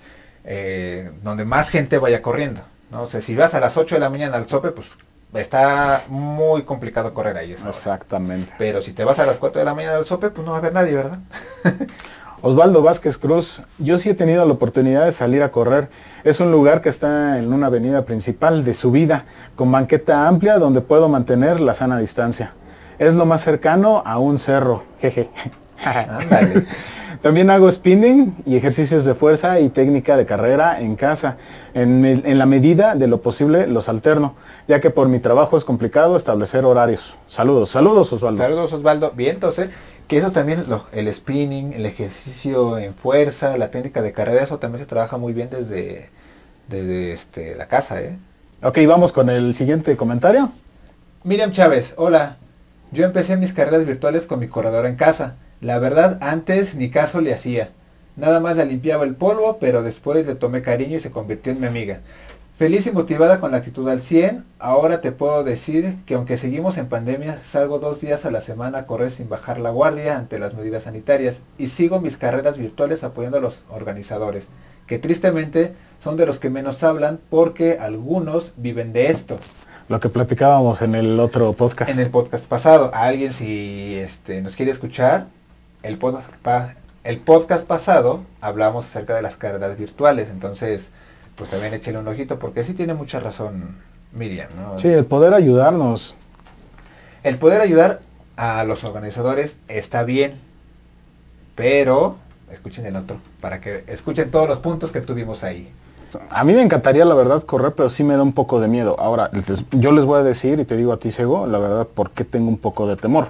eh, 0.48 1.12
donde 1.24 1.44
más 1.44 1.70
gente 1.70 1.98
vaya 1.98 2.22
corriendo, 2.22 2.62
¿no? 2.90 3.04
O 3.04 3.06
sea, 3.06 3.20
si 3.20 3.36
vas 3.36 3.54
a 3.54 3.60
las 3.60 3.76
8 3.76 3.96
de 3.96 4.00
la 4.00 4.10
mañana 4.10 4.38
al 4.38 4.48
sope, 4.48 4.72
pues 4.72 4.88
está 5.36 6.04
muy 6.08 6.64
complicado 6.64 7.14
correr 7.14 7.38
ahí. 7.38 7.54
hora. 7.54 7.70
Exactamente. 7.70 8.54
Pero 8.58 8.82
si 8.82 8.94
te 8.94 9.04
vas 9.04 9.20
a 9.20 9.26
las 9.26 9.38
4 9.38 9.60
de 9.60 9.66
la 9.66 9.76
mañana 9.76 9.98
al 9.98 10.06
sope, 10.06 10.30
pues 10.30 10.46
no 10.46 10.52
va 10.52 10.58
a 10.58 10.62
haber 10.62 10.74
nadie, 10.74 10.94
¿verdad? 10.94 11.20
Osvaldo 12.42 12.82
Vázquez 12.82 13.18
Cruz, 13.18 13.62
yo 13.78 13.98
sí 13.98 14.10
he 14.10 14.14
tenido 14.14 14.46
la 14.46 14.54
oportunidad 14.54 15.04
de 15.04 15.12
salir 15.12 15.44
a 15.44 15.52
correr. 15.52 15.90
Es 16.24 16.40
un 16.40 16.52
lugar 16.52 16.82
que 16.82 16.90
está 16.90 17.40
en 17.40 17.52
una 17.52 17.68
avenida 17.68 18.04
principal 18.04 18.64
de 18.64 18.74
subida, 18.74 19.26
con 19.56 19.70
banqueta 19.70 20.28
amplia 20.28 20.60
donde 20.60 20.80
puedo 20.80 21.10
mantener 21.10 21.60
la 21.60 21.74
sana 21.74 21.98
distancia. 21.98 22.54
Es 23.00 23.16
lo 23.16 23.26
más 23.26 23.42
cercano 23.42 24.02
a 24.06 24.18
un 24.18 24.40
cerro, 24.40 24.84
jeje. 25.02 25.30
También 27.22 27.50
hago 27.50 27.70
spinning 27.72 28.36
y 28.46 28.56
ejercicios 28.58 29.04
de 29.06 29.16
fuerza 29.16 29.60
y 29.60 29.70
técnica 29.70 30.18
de 30.18 30.26
carrera 30.26 30.80
en 30.82 30.96
casa. 30.96 31.38
En 31.74 32.38
la 32.38 32.46
medida 32.46 32.96
de 32.96 33.08
lo 33.08 33.22
posible 33.22 33.68
los 33.68 33.90
alterno, 33.90 34.36
ya 34.68 34.80
que 34.80 34.90
por 34.90 35.08
mi 35.08 35.20
trabajo 35.20 35.58
es 35.58 35.64
complicado 35.66 36.16
establecer 36.16 36.64
horarios. 36.66 37.16
Saludos, 37.28 37.70
saludos 37.70 38.14
Osvaldo. 38.14 38.42
Saludos 38.44 38.74
Osvaldo. 38.74 39.12
Bien, 39.16 39.36
entonces, 39.36 39.70
que 40.08 40.18
eso 40.20 40.32
también, 40.32 40.64
lo- 40.70 40.86
el 40.92 41.14
spinning, 41.14 41.74
el 41.74 41.86
ejercicio 41.86 42.78
en 42.78 42.94
fuerza, 42.94 43.58
la 43.58 43.72
técnica 43.72 44.02
de 44.02 44.14
carrera, 44.14 44.44
eso 44.44 44.58
también 44.60 44.84
se 44.84 44.88
trabaja 44.88 45.18
muy 45.18 45.34
bien 45.34 45.50
desde, 45.50 46.10
desde 46.68 47.14
este, 47.14 47.56
la 47.56 47.68
casa, 47.68 48.02
¿eh? 48.02 48.16
Ok, 48.64 48.80
vamos 48.88 49.12
con 49.12 49.30
el 49.30 49.54
siguiente 49.54 49.96
comentario. 49.98 50.52
Miriam 51.24 51.52
Chávez, 51.52 51.94
hola. 51.98 52.38
Yo 52.92 53.06
empecé 53.06 53.36
mis 53.38 53.54
carreras 53.54 53.86
virtuales 53.86 54.26
con 54.26 54.40
mi 54.40 54.48
corredor 54.48 54.86
en 54.86 54.96
casa. 54.96 55.36
La 55.62 55.80
verdad, 55.80 56.20
antes 56.22 56.76
ni 56.76 56.92
caso 56.92 57.20
le 57.20 57.34
hacía. 57.34 57.70
Nada 58.16 58.40
más 58.40 58.58
le 58.58 58.66
limpiaba 58.66 59.06
el 59.06 59.16
polvo, 59.16 59.58
pero 59.60 59.82
después 59.82 60.26
le 60.26 60.36
tomé 60.36 60.62
cariño 60.62 60.98
y 60.98 61.00
se 61.00 61.12
convirtió 61.12 61.52
en 61.52 61.60
mi 61.60 61.68
amiga. 61.68 62.02
Feliz 62.58 62.88
y 62.88 62.92
motivada 62.92 63.40
con 63.40 63.52
la 63.52 63.58
actitud 63.58 63.88
al 63.88 64.00
100, 64.00 64.44
ahora 64.58 65.02
te 65.02 65.12
puedo 65.12 65.44
decir 65.44 65.96
que 66.08 66.16
aunque 66.16 66.38
seguimos 66.38 66.78
en 66.78 66.88
pandemia, 66.88 67.40
salgo 67.46 67.78
dos 67.78 68.02
días 68.02 68.26
a 68.26 68.32
la 68.32 68.42
semana 68.42 68.80
a 68.80 68.86
correr 68.88 69.12
sin 69.12 69.30
bajar 69.30 69.60
la 69.60 69.70
guardia 69.70 70.18
ante 70.18 70.40
las 70.40 70.56
medidas 70.56 70.84
sanitarias 70.84 71.42
y 71.60 71.68
sigo 71.68 72.02
mis 72.02 72.18
carreras 72.18 72.58
virtuales 72.58 73.04
apoyando 73.04 73.38
a 73.38 73.42
los 73.42 73.60
organizadores, 73.70 74.48
que 74.88 74.98
tristemente 74.98 75.74
son 76.04 76.18
de 76.18 76.26
los 76.26 76.40
que 76.40 76.50
menos 76.50 76.84
hablan 76.84 77.20
porque 77.30 77.78
algunos 77.80 78.54
viven 78.58 78.92
de 78.92 79.12
esto. 79.12 79.38
Lo 79.90 80.00
que 80.00 80.10
platicábamos 80.10 80.82
en 80.82 80.96
el 80.96 81.20
otro 81.20 81.54
podcast. 81.54 81.92
En 81.92 82.00
el 82.00 82.10
podcast 82.10 82.46
pasado, 82.46 82.90
a 82.94 83.04
alguien 83.04 83.32
si 83.32 83.96
este, 83.96 84.42
nos 84.42 84.56
quiere 84.56 84.72
escuchar, 84.72 85.28
el 85.84 85.98
podcast, 85.98 86.28
el 87.04 87.20
podcast 87.20 87.68
pasado 87.68 88.22
hablamos 88.42 88.86
acerca 88.86 89.16
de 89.16 89.22
las 89.22 89.38
carreras 89.38 89.78
virtuales, 89.78 90.30
entonces 90.30 90.90
pues 91.36 91.50
también 91.50 91.74
échale 91.74 92.00
un 92.00 92.08
ojito 92.08 92.40
porque 92.40 92.64
sí 92.64 92.74
tiene 92.74 92.94
mucha 92.94 93.20
razón 93.20 93.78
Miriam, 94.14 94.50
¿no? 94.56 94.78
Sí, 94.78 94.88
el 94.88 95.06
poder 95.06 95.34
ayudarnos. 95.34 96.16
El 97.24 97.38
poder 97.38 97.62
ayudar 97.62 98.00
a 98.36 98.64
los 98.64 98.84
organizadores 98.84 99.58
está 99.68 100.04
bien, 100.04 100.40
pero 101.56 102.18
escuchen 102.52 102.86
el 102.86 102.96
otro, 102.96 103.18
para 103.42 103.60
que 103.60 103.84
escuchen 103.88 104.32
todos 104.32 104.48
los 104.48 104.60
puntos 104.60 104.92
que 104.92 105.02
tuvimos 105.02 105.44
ahí. 105.44 105.72
A 106.30 106.44
mí 106.44 106.54
me 106.54 106.62
encantaría, 106.62 107.04
la 107.04 107.16
verdad, 107.16 107.44
correr, 107.44 107.74
pero 107.76 107.90
sí 107.90 108.04
me 108.04 108.16
da 108.16 108.24
un 108.24 108.32
poco 108.32 108.62
de 108.62 108.68
miedo. 108.68 108.96
Ahora, 108.98 109.30
yo 109.72 109.92
les 109.92 110.06
voy 110.06 110.20
a 110.20 110.24
decir, 110.24 110.60
y 110.60 110.66
te 110.66 110.78
digo 110.78 110.94
a 110.94 110.98
ti, 110.98 111.12
Sego, 111.12 111.48
la 111.48 111.60
verdad, 111.60 111.86
por 111.86 112.12
qué 112.12 112.24
tengo 112.24 112.48
un 112.48 112.58
poco 112.58 112.88
de 112.88 112.96
temor. 112.96 113.28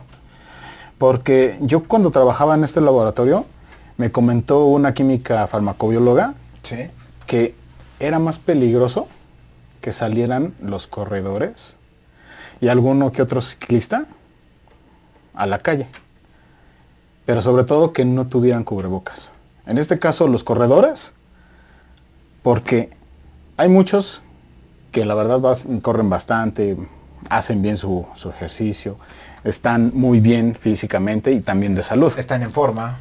Porque 0.97 1.57
yo 1.61 1.83
cuando 1.83 2.11
trabajaba 2.11 2.55
en 2.55 2.63
este 2.63 2.81
laboratorio, 2.81 3.45
me 3.97 4.11
comentó 4.11 4.65
una 4.65 4.93
química 4.93 5.47
farmacobióloga 5.47 6.33
Sí. 6.63 6.89
que 7.25 7.55
era 7.99 8.19
más 8.19 8.37
peligroso 8.39 9.07
que 9.81 9.91
salieran 9.91 10.53
los 10.61 10.87
corredores 10.87 11.75
y 12.61 12.67
alguno 12.67 13.11
que 13.11 13.21
otro 13.21 13.41
ciclista 13.41 14.05
a 15.33 15.45
la 15.45 15.59
calle. 15.59 15.87
Pero 17.25 17.41
sobre 17.41 17.63
todo 17.63 17.93
que 17.93 18.05
no 18.05 18.27
tuvieran 18.27 18.63
cubrebocas. 18.63 19.31
En 19.65 19.77
este 19.77 19.99
caso 19.99 20.27
los 20.27 20.43
corredores, 20.43 21.13
porque 22.43 22.89
hay 23.57 23.69
muchos 23.69 24.21
que 24.91 25.05
la 25.05 25.13
verdad 25.15 25.41
corren 25.81 26.09
bastante, 26.09 26.77
hacen 27.29 27.61
bien 27.61 27.77
su, 27.77 28.05
su 28.15 28.29
ejercicio, 28.29 28.97
están 29.47 29.91
muy 29.93 30.19
bien 30.19 30.55
físicamente 30.55 31.31
y 31.31 31.39
también 31.39 31.73
de 31.73 31.83
salud. 31.83 32.11
Están 32.17 32.43
en 32.43 32.51
forma. 32.51 32.97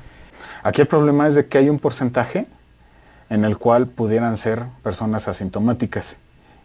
Aquí 0.62 0.80
el 0.80 0.86
problema 0.86 1.26
es 1.26 1.34
de 1.34 1.46
que 1.46 1.58
hay 1.58 1.68
un 1.68 1.78
porcentaje 1.78 2.46
en 3.28 3.44
el 3.44 3.58
cual 3.58 3.86
pudieran 3.86 4.36
ser 4.36 4.62
personas 4.82 5.26
asintomáticas. 5.28 6.18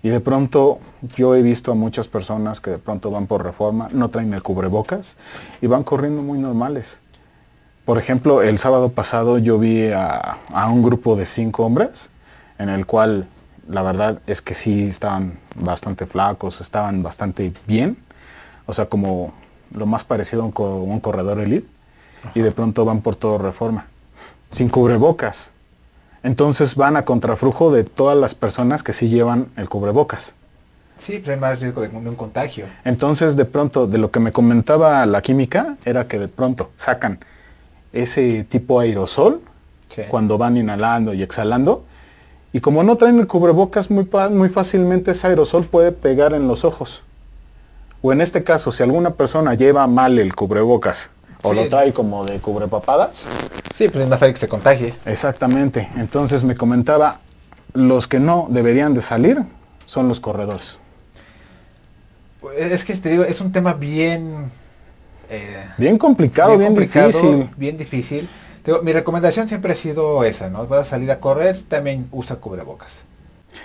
Y 0.04 0.10
de 0.10 0.20
pronto 0.20 0.80
yo 1.16 1.36
he 1.36 1.42
visto 1.42 1.72
a 1.72 1.76
muchas 1.76 2.08
personas 2.08 2.60
que 2.60 2.72
de 2.72 2.78
pronto 2.78 3.12
van 3.12 3.28
por 3.28 3.44
reforma, 3.44 3.88
no 3.92 4.10
traen 4.10 4.34
el 4.34 4.44
cubrebocas 4.44 5.18
y 5.62 5.68
van 5.68 5.84
corriendo 5.84 6.22
muy 6.22 6.40
normales. 6.40 7.00
Por 7.86 7.98
ejemplo, 7.98 8.42
el 8.42 8.60
sábado 8.60 8.90
pasado 8.90 9.38
yo 9.38 9.58
vi 9.58 9.92
a, 9.92 10.38
a 10.54 10.70
un 10.70 10.84
grupo 10.84 11.16
de 11.16 11.26
cinco 11.26 11.66
hombres 11.66 12.10
en 12.58 12.70
el 12.70 12.86
cual 12.86 13.28
la 13.68 13.82
verdad 13.82 14.20
es 14.28 14.42
que 14.42 14.54
sí 14.54 14.84
estaban 14.84 15.40
bastante 15.56 16.06
flacos, 16.06 16.62
estaban 16.62 17.02
bastante 17.02 17.54
bien, 17.68 17.98
o 18.66 18.74
sea, 18.74 18.86
como 18.86 19.34
lo 19.74 19.86
más 19.86 20.04
parecido 20.04 20.44
a 20.44 20.46
un, 20.46 20.52
co- 20.52 20.78
un 20.84 21.00
corredor 21.00 21.40
elite, 21.40 21.68
y 22.36 22.42
de 22.42 22.52
pronto 22.52 22.86
van 22.86 23.02
por 23.02 23.16
todo 23.16 23.38
reforma, 23.38 23.86
sin 24.52 24.70
cubrebocas. 24.70 25.50
Entonces 26.24 26.76
van 26.76 26.98
a 26.98 27.04
contraflujo 27.06 27.72
de 27.72 27.84
todas 27.84 28.18
las 28.18 28.36
personas 28.36 28.84
que 28.84 28.94
sí 28.94 29.10
llevan 29.10 29.48
el 29.58 29.70
cubrebocas. 29.70 30.34
Sí, 30.98 31.18
pues 31.18 31.30
hay 31.30 31.40
más 31.40 31.60
riesgo 31.60 31.82
de 31.82 31.88
un, 31.88 32.16
contagio. 32.16 32.66
Entonces, 32.86 33.36
de 33.36 33.46
pronto, 33.46 33.88
de 33.88 33.98
lo 33.98 34.12
que 34.12 34.20
me 34.20 34.32
comentaba 34.32 35.04
la 35.08 35.24
química, 35.24 35.78
era 35.84 36.08
que 36.08 36.20
de 36.20 36.28
pronto 36.28 36.70
sacan 36.78 37.18
ese 37.92 38.44
tipo 38.44 38.80
aerosol 38.80 39.42
Sí. 39.90 40.04
cuando 40.08 40.38
van 40.38 40.56
inhalando 40.58 41.14
y 41.14 41.22
exhalando. 41.24 41.84
Y 42.54 42.60
como 42.62 42.84
no 42.84 42.96
traen 42.98 43.20
el 43.20 43.28
cubrebocas, 43.28 43.90
muy, 43.90 44.08
muy 44.32 44.48
fácilmente 44.48 45.12
ese 45.12 45.28
aerosol 45.28 45.66
puede 45.66 45.92
pegar 45.92 46.34
en 46.34 46.48
los 46.48 46.64
ojos. 46.64 47.02
O 48.02 48.12
en 48.12 48.22
este 48.22 48.44
caso, 48.44 48.72
si 48.72 48.82
alguna 48.84 49.12
persona 49.12 49.54
lleva 49.54 49.86
mal 49.88 50.18
el 50.18 50.34
cubrebocas 50.36 51.10
o 51.44 51.50
Sí. 51.52 51.56
lo 51.56 51.68
trae 51.68 51.94
como 51.94 52.26
de 52.26 52.40
cubrepapadas, 52.40 53.28
Sí, 53.74 53.88
pues 53.90 54.04
es 54.04 54.10
más 54.10 54.20
fácil 54.20 54.34
que 54.34 54.40
se 54.40 54.48
contagie. 54.48 54.94
exactamente. 55.06 55.90
Entonces 55.96 56.44
me 56.44 56.56
comentaba, 56.56 57.20
los 57.74 58.08
que 58.08 58.20
no 58.20 58.48
deberían 58.50 58.94
de 58.94 59.02
salir 59.02 59.44
son 59.86 60.08
los 60.08 60.20
corredores. 60.20 60.78
Es 62.58 62.84
que 62.84 62.94
te 62.96 63.10
digo, 63.10 63.24
es 63.24 63.40
un 63.42 63.52
tema 63.52 63.74
bien... 63.74 64.46
eh, 65.30 65.66
Bien 65.78 65.98
complicado, 65.98 66.58
bien, 66.58 66.70
complicado, 66.70 67.08
difícil. 67.08 67.50
Bien 67.56 67.78
difícil. 67.78 68.30
Digo, 68.66 68.82
mi 68.82 68.94
recomendación 68.94 69.48
siempre 69.48 69.72
ha 69.72 69.76
sido 69.76 70.24
esa, 70.24 70.50
¿no? 70.50 70.66
Vas 70.68 70.82
a 70.82 70.90
salir 70.92 71.10
a 71.12 71.20
correr, 71.20 71.56
también 71.68 72.08
usa 72.12 72.36
cubrebocas. 72.38 73.04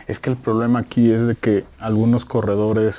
Es 0.07 0.19
que 0.21 0.31
el 0.31 0.37
problema 0.37 0.81
aquí 0.81 1.11
es 1.11 1.27
de 1.27 1.37
que 1.37 1.65
algunos 1.79 2.25
corredores 2.25 2.97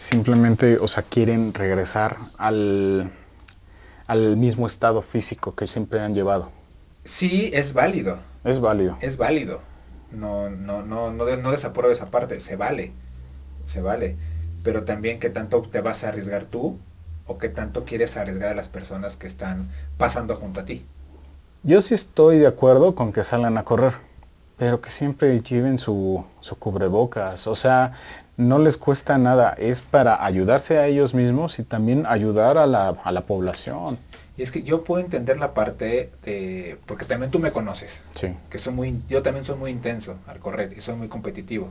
simplemente, 0.00 0.78
o 0.78 0.88
sea, 0.88 1.02
quieren 1.02 1.52
regresar 1.52 2.16
al, 2.38 3.12
al 4.06 4.36
mismo 4.36 4.66
estado 4.66 5.02
físico 5.02 5.54
que 5.54 5.66
siempre 5.66 6.00
han 6.00 6.14
llevado. 6.14 6.50
Sí, 7.04 7.50
es 7.52 7.72
válido. 7.72 8.18
Es 8.44 8.60
válido. 8.60 8.96
Es 9.00 9.16
válido. 9.16 9.60
No, 10.10 10.50
no, 10.50 10.82
no, 10.82 11.10
no, 11.12 11.36
no 11.36 11.50
desapruebo 11.50 11.92
esa 11.92 12.10
parte. 12.10 12.40
Se 12.40 12.56
vale. 12.56 12.92
Se 13.64 13.80
vale. 13.80 14.16
Pero 14.62 14.84
también 14.84 15.20
qué 15.20 15.30
tanto 15.30 15.62
te 15.62 15.80
vas 15.80 16.04
a 16.04 16.08
arriesgar 16.08 16.44
tú 16.46 16.78
o 17.26 17.38
qué 17.38 17.48
tanto 17.48 17.84
quieres 17.84 18.16
arriesgar 18.16 18.50
a 18.50 18.54
las 18.54 18.68
personas 18.68 19.16
que 19.16 19.26
están 19.26 19.70
pasando 19.98 20.36
junto 20.36 20.60
a 20.60 20.64
ti. 20.64 20.84
Yo 21.62 21.82
sí 21.82 21.94
estoy 21.94 22.38
de 22.38 22.46
acuerdo 22.46 22.94
con 22.94 23.12
que 23.12 23.22
salgan 23.24 23.58
a 23.58 23.64
correr, 23.64 23.94
pero 24.56 24.80
que 24.80 24.90
siempre 24.90 25.40
lleven 25.42 25.78
su, 25.78 26.24
su 26.40 26.56
cubrebocas. 26.56 27.46
O 27.46 27.54
sea, 27.54 27.92
no 28.40 28.58
les 28.58 28.76
cuesta 28.76 29.18
nada. 29.18 29.54
Es 29.58 29.80
para 29.80 30.24
ayudarse 30.24 30.78
a 30.78 30.86
ellos 30.86 31.14
mismos 31.14 31.58
y 31.58 31.62
también 31.64 32.04
ayudar 32.06 32.58
a 32.58 32.66
la, 32.66 32.88
a 32.88 33.12
la 33.12 33.20
población. 33.22 33.98
Y 34.36 34.42
es 34.42 34.50
que 34.50 34.62
yo 34.62 34.84
puedo 34.84 35.02
entender 35.02 35.38
la 35.38 35.52
parte 35.54 36.10
de, 36.24 36.78
porque 36.86 37.04
también 37.04 37.30
tú 37.30 37.38
me 37.38 37.52
conoces, 37.52 38.02
Sí. 38.14 38.28
que 38.48 38.58
soy 38.58 38.72
muy, 38.72 39.02
yo 39.08 39.22
también 39.22 39.44
soy 39.44 39.56
muy 39.56 39.70
intenso 39.70 40.16
al 40.26 40.38
correr 40.38 40.72
y 40.76 40.80
soy 40.80 40.94
muy 40.96 41.08
competitivo. 41.08 41.68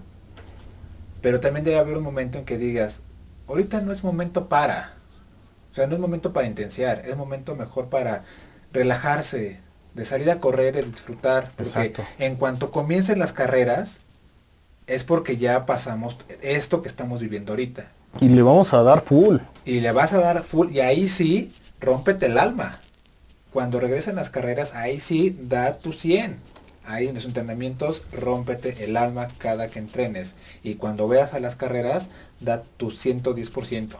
Pero 1.21 1.39
también 1.39 1.65
debe 1.65 1.79
haber 1.79 1.97
un 1.97 2.03
momento 2.03 2.37
en 2.37 2.45
que 2.45 2.57
digas, 2.57 3.01
ahorita 3.47 3.81
no 3.81 3.91
es 3.91 4.03
momento 4.03 4.47
para, 4.47 4.93
o 5.71 5.75
sea, 5.75 5.87
no 5.87 5.95
es 5.95 5.99
momento 5.99 6.31
para 6.31 6.45
intensiar, 6.47 7.01
es 7.05 7.17
momento 7.17 7.55
mejor 7.55 7.87
para 7.89 8.23
relajarse, 8.71 9.59
de 9.95 10.05
salir 10.05 10.29
a 10.29 10.39
correr, 10.39 10.75
de 10.75 10.83
disfrutar, 10.83 11.47
porque 11.57 11.63
Exacto. 11.63 12.03
en 12.19 12.35
cuanto 12.35 12.69
comiencen 12.71 13.17
las 13.19 13.33
carreras, 13.33 13.99
es 14.89 15.03
porque 15.03 15.37
ya 15.37 15.65
pasamos 15.65 16.17
esto 16.41 16.81
que 16.81 16.87
estamos 16.87 17.21
viviendo 17.21 17.53
ahorita. 17.53 17.87
Y 18.19 18.27
le 18.29 18.41
vamos 18.41 18.73
a 18.73 18.81
dar 18.83 19.01
full. 19.01 19.37
Y 19.65 19.79
le 19.81 19.91
vas 19.91 20.13
a 20.13 20.19
dar 20.19 20.43
full, 20.43 20.71
y 20.71 20.79
ahí 20.81 21.07
sí, 21.09 21.53
rómpete 21.79 22.25
el 22.25 22.37
alma. 22.37 22.79
Cuando 23.53 23.79
regresen 23.79 24.15
las 24.15 24.29
carreras, 24.29 24.73
ahí 24.75 24.99
sí, 24.99 25.37
da 25.41 25.73
tu 25.77 25.93
100. 25.93 26.37
Ahí 26.85 27.07
en 27.07 27.15
los 27.15 27.25
entrenamientos, 27.25 28.01
rómpete 28.11 28.83
el 28.83 28.97
alma 28.97 29.27
cada 29.37 29.67
que 29.67 29.79
entrenes. 29.79 30.33
Y 30.63 30.75
cuando 30.75 31.07
veas 31.07 31.33
a 31.33 31.39
las 31.39 31.55
carreras, 31.55 32.09
da 32.39 32.63
tu 32.77 32.89
110%. 32.89 33.95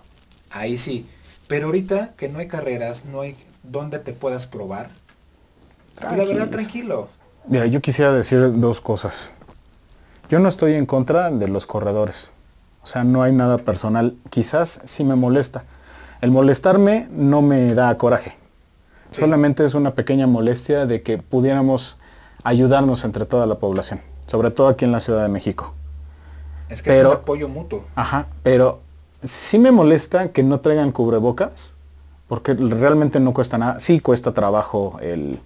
Ahí 0.49 0.77
sí. 0.77 1.05
Pero 1.47 1.67
ahorita 1.67 2.13
que 2.17 2.29
no 2.29 2.39
hay 2.39 2.47
carreras, 2.47 3.05
no 3.05 3.21
hay 3.21 3.35
donde 3.63 3.99
te 3.99 4.13
puedas 4.13 4.47
probar. 4.47 4.89
pues 5.95 6.11
la 6.11 6.17
verdad, 6.25 6.49
Tranquilos. 6.49 6.49
tranquilo. 6.49 7.09
Mira, 7.47 7.65
yo 7.67 7.81
quisiera 7.81 8.11
decir 8.13 8.39
dos 8.59 8.81
cosas. 8.81 9.31
Yo 10.29 10.39
no 10.39 10.49
estoy 10.49 10.73
en 10.75 10.85
contra 10.85 11.29
de 11.31 11.47
los 11.47 11.65
corredores. 11.65 12.31
O 12.83 12.87
sea, 12.87 13.03
no 13.03 13.23
hay 13.23 13.31
nada 13.33 13.57
personal. 13.57 14.15
Quizás 14.29 14.81
sí 14.85 15.03
me 15.03 15.15
molesta. 15.15 15.63
El 16.21 16.31
molestarme 16.31 17.07
no 17.11 17.41
me 17.41 17.73
da 17.73 17.97
coraje. 17.97 18.35
Sí. 19.11 19.21
Solamente 19.21 19.65
es 19.65 19.73
una 19.73 19.91
pequeña 19.91 20.27
molestia 20.27 20.85
de 20.85 21.01
que 21.01 21.17
pudiéramos 21.17 21.97
ayudarnos 22.43 23.03
entre 23.05 23.25
toda 23.25 23.45
la 23.47 23.55
población. 23.55 24.01
Sobre 24.27 24.51
todo 24.51 24.67
aquí 24.67 24.85
en 24.85 24.91
la 24.91 24.99
Ciudad 24.99 25.23
de 25.23 25.29
México. 25.29 25.73
Es 26.69 26.81
que 26.83 26.91
Pero- 26.91 27.09
es 27.09 27.15
un 27.15 27.21
apoyo 27.21 27.49
mutuo. 27.49 27.83
Ajá, 27.95 28.27
pero 28.43 28.81
sí 29.23 29.57
me 29.57 29.71
molesta 29.71 30.31
que 30.31 30.43
no 30.43 30.59
traigan 30.59 30.91
cubrebocas, 30.91 31.73
porque 32.27 32.53
realmente 32.53 33.19
no 33.19 33.33
cuesta 33.33 33.57
nada. 33.57 33.79
Sí 33.79 33.99
cuesta 33.99 34.33
trabajo 34.33 34.99
el, 35.01 35.39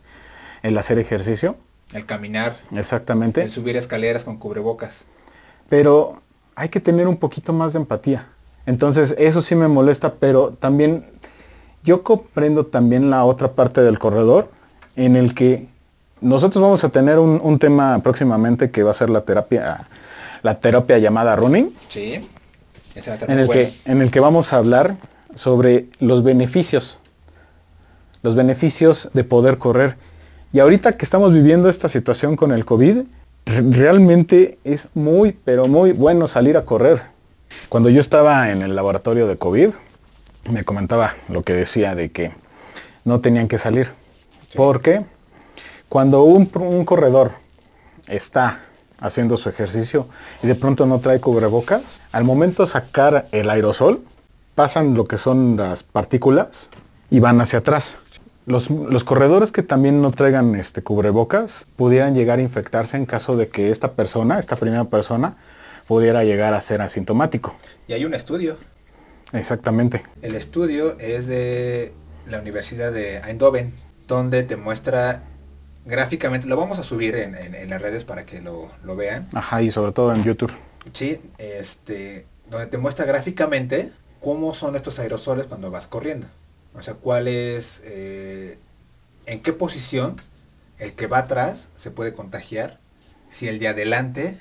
el 0.64 0.78
hacer 0.78 1.00
ejercicio, 1.00 1.56
El 1.94 2.06
caminar, 2.06 2.56
exactamente. 2.76 3.42
el 3.42 3.52
subir 3.52 3.76
escaleras 3.78 4.24
con 4.24 4.38
cubrebocas. 4.38 5.06
pero 5.70 6.22
hay 6.56 6.70
que 6.70 6.80
tener 6.80 7.08
un 7.08 7.18
poquito 7.18 7.52
más 7.54 7.74
de 7.74 7.80
empatía. 7.80 8.28
Entonces, 8.66 9.16
eso 9.18 9.42
sí 9.42 9.56
me 9.56 9.68
molesta, 9.68 10.14
pero 10.14 10.52
también 10.52 11.06
yo 11.84 12.04
comprendo 12.04 12.66
también 12.66 13.10
la 13.10 13.26
otra 13.26 13.52
parte 13.52 13.82
del 13.82 14.00
corredor 14.00 14.50
en 14.96 15.16
el 15.16 15.34
que 15.34 15.68
nosotros 16.22 16.62
vamos 16.62 16.84
a 16.84 16.90
tener 16.90 17.20
un, 17.20 17.42
un 17.44 17.60
tema 17.60 18.00
próximamente 18.04 18.72
que 18.72 18.84
va 18.84 18.92
a 18.92 18.94
ser 18.94 19.10
la 19.10 19.22
terapia, 19.22 19.88
la 20.44 20.60
terapia 20.60 20.98
llamada 21.00 21.36
running, 21.36 21.76
Sí. 21.90 22.30
Ese 22.96 23.10
va 23.10 23.14
a 23.14 23.16
estar 23.16 23.32
en 23.32 23.40
el, 23.40 23.46
bueno. 23.48 23.62
que, 23.62 23.92
en 23.92 24.02
el 24.02 24.12
que 24.12 24.20
vamos 24.20 24.54
a 24.54 24.58
hablar 24.58 24.96
sobre 25.36 25.88
los 26.00 26.24
beneficios, 26.24 27.00
los 28.22 28.36
beneficios 28.36 29.10
de 29.14 29.24
poder 29.24 29.58
correr. 29.58 29.98
Y 30.54 30.60
ahorita 30.60 30.94
que 30.94 31.04
estamos 31.04 31.34
viviendo 31.34 31.68
esta 31.68 31.90
situación 31.90 32.36
con 32.36 32.52
el 32.52 32.64
COVID, 32.64 32.98
re- 33.46 33.62
realmente 33.72 34.60
es 34.64 34.88
muy, 34.94 35.32
pero 35.32 35.68
muy 35.68 35.92
bueno 35.94 36.28
salir 36.28 36.58
a 36.58 36.64
correr. 36.64 37.02
Cuando 37.70 37.90
yo 37.90 38.00
estaba 38.00 38.52
en 38.52 38.62
el 38.62 38.76
laboratorio 38.76 39.28
de 39.28 39.36
COVID, 39.38 39.70
me 40.52 40.64
comentaba 40.64 41.16
lo 41.28 41.42
que 41.42 41.54
decía 41.54 41.96
de 41.96 42.12
que 42.12 42.32
no 43.04 43.20
tenían 43.20 43.48
que 43.48 43.58
salir. 43.58 43.90
Porque 44.56 45.02
cuando 45.90 46.24
un, 46.24 46.50
un 46.54 46.86
corredor 46.86 47.32
está 48.08 48.60
haciendo 49.00 49.38
su 49.38 49.50
ejercicio 49.50 50.08
y 50.44 50.48
de 50.48 50.56
pronto 50.56 50.86
no 50.86 51.00
trae 51.00 51.20
cubrebocas, 51.20 52.02
al 52.12 52.24
momento 52.24 52.64
de 52.64 52.70
sacar 52.70 53.28
el 53.32 53.50
aerosol, 53.50 54.02
pasan 54.54 54.94
lo 54.94 55.06
que 55.06 55.18
son 55.18 55.58
las 55.58 55.82
partículas 55.82 56.70
y 57.10 57.20
van 57.20 57.42
hacia 57.42 57.60
atrás. 57.60 57.96
Los, 58.46 58.70
los 58.70 59.04
corredores 59.04 59.52
que 59.52 59.64
también 59.64 60.02
no 60.02 60.12
traigan 60.12 60.56
este 60.56 60.84
cubrebocas 60.84 61.66
pudieran 61.78 62.14
llegar 62.14 62.40
a 62.40 62.42
infectarse 62.42 62.98
en 62.98 63.06
caso 63.06 63.38
de 63.38 63.48
que 63.48 63.72
esta 63.72 63.94
persona, 63.94 64.38
esta 64.40 64.56
primera 64.58 64.84
persona, 64.86 65.38
pudiera 65.88 66.24
llegar 66.24 66.54
a 66.54 66.62
ser 66.62 66.82
asintomático. 66.82 67.56
Y 67.88 67.94
hay 67.94 68.04
un 68.06 68.14
estudio. 68.14 68.58
Exactamente. 69.32 70.04
El 70.22 70.36
estudio 70.36 70.98
es 71.00 71.28
de 71.28 71.94
la 72.28 72.40
Universidad 72.40 72.92
de 72.92 73.18
Eindhoven, 73.20 73.74
donde 74.08 74.44
te 74.44 74.56
muestra 74.58 75.24
gráficamente, 75.86 76.48
lo 76.48 76.56
vamos 76.58 76.80
a 76.80 76.84
subir 76.84 77.16
en, 77.16 77.36
en- 77.36 77.56
en 77.56 77.70
las 77.70 77.82
redes 77.82 78.04
para 78.04 78.26
que 78.26 78.42
lo, 78.42 78.70
lo 78.84 78.96
vean, 78.96 79.28
Ajá, 79.34 79.62
y 79.62 79.72
sobre 79.72 79.92
todo 79.92 80.14
en 80.14 80.24
YouTube. 80.24 80.52
sí, 80.94 81.20
este, 81.40 82.26
donde 82.50 82.68
te 82.68 82.78
muestra 82.78 83.06
gráficamente 83.06 83.92
cómo 84.22 84.54
son 84.54 84.76
estos 84.78 85.00
aerosoles 85.00 85.46
cuando 85.48 85.72
vas 85.72 85.88
corriendo. 85.88 86.28
O 86.76 86.82
sea, 86.82 86.96
cuál 86.96 87.28
es, 87.28 87.82
eh, 87.86 88.58
en 89.26 89.42
qué 89.42 89.54
posición 89.54 90.16
el 90.80 90.94
que 90.94 91.08
va 91.08 91.20
atrás 91.20 91.68
se 91.76 91.92
puede 91.92 92.14
contagiar 92.14 92.80
si 93.30 93.48
el 93.48 93.60
de 93.60 93.68
adelante 93.68 94.40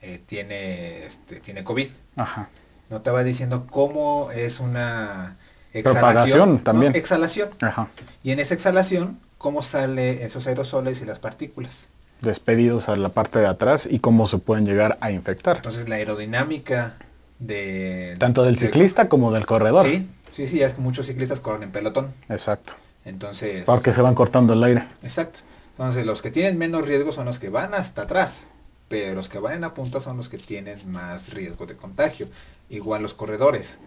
eh, 0.00 0.20
tiene, 0.26 1.04
este, 1.04 1.40
tiene 1.40 1.64
COVID. 1.64 1.88
Ajá. 2.16 2.48
No 2.90 3.00
te 3.00 3.10
va 3.10 3.24
diciendo 3.24 3.66
cómo 3.70 4.30
es 4.32 4.60
una 4.60 5.36
Propagación 5.82 6.54
¿no? 6.56 6.60
también. 6.60 6.94
Exhalación. 6.94 7.48
Ajá. 7.60 7.88
Y 8.22 8.32
en 8.32 8.40
esa 8.40 8.52
exhalación, 8.52 9.18
cómo 9.38 9.62
sale 9.62 10.24
esos 10.24 10.46
aerosoles 10.46 11.00
y 11.00 11.06
las 11.06 11.18
partículas. 11.18 11.86
Despedidos 12.20 12.88
a 12.90 12.96
la 12.96 13.08
parte 13.08 13.38
de 13.38 13.46
atrás 13.46 13.88
y 13.90 13.98
cómo 13.98 14.28
se 14.28 14.36
pueden 14.38 14.66
llegar 14.66 14.98
a 15.00 15.10
infectar. 15.10 15.56
Entonces 15.56 15.88
la 15.88 15.94
aerodinámica 15.96 16.94
de... 17.38 18.14
Tanto 18.18 18.44
del 18.44 18.56
de- 18.56 18.60
ciclista 18.66 19.08
como 19.08 19.32
del 19.32 19.46
corredor. 19.46 19.86
Sí, 19.86 20.06
sí, 20.32 20.46
sí, 20.46 20.58
ya 20.58 20.66
es 20.66 20.74
que 20.74 20.80
muchos 20.80 21.06
ciclistas 21.06 21.40
corren 21.40 21.64
en 21.64 21.72
pelotón. 21.72 22.12
Exacto. 22.28 22.72
Entonces... 23.04 23.64
Porque 23.64 23.92
se 23.92 24.02
van 24.02 24.14
cortando 24.14 24.52
el 24.52 24.62
aire. 24.64 24.84
Exacto. 25.02 25.40
Entonces 25.72 26.06
los 26.06 26.22
que 26.22 26.30
tienen 26.30 26.58
menos 26.58 26.86
riesgo 26.86 27.12
son 27.12 27.26
los 27.26 27.38
que 27.38 27.48
van 27.48 27.74
hasta 27.74 28.02
atrás. 28.02 28.44
Pero 28.88 29.14
los 29.14 29.28
que 29.28 29.38
van 29.38 29.54
en 29.54 29.60
la 29.62 29.74
punta 29.74 30.00
son 30.00 30.16
los 30.16 30.28
que 30.28 30.38
tienen 30.38 30.78
más 30.90 31.32
riesgo 31.32 31.66
de 31.66 31.76
contagio. 31.76 32.28
Igual 32.68 33.02
los 33.02 33.14
corredores. 33.14 33.78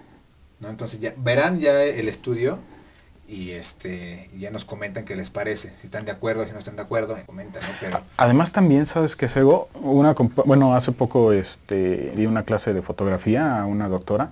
¿no? 0.60 0.70
Entonces 0.70 1.00
ya 1.00 1.14
verán 1.18 1.60
ya 1.60 1.84
el 1.84 2.10
estudio 2.10 2.58
y 3.28 3.52
este 3.52 4.30
ya 4.38 4.52
nos 4.52 4.66
comentan 4.66 5.06
qué 5.06 5.16
les 5.16 5.30
parece. 5.30 5.72
Si 5.78 5.88
están 5.88 6.06
de 6.06 6.12
acuerdo, 6.12 6.46
si 6.46 6.52
no 6.52 6.60
están 6.60 6.76
de 6.76 6.82
acuerdo, 6.82 7.18
comentan, 7.26 7.64
¿no? 7.64 7.70
Pero 7.80 8.02
Además 8.18 8.52
también, 8.52 8.86
¿sabes 8.86 9.16
qué, 9.16 9.30
Sego? 9.30 9.70
Una, 9.76 10.14
bueno, 10.46 10.76
hace 10.76 10.92
poco 10.92 11.32
este, 11.32 12.12
di 12.16 12.26
una 12.26 12.44
clase 12.44 12.74
de 12.74 12.82
fotografía 12.82 13.60
a 13.60 13.66
una 13.66 13.88
doctora 13.88 14.32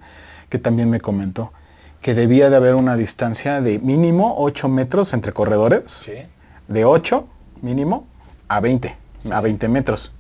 que 0.50 0.60
también 0.60 0.90
me 0.90 1.00
comentó 1.00 1.52
que 2.04 2.14
debía 2.14 2.50
de 2.52 2.58
haber 2.58 2.76
una 2.76 2.96
distancia 2.98 3.62
de 3.62 3.80
mínimo 3.80 4.36
8 4.38 4.68
metros 4.68 5.14
entre 5.14 5.32
corredores, 5.32 5.84
sí, 5.88 6.12
de 6.68 6.86
8 6.86 7.28
mínimo 7.62 8.06
a 8.50 8.60
20, 8.60 8.96
a 9.32 9.42
20 9.42 9.68
metros, 9.70 10.12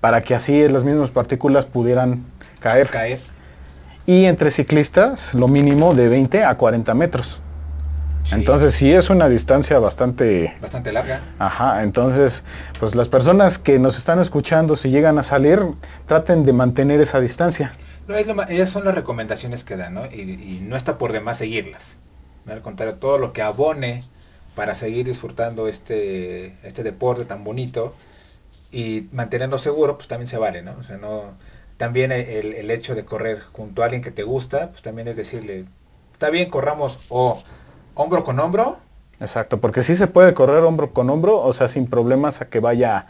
para 0.00 0.22
que 0.22 0.34
así 0.34 0.66
las 0.66 0.82
mismas 0.82 1.10
partículas 1.10 1.66
pudieran 1.66 2.24
caer. 2.58 2.88
caer. 2.88 3.20
Y 4.06 4.24
entre 4.24 4.50
ciclistas, 4.50 5.34
lo 5.34 5.46
mínimo 5.46 5.94
de 5.94 6.08
20 6.08 6.42
a 6.44 6.56
40 6.56 6.94
metros. 6.94 7.38
Sí, 8.24 8.36
Entonces 8.36 8.74
sí 8.74 8.90
es 8.90 9.10
una 9.10 9.28
distancia 9.28 9.78
bastante 9.78 10.56
bastante 10.62 10.90
larga. 10.90 11.20
Ajá, 11.38 11.82
entonces, 11.82 12.42
pues 12.80 12.94
las 12.94 13.08
personas 13.08 13.58
que 13.58 13.78
nos 13.78 13.98
están 13.98 14.18
escuchando, 14.20 14.76
si 14.76 14.88
llegan 14.88 15.18
a 15.18 15.22
salir, 15.22 15.60
traten 16.06 16.46
de 16.46 16.54
mantener 16.54 17.02
esa 17.02 17.20
distancia. 17.20 17.74
No, 18.06 18.16
es 18.16 18.26
lo 18.26 18.34
ma- 18.34 18.46
ellas 18.48 18.70
son 18.70 18.84
las 18.84 18.94
recomendaciones 18.94 19.64
que 19.64 19.76
dan, 19.76 19.94
¿no? 19.94 20.06
Y, 20.06 20.20
y 20.20 20.60
no 20.62 20.76
está 20.76 20.98
por 20.98 21.12
demás 21.12 21.38
seguirlas. 21.38 21.96
Al 22.46 22.62
contrario, 22.62 22.96
todo 22.96 23.18
lo 23.18 23.32
que 23.32 23.42
abone 23.42 24.04
para 24.54 24.74
seguir 24.74 25.06
disfrutando 25.06 25.66
este, 25.68 26.54
este 26.62 26.82
deporte 26.82 27.24
tan 27.24 27.42
bonito 27.44 27.94
y 28.70 29.08
mantenerlo 29.12 29.58
seguro, 29.58 29.96
pues 29.96 30.08
también 30.08 30.26
se 30.26 30.36
vale, 30.36 30.62
¿no? 30.62 30.72
O 30.78 30.82
sea, 30.82 30.96
no... 30.96 31.34
También 31.76 32.12
el, 32.12 32.54
el 32.54 32.70
hecho 32.70 32.94
de 32.94 33.04
correr 33.04 33.42
junto 33.52 33.82
a 33.82 33.86
alguien 33.86 34.00
que 34.00 34.12
te 34.12 34.22
gusta, 34.22 34.70
pues 34.70 34.82
también 34.82 35.08
es 35.08 35.16
decirle, 35.16 35.64
está 36.12 36.30
bien, 36.30 36.48
corramos 36.48 37.00
o 37.08 37.42
hombro 37.96 38.22
con 38.22 38.38
hombro. 38.38 38.78
Exacto, 39.18 39.58
porque 39.58 39.82
sí 39.82 39.96
se 39.96 40.06
puede 40.06 40.34
correr 40.34 40.62
hombro 40.62 40.92
con 40.92 41.10
hombro, 41.10 41.36
o 41.40 41.52
sea, 41.52 41.68
sin 41.68 41.88
problemas 41.88 42.40
a 42.40 42.48
que 42.48 42.60
vaya 42.60 43.06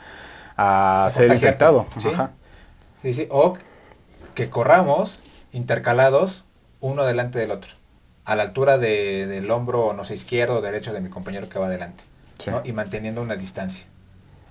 a, 0.56 1.10
ser 1.12 1.30
infectado. 1.30 1.86
¿sí? 1.98 2.08
Ajá. 2.08 2.30
Sí, 3.02 3.12
sí. 3.12 3.28
O 3.30 3.58
que 4.34 4.50
corramos 4.50 5.18
intercalados 5.52 6.44
uno 6.80 7.04
delante 7.04 7.38
del 7.38 7.50
otro. 7.50 7.70
A 8.24 8.36
la 8.36 8.42
altura 8.42 8.78
de- 8.78 9.26
del 9.26 9.50
hombro, 9.50 9.92
no 9.94 10.04
sé, 10.04 10.14
izquierdo 10.14 10.56
o 10.56 10.60
derecho 10.60 10.92
de 10.92 11.00
mi 11.00 11.08
compañero 11.08 11.48
que 11.48 11.58
va 11.58 11.66
adelante. 11.66 12.04
Sí. 12.42 12.50
¿no? 12.50 12.60
Y 12.64 12.72
manteniendo 12.72 13.22
una 13.22 13.36
distancia. 13.36 13.86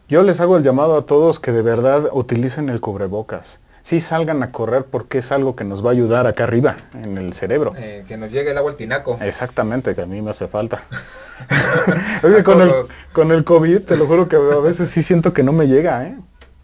Yo 0.07 0.23
les 0.23 0.39
hago 0.39 0.57
el 0.57 0.63
llamado 0.63 0.97
a 0.97 1.05
todos 1.05 1.39
que 1.39 1.51
de 1.51 1.61
verdad 1.61 2.09
utilicen 2.11 2.69
el 2.69 2.79
cubrebocas. 2.79 3.59
Sí 3.81 3.99
salgan 3.99 4.41
a 4.43 4.51
correr 4.51 4.86
porque 4.86 5.17
es 5.17 5.31
algo 5.31 5.55
que 5.55 5.65
nos 5.65 5.84
va 5.84 5.89
a 5.89 5.91
ayudar 5.93 6.25
acá 6.27 6.45
arriba, 6.45 6.77
en 6.93 7.17
el 7.17 7.34
cerebro. 7.34 7.73
Eh, 7.77 8.05
que 8.07 8.15
nos 8.15 8.31
llegue 8.31 8.51
el 8.51 8.57
agua 8.57 8.71
al 8.71 8.77
tinaco. 8.77 9.17
Exactamente, 9.21 9.93
que 9.95 10.01
a 10.03 10.05
mí 10.05 10.21
me 10.21 10.31
hace 10.31 10.47
falta. 10.47 10.84
Oye, 12.23 12.43
con 12.43 12.61
el, 12.61 12.71
con 13.11 13.31
el 13.31 13.43
COVID, 13.43 13.81
te 13.81 13.97
lo 13.97 14.05
juro 14.07 14.29
que 14.29 14.36
a 14.38 14.59
veces 14.59 14.89
sí 14.89 15.03
siento 15.03 15.34
que 15.34 15.43
no 15.43 15.51
me 15.51 15.67
llega, 15.67 16.05
¿eh? 16.05 16.15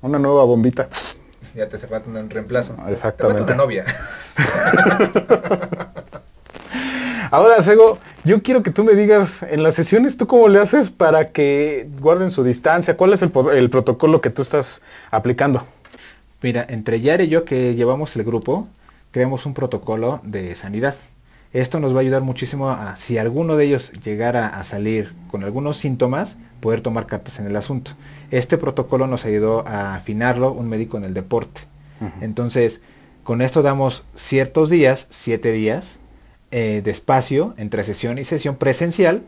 Una 0.01 0.19
nueva 0.19 0.45
bombita. 0.45 0.87
Ya 1.59 1.67
te 1.67 1.75
hace 1.75 1.87
falta 1.87 2.09
un 2.09 2.29
reemplazo. 2.29 2.73
Exactamente. 2.87 3.41
Te 3.41 3.47
falta 3.47 3.53
una 3.53 3.55
novia. 3.55 3.83
Ahora, 7.31 7.61
Sego, 7.61 7.97
yo 8.23 8.41
quiero 8.41 8.63
que 8.63 8.71
tú 8.71 8.85
me 8.85 8.93
digas, 8.93 9.43
en 9.43 9.61
las 9.61 9.75
sesiones, 9.75 10.15
¿tú 10.15 10.25
cómo 10.25 10.47
le 10.47 10.61
haces 10.61 10.89
para 10.89 11.31
que 11.31 11.89
guarden 11.99 12.31
su 12.31 12.45
distancia? 12.45 12.95
¿Cuál 12.95 13.11
es 13.11 13.21
el, 13.21 13.33
el 13.53 13.69
protocolo 13.69 14.21
que 14.21 14.29
tú 14.29 14.41
estás 14.41 14.81
aplicando? 15.11 15.65
Mira, 16.41 16.65
entre 16.69 17.01
Yare 17.01 17.25
y 17.25 17.27
yo 17.27 17.43
que 17.43 17.75
llevamos 17.75 18.15
el 18.15 18.23
grupo, 18.23 18.69
creamos 19.11 19.45
un 19.45 19.53
protocolo 19.53 20.21
de 20.23 20.55
sanidad. 20.55 20.95
Esto 21.51 21.81
nos 21.81 21.93
va 21.93 21.97
a 21.97 22.01
ayudar 22.01 22.21
muchísimo 22.21 22.69
a, 22.69 22.95
si 22.95 23.17
alguno 23.17 23.57
de 23.57 23.65
ellos 23.65 23.91
llegara 24.01 24.47
a 24.47 24.63
salir 24.63 25.13
con 25.29 25.43
algunos 25.43 25.75
síntomas, 25.75 26.37
poder 26.59 26.81
tomar 26.81 27.05
cartas 27.07 27.39
en 27.39 27.47
el 27.47 27.55
asunto. 27.55 27.91
Este 28.31 28.57
protocolo 28.57 29.07
nos 29.07 29.25
ayudó 29.25 29.67
a 29.67 29.95
afinarlo 29.95 30.51
un 30.51 30.67
médico 30.69 30.97
en 30.97 31.03
el 31.03 31.13
deporte. 31.13 31.61
Entonces, 32.21 32.81
con 33.23 33.41
esto 33.41 33.61
damos 33.61 34.03
ciertos 34.15 34.69
días, 34.69 35.07
siete 35.09 35.51
días, 35.51 35.97
eh, 36.51 36.81
de 36.83 36.91
espacio 36.91 37.53
entre 37.57 37.83
sesión 37.83 38.17
y 38.17 38.25
sesión 38.25 38.55
presencial, 38.55 39.23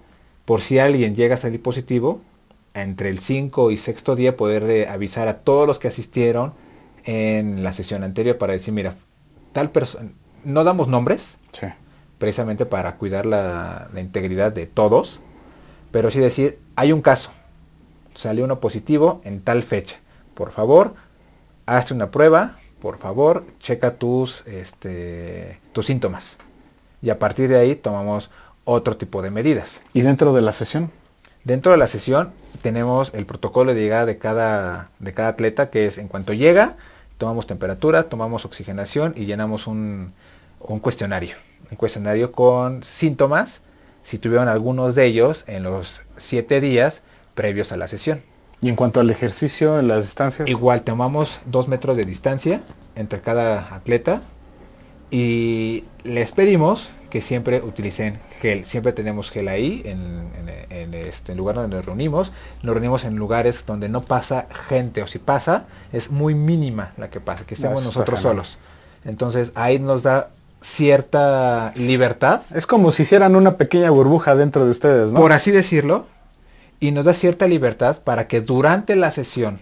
por 0.46 0.62
si 0.62 0.80
alguien 0.80 1.16
llega 1.16 1.36
a 1.36 1.38
salir 1.38 1.62
positivo, 1.62 2.22
entre 2.74 3.10
el 3.10 3.20
5 3.20 3.72
y 3.72 3.78
sexto 3.78 4.16
día 4.16 4.38
poder 4.38 4.64
de 4.64 4.88
avisar 4.88 5.28
a 5.28 5.40
todos 5.40 5.68
los 5.68 5.78
que 5.80 5.90
asistieron 5.90 6.54
en 7.04 7.64
la 7.64 7.74
sesión 7.74 8.04
anterior 8.04 8.38
para 8.38 8.54
decir, 8.54 8.74
mira, 8.74 8.96
tal 9.52 9.72
persona, 9.72 10.10
no 10.46 10.64
damos 10.64 10.88
nombres, 10.88 11.38
Sí. 11.52 11.68
precisamente 12.18 12.66
para 12.66 12.96
cuidar 12.96 13.26
la, 13.26 13.90
la 13.94 14.00
integridad 14.02 14.52
de 14.54 14.66
todos, 14.68 15.20
pero 15.92 16.12
sí 16.12 16.20
decir, 16.20 16.60
hay 16.76 16.92
un 16.92 17.02
caso, 17.02 17.32
salió 18.16 18.46
uno 18.46 18.60
positivo 18.60 19.22
en 19.24 19.42
tal 19.42 19.64
fecha, 19.64 19.98
por 20.34 20.52
favor, 20.52 20.96
hazte 21.66 21.94
una 21.94 22.12
prueba, 22.12 22.58
por 22.82 22.98
favor, 22.98 23.46
checa 23.60 23.96
tus, 23.96 24.46
este, 24.48 25.60
tus 25.72 25.86
síntomas. 25.86 26.38
Y 27.02 27.10
a 27.10 27.20
partir 27.20 27.50
de 27.50 27.58
ahí 27.58 27.76
tomamos 27.76 28.32
otro 28.64 28.98
tipo 28.98 29.22
de 29.22 29.32
medidas. 29.32 29.82
¿Y 29.94 30.02
dentro 30.02 30.34
de 30.34 30.42
la 30.42 30.52
sesión? 30.52 30.92
Dentro 31.44 31.72
de 31.72 31.78
la 31.78 31.88
sesión 31.88 32.32
tenemos 32.62 33.14
el 33.14 33.26
protocolo 33.26 33.74
de 33.74 33.82
llegada 33.82 34.06
de 34.06 34.18
cada, 34.18 34.90
de 35.00 35.14
cada 35.14 35.30
atleta, 35.30 35.70
que 35.70 35.88
es 35.88 35.98
en 35.98 36.08
cuanto 36.08 36.34
llega, 36.34 36.76
tomamos 37.18 37.48
temperatura, 37.48 38.04
tomamos 38.04 38.46
oxigenación 38.46 39.14
y 39.16 39.26
llenamos 39.26 39.68
un, 39.68 40.14
un 40.60 40.80
cuestionario. 40.80 41.36
Un 41.70 41.78
cuestionario 41.78 42.32
con 42.32 42.84
síntomas, 42.84 43.62
si 44.04 44.18
tuvieron 44.18 44.48
algunos 44.48 44.96
de 44.96 45.06
ellos 45.06 45.44
en 45.48 45.64
los 45.64 46.02
siete 46.18 46.62
días 46.62 47.02
previos 47.36 47.72
a 47.72 47.78
la 47.78 47.88
sesión. 47.88 48.22
Y 48.62 48.70
en 48.70 48.76
cuanto 48.76 49.00
al 49.00 49.10
ejercicio, 49.10 49.80
en 49.80 49.88
las 49.88 50.06
distancias. 50.06 50.48
Igual 50.48 50.84
tomamos 50.84 51.40
dos 51.46 51.68
metros 51.68 51.98
de 51.98 52.04
distancia 52.04 52.62
entre 52.96 53.20
cada 53.22 53.74
atleta 53.74 54.22
y 55.10 55.84
les 56.04 56.32
pedimos 56.32 56.90
que 57.10 57.22
siempre 57.22 57.62
utilicen 57.62 58.20
gel. 58.40 58.66
Siempre 58.66 58.94
tenemos 58.94 59.30
gel 59.32 59.48
ahí 59.50 59.82
en, 59.86 60.00
en- 60.00 60.72
en 60.72 60.94
este 60.94 61.36
lugar 61.36 61.56
donde 61.56 61.76
nos 61.76 61.86
reunimos. 61.86 62.32
Nos 62.64 62.74
reunimos 62.74 63.04
en 63.04 63.16
lugares 63.16 63.66
donde 63.66 63.90
no 63.90 64.02
pasa 64.02 64.48
gente 64.70 65.04
o 65.04 65.08
si 65.08 65.20
pasa 65.20 65.66
es 65.92 66.10
muy 66.12 66.36
mínima 66.36 66.94
la 66.98 67.10
que 67.10 67.20
pasa, 67.20 67.44
que 67.46 67.56
estemos 67.56 67.84
nosotros 67.84 68.20
solos. 68.22 68.58
Entonces 69.04 69.52
ahí 69.56 69.80
nos 69.80 70.04
da 70.04 70.30
cierta 70.62 71.74
libertad 71.76 72.42
Es 72.54 72.68
como 72.68 72.92
si 72.92 73.04
hicieran 73.04 73.36
una 73.36 73.58
pequeña 73.58 73.90
burbuja 73.90 74.36
dentro 74.36 74.64
de 74.64 74.72
ustedes, 74.72 75.12
¿no? 75.12 75.20
por 75.20 75.34
así 75.34 75.52
decirlo, 75.52 76.06
y 76.80 76.92
nos 76.92 77.06
da 77.06 77.14
cierta 77.14 77.48
libertad 77.48 77.98
para 78.04 78.28
que 78.28 78.42
durante 78.42 78.96
la 78.96 79.12
sesión 79.12 79.60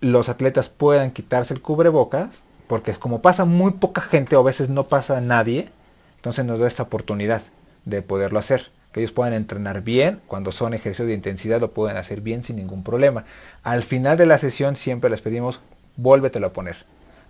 los 0.00 0.28
atletas 0.28 0.68
puedan 0.68 1.10
quitarse 1.10 1.54
el 1.54 1.60
cubrebocas, 1.60 2.30
porque 2.66 2.94
como 2.94 3.20
pasa 3.20 3.44
muy 3.44 3.72
poca 3.72 4.00
gente 4.00 4.36
o 4.36 4.40
a 4.40 4.44
veces 4.44 4.70
no 4.70 4.84
pasa 4.84 5.20
nadie, 5.20 5.68
entonces 6.16 6.44
nos 6.44 6.60
da 6.60 6.66
esta 6.66 6.84
oportunidad 6.84 7.42
de 7.84 8.02
poderlo 8.02 8.38
hacer. 8.38 8.70
Que 8.92 9.00
ellos 9.00 9.12
puedan 9.12 9.34
entrenar 9.34 9.82
bien, 9.82 10.20
cuando 10.26 10.50
son 10.50 10.74
ejercicios 10.74 11.08
de 11.08 11.14
intensidad 11.14 11.60
lo 11.60 11.70
pueden 11.70 11.96
hacer 11.96 12.20
bien 12.20 12.42
sin 12.42 12.56
ningún 12.56 12.82
problema. 12.82 13.24
Al 13.62 13.82
final 13.82 14.16
de 14.18 14.26
la 14.26 14.38
sesión 14.38 14.76
siempre 14.76 15.10
les 15.10 15.20
pedimos, 15.20 15.60
vuélvetelo 15.96 16.48
a 16.48 16.52
poner. 16.52 16.76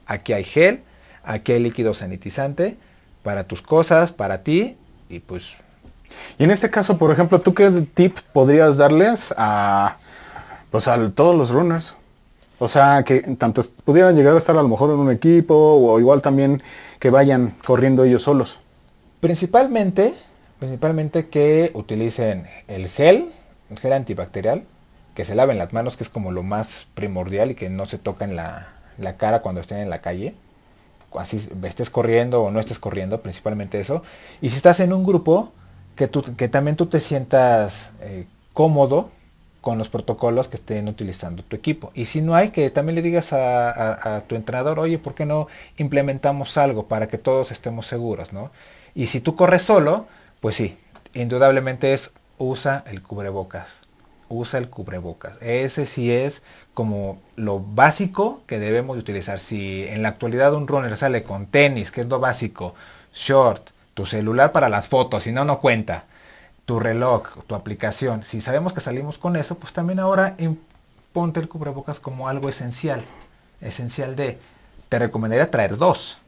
Aquí 0.07 0.33
hay 0.33 0.45
gel, 0.45 0.83
aquí 1.25 1.53
hay 1.53 1.61
líquido 1.61 1.95
sanitizante 1.95 2.77
para 3.23 3.45
tus 3.45 3.63
cosas, 3.63 4.13
para 4.13 4.43
ti, 4.43 4.77
y 5.09 5.21
pues 5.21 5.53
Y 6.39 6.45
en 6.45 6.51
este 6.51 6.71
caso, 6.71 6.99
por 6.99 7.11
ejemplo, 7.11 7.41
¿tú 7.41 7.55
qué 7.55 7.71
tip 7.95 8.19
podrías 8.33 8.77
darles 8.77 9.35
a, 9.37 9.99
pues, 10.71 10.89
a 10.89 11.11
todos 11.11 11.37
los 11.37 11.51
runners? 11.51 11.95
O 12.59 12.69
sea, 12.69 13.03
que 13.05 13.21
tanto 13.39 13.63
pudieran 13.85 14.17
llegar 14.17 14.35
a 14.35 14.39
estar 14.39 14.57
a 14.57 14.63
lo 14.63 14.69
mejor 14.69 14.91
en 14.91 14.99
un 14.99 15.11
equipo 15.11 15.55
o 15.55 15.99
igual 15.99 16.21
también 16.21 16.63
que 16.99 17.11
vayan 17.11 17.57
corriendo 17.65 18.05
ellos 18.05 18.23
solos. 18.23 18.59
Principalmente, 19.21 20.15
principalmente 20.59 21.29
que 21.29 21.71
utilicen 21.75 22.47
el 22.69 22.89
gel, 22.89 23.33
el 23.71 23.79
gel 23.79 23.93
antibacterial, 23.93 24.65
que 25.15 25.25
se 25.25 25.35
laven 25.35 25.59
las 25.59 25.73
manos, 25.73 25.97
que 25.97 26.05
es 26.05 26.11
como 26.11 26.33
lo 26.33 26.43
más 26.43 26.87
primordial 26.95 27.51
y 27.51 27.55
que 27.55 27.71
no 27.71 27.87
se 27.87 27.99
toquen 27.99 28.37
la, 28.37 28.69
la 28.99 29.17
cara 29.17 29.41
cuando 29.41 29.61
estén 29.61 29.79
en 29.79 29.91
la 29.91 30.01
calle. 30.01 30.35
Así 31.19 31.41
estés 31.65 31.91
corriendo 31.91 32.43
o 32.43 32.51
no 32.51 32.61
estés 32.61 32.79
corriendo, 32.79 33.21
principalmente 33.21 33.81
eso. 33.81 34.03
Y 34.41 34.51
si 34.51 34.57
estás 34.57 34.81
en 34.81 34.93
un 34.93 35.05
grupo, 35.05 35.53
que, 35.97 36.09
también 36.49 36.77
tú 36.77 36.87
te 36.87 37.01
sientas 37.01 37.91
eh, 38.01 38.27
cómodo 38.53 39.11
con 39.61 39.77
los 39.77 39.89
protocolos 39.91 40.49
que 40.49 40.57
estén 40.57 40.89
utilizando 40.89 41.43
tu 41.43 41.55
equipo. 41.57 41.91
Y 41.95 42.07
si 42.07 42.23
no 42.23 42.35
hay, 42.35 42.51
que 42.51 42.71
también 42.71 42.95
le 42.95 43.03
digas 43.03 43.33
a, 43.33 43.71
a- 43.71 44.17
a 44.17 44.21
tu 44.23 44.35
entrenador, 44.35 44.79
oye, 44.79 44.99
¿por 44.99 45.15
qué 45.15 45.27
no 45.27 45.49
implementamos 45.77 46.57
algo 46.57 46.87
para 46.87 47.09
que 47.09 47.19
todos 47.19 47.51
estemos 47.53 47.87
seguros? 47.87 48.33
¿no? 48.33 48.51
Y 48.95 49.07
si 49.07 49.21
tú 49.21 49.35
corres 49.37 49.63
solo, 49.63 50.07
pues 50.41 50.57
sí, 50.57 50.77
indudablemente 51.13 51.93
es 51.93 52.11
usa 52.39 52.83
el 52.87 53.03
cubrebocas. 53.03 53.69
Usa 54.29 54.59
el 54.61 54.71
cubrebocas. 54.71 55.37
Ese 55.43 55.85
sí 55.87 56.11
es 56.11 56.43
como 56.75 57.21
lo 57.37 57.61
básico 57.61 58.43
que 58.47 58.59
debemos 58.59 58.97
de 58.97 59.01
utilizar. 59.01 59.41
Si 59.41 59.85
en 59.87 60.03
la 60.03 60.11
actualidad 60.11 60.55
un 60.55 60.69
runner 60.69 60.97
sale 60.97 61.23
con 61.23 61.47
tenis, 61.47 61.91
que 61.91 62.01
es 62.01 62.09
lo 62.09 62.21
básico, 62.21 62.75
short, 63.13 63.71
tu 63.95 64.07
celular 64.07 64.53
para 64.53 64.69
las 64.69 64.89
fotos, 64.89 65.25
si 65.25 65.33
no, 65.33 65.45
no 65.45 65.61
cuenta, 65.61 66.05
tu 66.65 66.79
reloj, 66.79 67.45
tu 67.47 67.55
aplicación, 67.55 68.23
si 68.23 68.41
sabemos 68.41 68.73
que 68.73 68.81
salimos 68.81 69.19
con 69.19 69.37
eso, 69.37 69.57
pues 69.57 69.73
también 69.73 69.99
ahora 69.99 70.37
ponte 71.13 71.41
el 71.41 71.49
cubrebocas 71.49 72.01
como 72.01 72.29
algo 72.29 72.49
esencial. 72.49 73.05
Esencial 73.61 74.17
de, 74.17 74.39
te 74.89 74.99
recomendaría 74.99 75.51
traer 75.51 75.77
dos. 75.77 76.19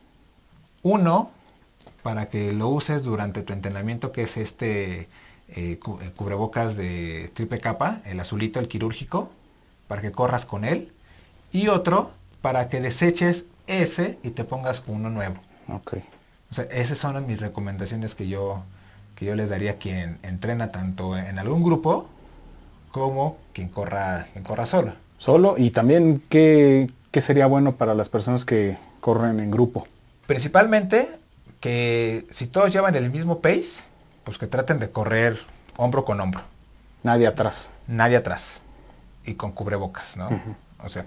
Uno, 0.83 1.31
para 2.03 2.29
que 2.29 2.53
lo 2.53 2.69
uses 2.69 3.05
durante 3.05 3.43
tu 3.43 3.53
entrenamiento, 3.53 4.11
que 4.11 4.25
es 4.25 4.37
este 4.37 5.01
eh, 5.01 5.09
eh, 5.57 5.79
cubrebocas 6.17 6.77
de 6.77 7.31
triple 7.35 7.61
capa, 7.61 8.01
el 8.05 8.19
azulito, 8.19 8.59
el 8.59 8.69
quirúrgico, 8.69 9.31
para 9.93 10.01
que 10.01 10.11
corras 10.11 10.47
con 10.47 10.65
él. 10.65 10.91
Y 11.53 11.69
otro, 11.69 12.13
para 12.41 12.71
que 12.71 12.81
deseches 12.81 13.45
ese 13.67 14.19
y 14.23 14.31
te 14.31 14.43
pongas 14.43 14.83
uno 14.87 15.11
nuevo. 15.11 15.35
Ok. 15.69 15.97
O 16.51 16.55
sea, 16.55 16.65
esas 16.71 16.97
son 16.97 17.27
mis 17.27 17.43
recomendaciones 17.43 18.15
que 18.15 18.27
yo, 18.27 18.65
que 19.17 19.27
yo 19.27 19.35
les 19.35 19.51
daría 19.51 19.73
a 19.73 19.75
quien 19.75 20.17
entrena 20.23 20.69
tanto 20.73 21.15
en 21.19 21.39
algún 21.39 21.63
grupo 21.63 22.09
como 22.91 23.37
quien 23.53 23.69
corra, 23.69 24.29
quien 24.33 24.45
corra 24.45 24.65
solo. 24.65 24.95
Solo 25.19 25.57
y 25.59 25.73
también 25.73 26.23
qué, 26.31 26.91
qué 27.11 27.21
sería 27.21 27.45
bueno 27.45 27.73
para 27.73 27.93
las 27.93 28.09
personas 28.09 28.47
que 28.47 28.79
corren 29.01 29.41
en 29.41 29.51
grupo. 29.51 29.87
Principalmente 30.27 31.11
que 31.61 32.25
si 32.31 32.47
todos 32.47 32.73
llevan 32.73 32.95
el 32.95 33.11
mismo 33.11 33.41
pace, 33.43 33.83
pues 34.25 34.39
que 34.39 34.47
traten 34.47 34.79
de 34.79 34.89
correr 34.89 35.39
hombro 35.77 36.07
con 36.07 36.19
hombro, 36.19 36.41
Nadie 37.03 37.27
atrás. 37.27 37.69
nadie 37.89 38.17
atrás 38.17 38.62
y 39.25 39.35
con 39.35 39.53
cubrebocas, 39.53 40.17
¿no? 40.17 40.29
O 40.85 40.89
sea, 40.89 41.05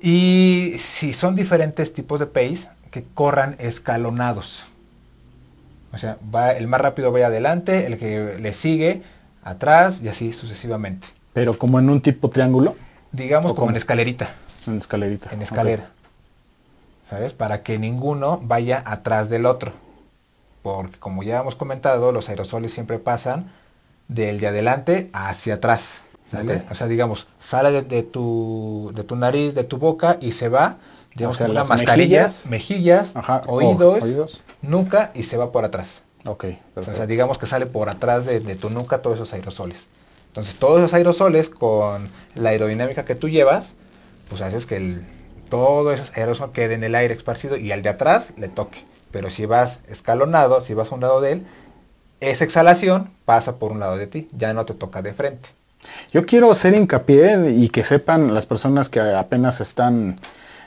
y 0.00 0.76
si 0.78 1.12
son 1.12 1.34
diferentes 1.34 1.92
tipos 1.92 2.20
de 2.20 2.26
pace, 2.26 2.68
que 2.90 3.04
corran 3.14 3.56
escalonados. 3.58 4.64
O 5.92 5.98
sea, 5.98 6.18
va 6.34 6.52
el 6.52 6.66
más 6.66 6.80
rápido 6.80 7.12
va 7.12 7.26
adelante, 7.26 7.86
el 7.86 7.98
que 7.98 8.36
le 8.38 8.54
sigue 8.54 9.02
atrás 9.42 10.02
y 10.02 10.08
así 10.08 10.32
sucesivamente. 10.32 11.06
Pero 11.32 11.58
como 11.58 11.78
en 11.78 11.88
un 11.88 12.00
tipo 12.00 12.30
triángulo, 12.30 12.76
Digamos 13.12 13.52
¿O 13.52 13.54
como 13.54 13.70
en 13.70 13.76
escalerita, 13.76 14.30
en 14.66 14.78
escalerita. 14.78 15.30
en 15.32 15.42
escalera. 15.42 15.90
¿Sabes? 17.08 17.32
Para 17.32 17.62
que 17.62 17.78
ninguno 17.78 18.38
vaya 18.42 18.82
atrás 18.84 19.30
del 19.30 19.46
otro. 19.46 19.72
Porque 20.62 20.98
como 20.98 21.22
ya 21.22 21.40
hemos 21.40 21.54
comentado, 21.54 22.12
los 22.12 22.28
aerosoles 22.28 22.72
siempre 22.72 22.98
pasan 22.98 23.50
del 24.08 24.40
de 24.40 24.48
adelante 24.48 25.08
hacia 25.14 25.54
atrás. 25.54 26.02
O 26.70 26.74
sea, 26.74 26.86
digamos, 26.86 27.26
sale 27.40 27.70
de, 27.70 27.82
de 27.82 28.02
tu, 28.02 28.90
de 28.94 29.02
tu 29.04 29.16
nariz, 29.16 29.54
de 29.54 29.64
tu 29.64 29.78
boca 29.78 30.18
y 30.20 30.32
se 30.32 30.48
va, 30.48 30.76
digamos, 31.14 31.36
O 31.36 31.38
sea, 31.38 31.48
una 31.48 31.64
mascarilla, 31.64 32.22
mejillas. 32.24 32.46
mejillas, 32.46 33.10
Ajá, 33.14 33.42
oídos, 33.46 34.02
oídos. 34.02 34.40
nuca 34.62 35.10
y 35.14 35.24
se 35.24 35.36
va 35.36 35.52
por 35.52 35.64
atrás. 35.64 36.02
Ok, 36.24 36.44
O 36.76 36.82
sea, 36.82 37.06
digamos 37.06 37.38
que 37.38 37.46
sale 37.46 37.66
por 37.66 37.88
atrás 37.88 38.26
de, 38.26 38.40
de 38.40 38.56
tu 38.56 38.70
nuca 38.70 39.00
todos 39.00 39.16
esos 39.16 39.32
aerosoles. 39.32 39.86
Entonces, 40.26 40.58
todos 40.58 40.78
esos 40.80 40.94
aerosoles 40.94 41.48
con 41.48 42.06
la 42.34 42.50
aerodinámica 42.50 43.04
que 43.04 43.14
tú 43.14 43.28
llevas, 43.28 43.72
pues 44.28 44.42
haces 44.42 44.66
que 44.66 44.76
el, 44.76 45.02
todo 45.48 45.92
esos 45.92 46.10
aerosol 46.14 46.52
quede 46.52 46.74
en 46.74 46.84
el 46.84 46.94
aire 46.94 47.14
esparcido 47.14 47.56
y 47.56 47.72
al 47.72 47.82
de 47.82 47.88
atrás 47.88 48.34
le 48.36 48.48
toque. 48.48 48.84
Pero 49.10 49.30
si 49.30 49.46
vas 49.46 49.78
escalonado, 49.88 50.60
si 50.60 50.74
vas 50.74 50.92
a 50.92 50.94
un 50.96 51.00
lado 51.00 51.20
de 51.22 51.32
él, 51.32 51.46
esa 52.20 52.44
exhalación 52.44 53.10
pasa 53.24 53.56
por 53.56 53.72
un 53.72 53.80
lado 53.80 53.96
de 53.96 54.06
ti, 54.06 54.28
ya 54.32 54.52
no 54.52 54.66
te 54.66 54.74
toca 54.74 55.00
de 55.02 55.14
frente. 55.14 55.48
Yo 56.12 56.24
quiero 56.26 56.50
hacer 56.50 56.74
hincapié 56.74 57.50
y 57.50 57.68
que 57.68 57.84
sepan 57.84 58.34
las 58.34 58.46
personas 58.46 58.88
que 58.88 59.00
apenas 59.00 59.60
están 59.60 60.16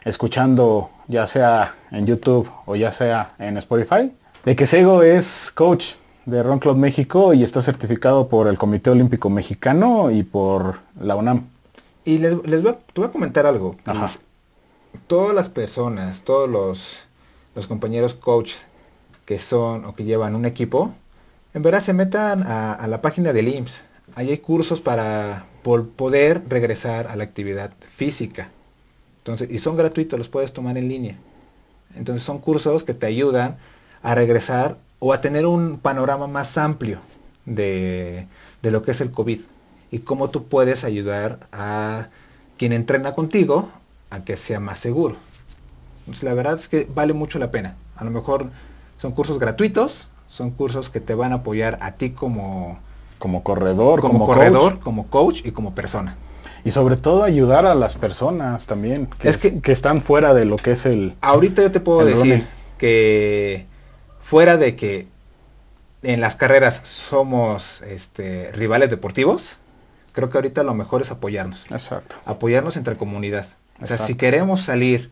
escuchando, 0.05 0.89
ya 1.07 1.27
sea 1.27 1.75
en 1.91 2.05
YouTube 2.05 2.49
o 2.65 2.75
ya 2.75 2.91
sea 2.91 3.33
en 3.39 3.57
Spotify, 3.57 4.11
de 4.45 4.55
que 4.55 4.65
Sego 4.65 5.03
es 5.03 5.51
coach 5.53 5.93
de 6.25 6.43
Ron 6.43 6.59
Club 6.59 6.77
México 6.77 7.33
y 7.33 7.43
está 7.43 7.61
certificado 7.61 8.27
por 8.27 8.47
el 8.47 8.57
Comité 8.57 8.89
Olímpico 8.89 9.29
Mexicano 9.29 10.11
y 10.11 10.23
por 10.23 10.79
la 10.99 11.15
UNAM. 11.15 11.47
Y 12.05 12.17
les, 12.17 12.35
les 12.45 12.61
voy, 12.61 12.71
a, 12.71 12.75
te 12.75 13.01
voy 13.01 13.05
a 13.05 13.11
comentar 13.11 13.45
algo. 13.45 13.75
Ajá. 13.85 14.09
Todas 15.07 15.35
las 15.35 15.49
personas, 15.49 16.21
todos 16.21 16.49
los, 16.49 17.03
los 17.55 17.67
compañeros 17.67 18.13
coaches 18.13 18.65
que 19.25 19.39
son 19.39 19.85
o 19.85 19.95
que 19.95 20.03
llevan 20.03 20.35
un 20.35 20.45
equipo, 20.45 20.91
en 21.53 21.61
verdad 21.61 21.81
se 21.81 21.93
metan 21.93 22.43
a, 22.43 22.73
a 22.73 22.87
la 22.87 23.01
página 23.01 23.33
del 23.33 23.47
IMSS. 23.47 23.81
Ahí 24.15 24.29
hay 24.29 24.37
cursos 24.39 24.81
para 24.81 25.45
poder 25.63 26.43
regresar 26.49 27.07
a 27.07 27.15
la 27.15 27.23
actividad 27.23 27.71
física. 27.95 28.49
Entonces, 29.19 29.49
y 29.51 29.59
son 29.59 29.77
gratuitos, 29.77 30.17
los 30.17 30.27
puedes 30.27 30.53
tomar 30.53 30.77
en 30.77 30.87
línea. 30.87 31.15
Entonces 31.95 32.23
son 32.23 32.39
cursos 32.39 32.83
que 32.83 32.93
te 32.93 33.05
ayudan 33.05 33.57
a 34.01 34.15
regresar 34.15 34.77
o 34.99 35.13
a 35.13 35.21
tener 35.21 35.45
un 35.45 35.79
panorama 35.79 36.27
más 36.27 36.57
amplio 36.57 36.99
de, 37.45 38.27
de 38.61 38.71
lo 38.71 38.83
que 38.83 38.91
es 38.91 39.01
el 39.01 39.11
COVID 39.11 39.39
y 39.91 39.99
cómo 39.99 40.29
tú 40.29 40.45
puedes 40.45 40.83
ayudar 40.83 41.39
a 41.51 42.07
quien 42.57 42.73
entrena 42.73 43.13
contigo 43.13 43.69
a 44.09 44.23
que 44.23 44.37
sea 44.37 44.59
más 44.59 44.79
seguro. 44.79 45.15
Entonces, 45.99 46.23
la 46.23 46.33
verdad 46.33 46.55
es 46.55 46.67
que 46.67 46.87
vale 46.93 47.13
mucho 47.13 47.39
la 47.39 47.51
pena. 47.51 47.75
A 47.95 48.03
lo 48.03 48.11
mejor 48.11 48.49
son 48.97 49.11
cursos 49.11 49.39
gratuitos, 49.39 50.07
son 50.27 50.51
cursos 50.51 50.89
que 50.89 50.99
te 50.99 51.13
van 51.13 51.31
a 51.31 51.35
apoyar 51.35 51.77
a 51.81 51.93
ti 51.93 52.11
como, 52.11 52.79
Como 53.21 53.43
corredor, 53.43 54.01
como, 54.01 54.13
como, 54.13 54.25
corredor, 54.25 54.73
coach. 54.73 54.83
como 54.83 55.07
coach 55.07 55.41
y 55.45 55.51
como 55.51 55.73
persona. 55.75 56.17
Y 56.65 56.71
sobre 56.71 56.97
todo 56.97 57.23
ayudar 57.23 57.65
a 57.65 57.75
las 57.75 57.95
personas 57.95 58.65
también, 58.65 59.05
que, 59.19 59.29
Es 59.29 59.37
que- 59.37 59.61
que 59.61 59.71
están 59.71 60.01
fuera 60.01 60.33
de 60.33 60.45
lo 60.45 60.57
que 60.57 60.71
es 60.71 60.85
el... 60.85 61.13
Ahorita 61.21 61.61
yo 61.61 61.71
te 61.71 61.79
puedo 61.79 62.03
decir 62.03 62.19
running. 62.21 62.47
que 62.79 63.65
fuera 64.21 64.57
de 64.57 64.75
que 64.75 65.07
en 66.03 66.19
las 66.19 66.35
carreras 66.35 66.81
somos 66.83 67.81
este, 67.83 68.51
rivales 68.53 68.89
deportivos, 68.89 69.49
creo 70.13 70.29
que 70.31 70.37
ahorita 70.39 70.63
lo 70.63 70.73
mejor 70.73 71.03
es 71.03 71.11
apoyarnos. 71.11 71.69
Exacto. 71.71 72.15
Apoyarnos 72.25 72.75
entre 72.75 72.95
comunidad. 72.95 73.45
O 73.81 73.85
sea, 73.85 73.97
si 73.99 74.15
queremos 74.15 74.61
salir 74.63 75.11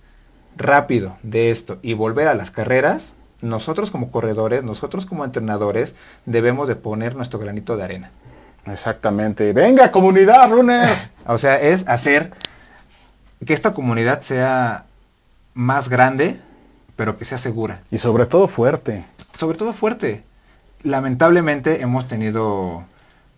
rápido 0.57 1.15
de 1.23 1.51
esto 1.51 1.77
y 1.83 1.93
volver 1.93 2.27
a 2.27 2.33
las 2.33 2.49
carreras, 2.51 3.13
nosotros 3.41 3.91
como 3.91 4.11
corredores, 4.11 4.63
nosotros 4.63 5.05
como 5.05 5.25
entrenadores, 5.25 5.95
debemos 6.25 6.67
de 6.67 6.75
poner 6.75 7.15
nuestro 7.15 7.39
granito 7.39 7.77
de 7.77 7.83
arena. 7.83 8.11
Exactamente. 8.65 9.53
Venga, 9.53 9.91
comunidad, 9.91 10.49
runner. 10.49 11.09
O 11.27 11.37
sea, 11.37 11.61
es 11.61 11.87
hacer 11.87 12.31
que 13.45 13.53
esta 13.53 13.75
comunidad 13.75 14.21
sea 14.21 14.85
más 15.53 15.87
grande, 15.87 16.39
pero 16.95 17.17
que 17.17 17.25
sea 17.25 17.37
segura. 17.37 17.81
y 17.91 17.99
sobre 17.99 18.25
todo 18.25 18.47
fuerte. 18.47 19.05
sobre 19.37 19.57
todo 19.57 19.73
fuerte. 19.73 20.23
Lamentablemente 20.81 21.81
hemos 21.81 22.07
tenido 22.07 22.83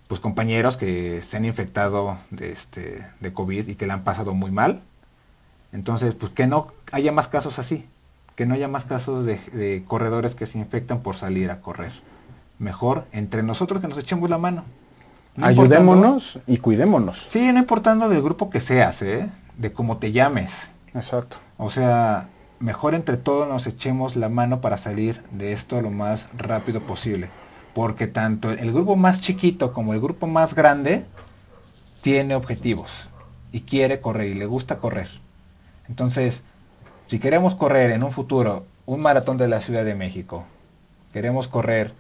pues 0.07 0.21
compañeros 0.21 0.77
que 0.77 1.21
se 1.21 1.35
han 1.35 1.43
infectado 1.45 2.17
de 2.29 2.51
este 2.51 3.05
de 3.19 3.33
COVID 3.33 3.67
y 3.67 3.75
que 3.75 3.87
la 3.87 3.95
han 3.95 4.03
pasado 4.03 4.33
muy 4.33 4.51
mal. 4.51 4.81
Entonces, 5.73 6.15
pues 6.15 6.31
que 6.31 6.47
no 6.47 6.71
haya 6.91 7.11
más 7.11 7.27
casos 7.27 7.59
así, 7.59 7.87
que 8.35 8.45
no 8.45 8.53
haya 8.53 8.67
más 8.67 8.85
casos 8.85 9.25
de, 9.25 9.37
de 9.53 9.83
corredores 9.87 10.35
que 10.35 10.45
se 10.45 10.57
infectan 10.57 11.01
por 11.01 11.15
salir 11.15 11.51
a 11.51 11.61
correr. 11.61 11.91
Mejor 12.59 13.05
entre 13.11 13.43
nosotros 13.43 13.81
que 13.81 13.87
nos 13.87 13.97
echemos 13.97 14.29
la 14.29 14.37
mano. 14.37 14.63
No 15.35 15.45
Ayudémonos 15.45 16.39
y 16.45 16.57
cuidémonos. 16.57 17.27
Sí, 17.29 17.51
no 17.51 17.59
importando 17.59 18.09
del 18.09 18.21
grupo 18.21 18.49
que 18.49 18.59
seas, 18.59 19.01
¿eh? 19.01 19.29
de 19.57 19.71
cómo 19.71 19.97
te 19.97 20.11
llames. 20.11 20.51
Exacto. 20.93 21.37
O 21.57 21.71
sea, 21.71 22.27
mejor 22.59 22.95
entre 22.95 23.17
todos 23.17 23.47
nos 23.47 23.65
echemos 23.67 24.15
la 24.15 24.29
mano 24.29 24.59
para 24.61 24.77
salir 24.77 25.21
de 25.31 25.53
esto 25.53 25.81
lo 25.81 25.91
más 25.91 26.27
rápido 26.37 26.81
posible. 26.81 27.29
Porque 27.73 28.07
tanto 28.07 28.51
el 28.51 28.73
grupo 28.73 28.95
más 28.97 29.21
chiquito 29.21 29.71
como 29.71 29.93
el 29.93 30.01
grupo 30.01 30.27
más 30.27 30.53
grande 30.53 31.05
tiene 32.01 32.35
objetivos 32.35 33.07
y 33.53 33.61
quiere 33.61 34.01
correr 34.01 34.27
y 34.27 34.35
le 34.35 34.45
gusta 34.45 34.79
correr. 34.79 35.07
Entonces, 35.87 36.43
si 37.11 37.19
queremos 37.19 37.55
correr 37.55 37.91
en 37.91 38.03
un 38.03 38.13
futuro 38.13 38.63
un 38.85 39.01
maratón 39.01 39.35
de 39.35 39.49
la 39.49 39.59
Ciudad 39.59 39.83
de 39.83 39.95
México, 39.95 40.45
queremos 41.11 41.49
correr 41.49 41.91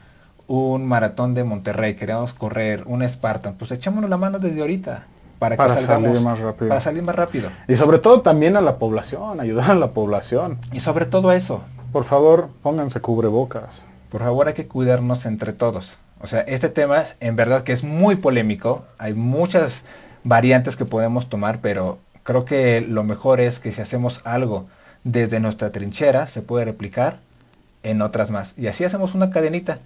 un 0.47 0.85
maratón 0.85 1.33
de 1.33 1.43
Monterrey, 1.43 1.95
queremos 1.95 2.31
correr 2.31 2.83
un 2.85 3.05
Spartan, 3.05 3.55
pues 3.55 3.71
echémonos 3.71 4.09
la 4.09 4.15
mano 4.15 4.39
desde 4.39 4.61
ahorita 4.61 5.03
para, 5.37 5.57
Para 5.57 5.75
que 5.75 5.81
salgamos, 5.81 6.11
salir 6.11 6.21
más 6.21 6.39
rápido. 6.39 6.69
Para 6.69 6.79
salir 6.79 7.03
más 7.03 7.13
rápido. 7.13 7.49
Y 7.67 7.75
sobre 7.75 7.99
todo 7.99 8.21
también 8.21 8.55
a 8.55 8.61
la 8.61 8.77
población, 8.77 9.41
ayudar 9.41 9.71
a 9.71 9.75
la 9.75 9.91
población. 9.91 10.59
Y 10.71 10.79
sobre 10.79 11.05
todo 11.05 11.33
eso, 11.33 11.61
Por 11.91 12.05
favor, 12.05 12.47
pónganse 12.63 13.01
cubrebocas. 13.01 13.83
por 14.11 14.21
favor 14.21 14.47
hay 14.47 14.53
que 14.53 14.69
cuidarnos 14.69 15.25
entre 15.25 15.51
todos. 15.51 15.97
O 16.21 16.27
sea, 16.27 16.39
este 16.39 16.69
tema 16.69 17.03
en 17.19 17.35
verdad 17.35 17.63
que 17.63 17.73
es 17.73 17.83
muy 17.83 18.15
polémico. 18.15 18.85
Hay 18.97 19.13
muchas 19.13 19.83
variantes 20.23 20.77
que 20.77 20.85
podemos 20.85 21.27
tomar, 21.27 21.59
pero 21.59 21.97
creo 22.23 22.45
que 22.45 22.79
lo 22.79 23.03
mejor 23.03 23.41
es 23.41 23.59
que 23.59 23.73
si 23.73 23.81
hacemos 23.81 24.21
algo 24.23 24.67
desde 25.03 25.39
nuestra 25.39 25.71
trinchera, 25.71 26.27
se 26.27 26.41
puede 26.41 26.65
replicar 26.65 27.19
en 27.83 28.01
otras 28.01 28.31
más. 28.31 28.57
Y 28.57 28.67
así 28.67 28.83
hacemos 28.83 29.15
una 29.15 29.31
cadenita. 29.31 29.79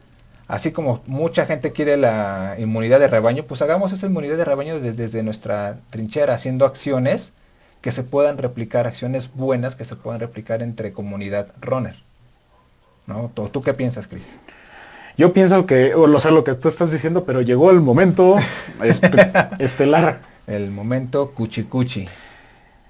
Así 0.47 0.72
como 0.72 1.01
mucha 1.07 1.45
gente 1.45 1.72
quiere 1.72 1.97
la 1.97 2.55
inmunidad 2.59 2.99
de 2.99 3.07
rebaño, 3.07 3.43
pues 3.43 3.61
hagamos 3.61 3.93
esa 3.93 4.05
inmunidad 4.05 4.38
de 4.38 4.45
rebaño 4.45 4.80
desde, 4.80 4.93
desde 4.93 5.24
nuestra 5.24 5.78
trinchera, 5.89 6.36
haciendo 6.36 6.66
acciones 6.66 7.34
que 7.82 7.91
se 7.91 8.03
puedan 8.03 8.38
replicar, 8.38 8.86
acciones 8.86 9.34
buenas 9.34 9.76
que 9.76 9.86
se 9.86 9.95
puedan 9.95 10.20
replicar 10.20 10.61
entre 10.61 10.91
comunidad 10.91 11.47
runner. 11.61 11.95
¿No? 13.07 13.32
¿Tú, 13.34 13.47
tú 13.49 13.61
qué 13.61 13.74
piensas, 13.74 14.07
Chris? 14.07 14.26
Yo 15.18 15.34
pienso 15.34 15.66
que, 15.66 15.95
o 15.95 16.20
sé 16.20 16.32
lo 16.32 16.43
que 16.43 16.55
tú 16.55 16.68
estás 16.68 16.91
diciendo, 16.91 17.24
pero 17.24 17.41
llegó 17.41 17.72
el 17.72 17.80
momento 17.80 18.36
estelar. 19.59 20.20
El 20.45 20.72
momento 20.72 21.32
cuchi 21.32 21.63
cuchi. 21.63 22.07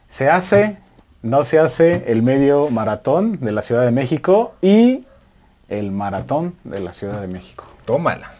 Se 0.09 0.29
hace, 0.29 0.77
no 1.25 1.43
se 1.43 1.57
hace 1.59 2.03
el 2.07 2.21
medio 2.21 2.69
maratón 2.69 3.39
de 3.39 3.51
la 3.51 3.63
Ciudad 3.63 3.83
de 3.83 3.91
México 3.91 4.53
y 4.61 5.05
el 5.69 5.91
maratón 5.91 6.55
de 6.63 6.79
la 6.79 6.93
Ciudad 6.93 7.19
de 7.19 7.27
México. 7.27 7.65
Tómala. 7.85 8.31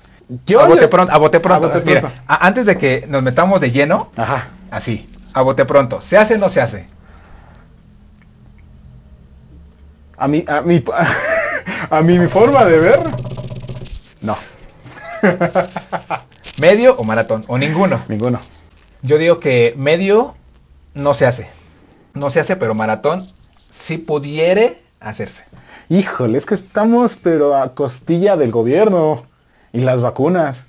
Yo 0.46 0.62
a 0.62 0.68
bote 0.68 0.88
pronto, 0.88 1.12
a 1.12 1.18
bote 1.18 1.40
pronto. 1.40 1.68
A 1.68 1.74
bote 1.74 1.84
Mira, 1.86 2.24
a- 2.28 2.46
antes 2.46 2.66
de 2.68 2.78
que 2.78 3.06
nos 3.08 3.24
metamos 3.24 3.60
de 3.60 3.72
lleno, 3.72 4.12
Ajá. 4.16 4.50
así, 4.70 5.10
a 5.34 5.42
bote 5.42 5.66
pronto. 5.66 6.02
¿Se 6.02 6.16
hace 6.18 6.36
o 6.36 6.38
no 6.38 6.50
se 6.50 6.62
hace? 6.62 6.88
A 10.18 10.28
mí, 10.28 10.46
a 10.48 10.62
mí, 10.62 10.84
a 11.90 12.02
mí 12.02 12.20
mi 12.20 12.28
forma 12.28 12.64
de 12.66 12.80
ver, 12.80 13.00
no, 14.22 14.38
¿Medio 16.58 16.96
o 16.98 17.04
maratón? 17.04 17.44
O 17.48 17.58
ninguno. 17.58 18.02
ninguno. 18.08 18.40
Yo 19.02 19.18
digo 19.18 19.40
que 19.40 19.74
medio 19.76 20.36
no 20.94 21.14
se 21.16 21.26
hace. 21.26 21.50
No 22.16 22.30
se 22.30 22.40
hace, 22.40 22.56
pero 22.56 22.74
maratón 22.74 23.28
sí 23.70 23.98
pudiere 23.98 24.82
hacerse. 25.00 25.44
Híjole, 25.90 26.38
es 26.38 26.46
que 26.46 26.56
estamos 26.56 27.18
pero 27.22 27.56
a 27.56 27.76
costilla 27.76 28.38
del 28.38 28.52
gobierno 28.52 29.24
y 29.72 29.82
las 29.82 30.02
vacunas. 30.02 30.66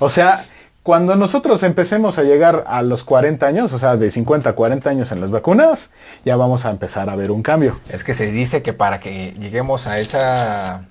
O 0.00 0.08
sea, 0.08 0.44
cuando 0.82 1.14
nosotros 1.14 1.62
empecemos 1.62 2.18
a 2.18 2.24
llegar 2.24 2.64
a 2.66 2.82
los 2.82 3.04
40 3.04 3.46
años, 3.46 3.72
o 3.72 3.78
sea, 3.78 3.96
de 3.96 4.10
50 4.10 4.50
a 4.50 4.52
40 4.54 4.90
años 4.90 5.12
en 5.12 5.20
las 5.20 5.30
vacunas, 5.30 5.90
ya 6.24 6.36
vamos 6.36 6.64
a 6.64 6.70
empezar 6.70 7.08
a 7.08 7.14
ver 7.14 7.30
un 7.30 7.42
cambio. 7.42 7.78
Es 7.88 8.02
que 8.02 8.14
se 8.14 8.32
dice 8.32 8.62
que 8.62 8.72
para 8.72 8.98
que 8.98 9.32
lleguemos 9.38 9.86
a 9.86 10.00
esa 10.00 10.86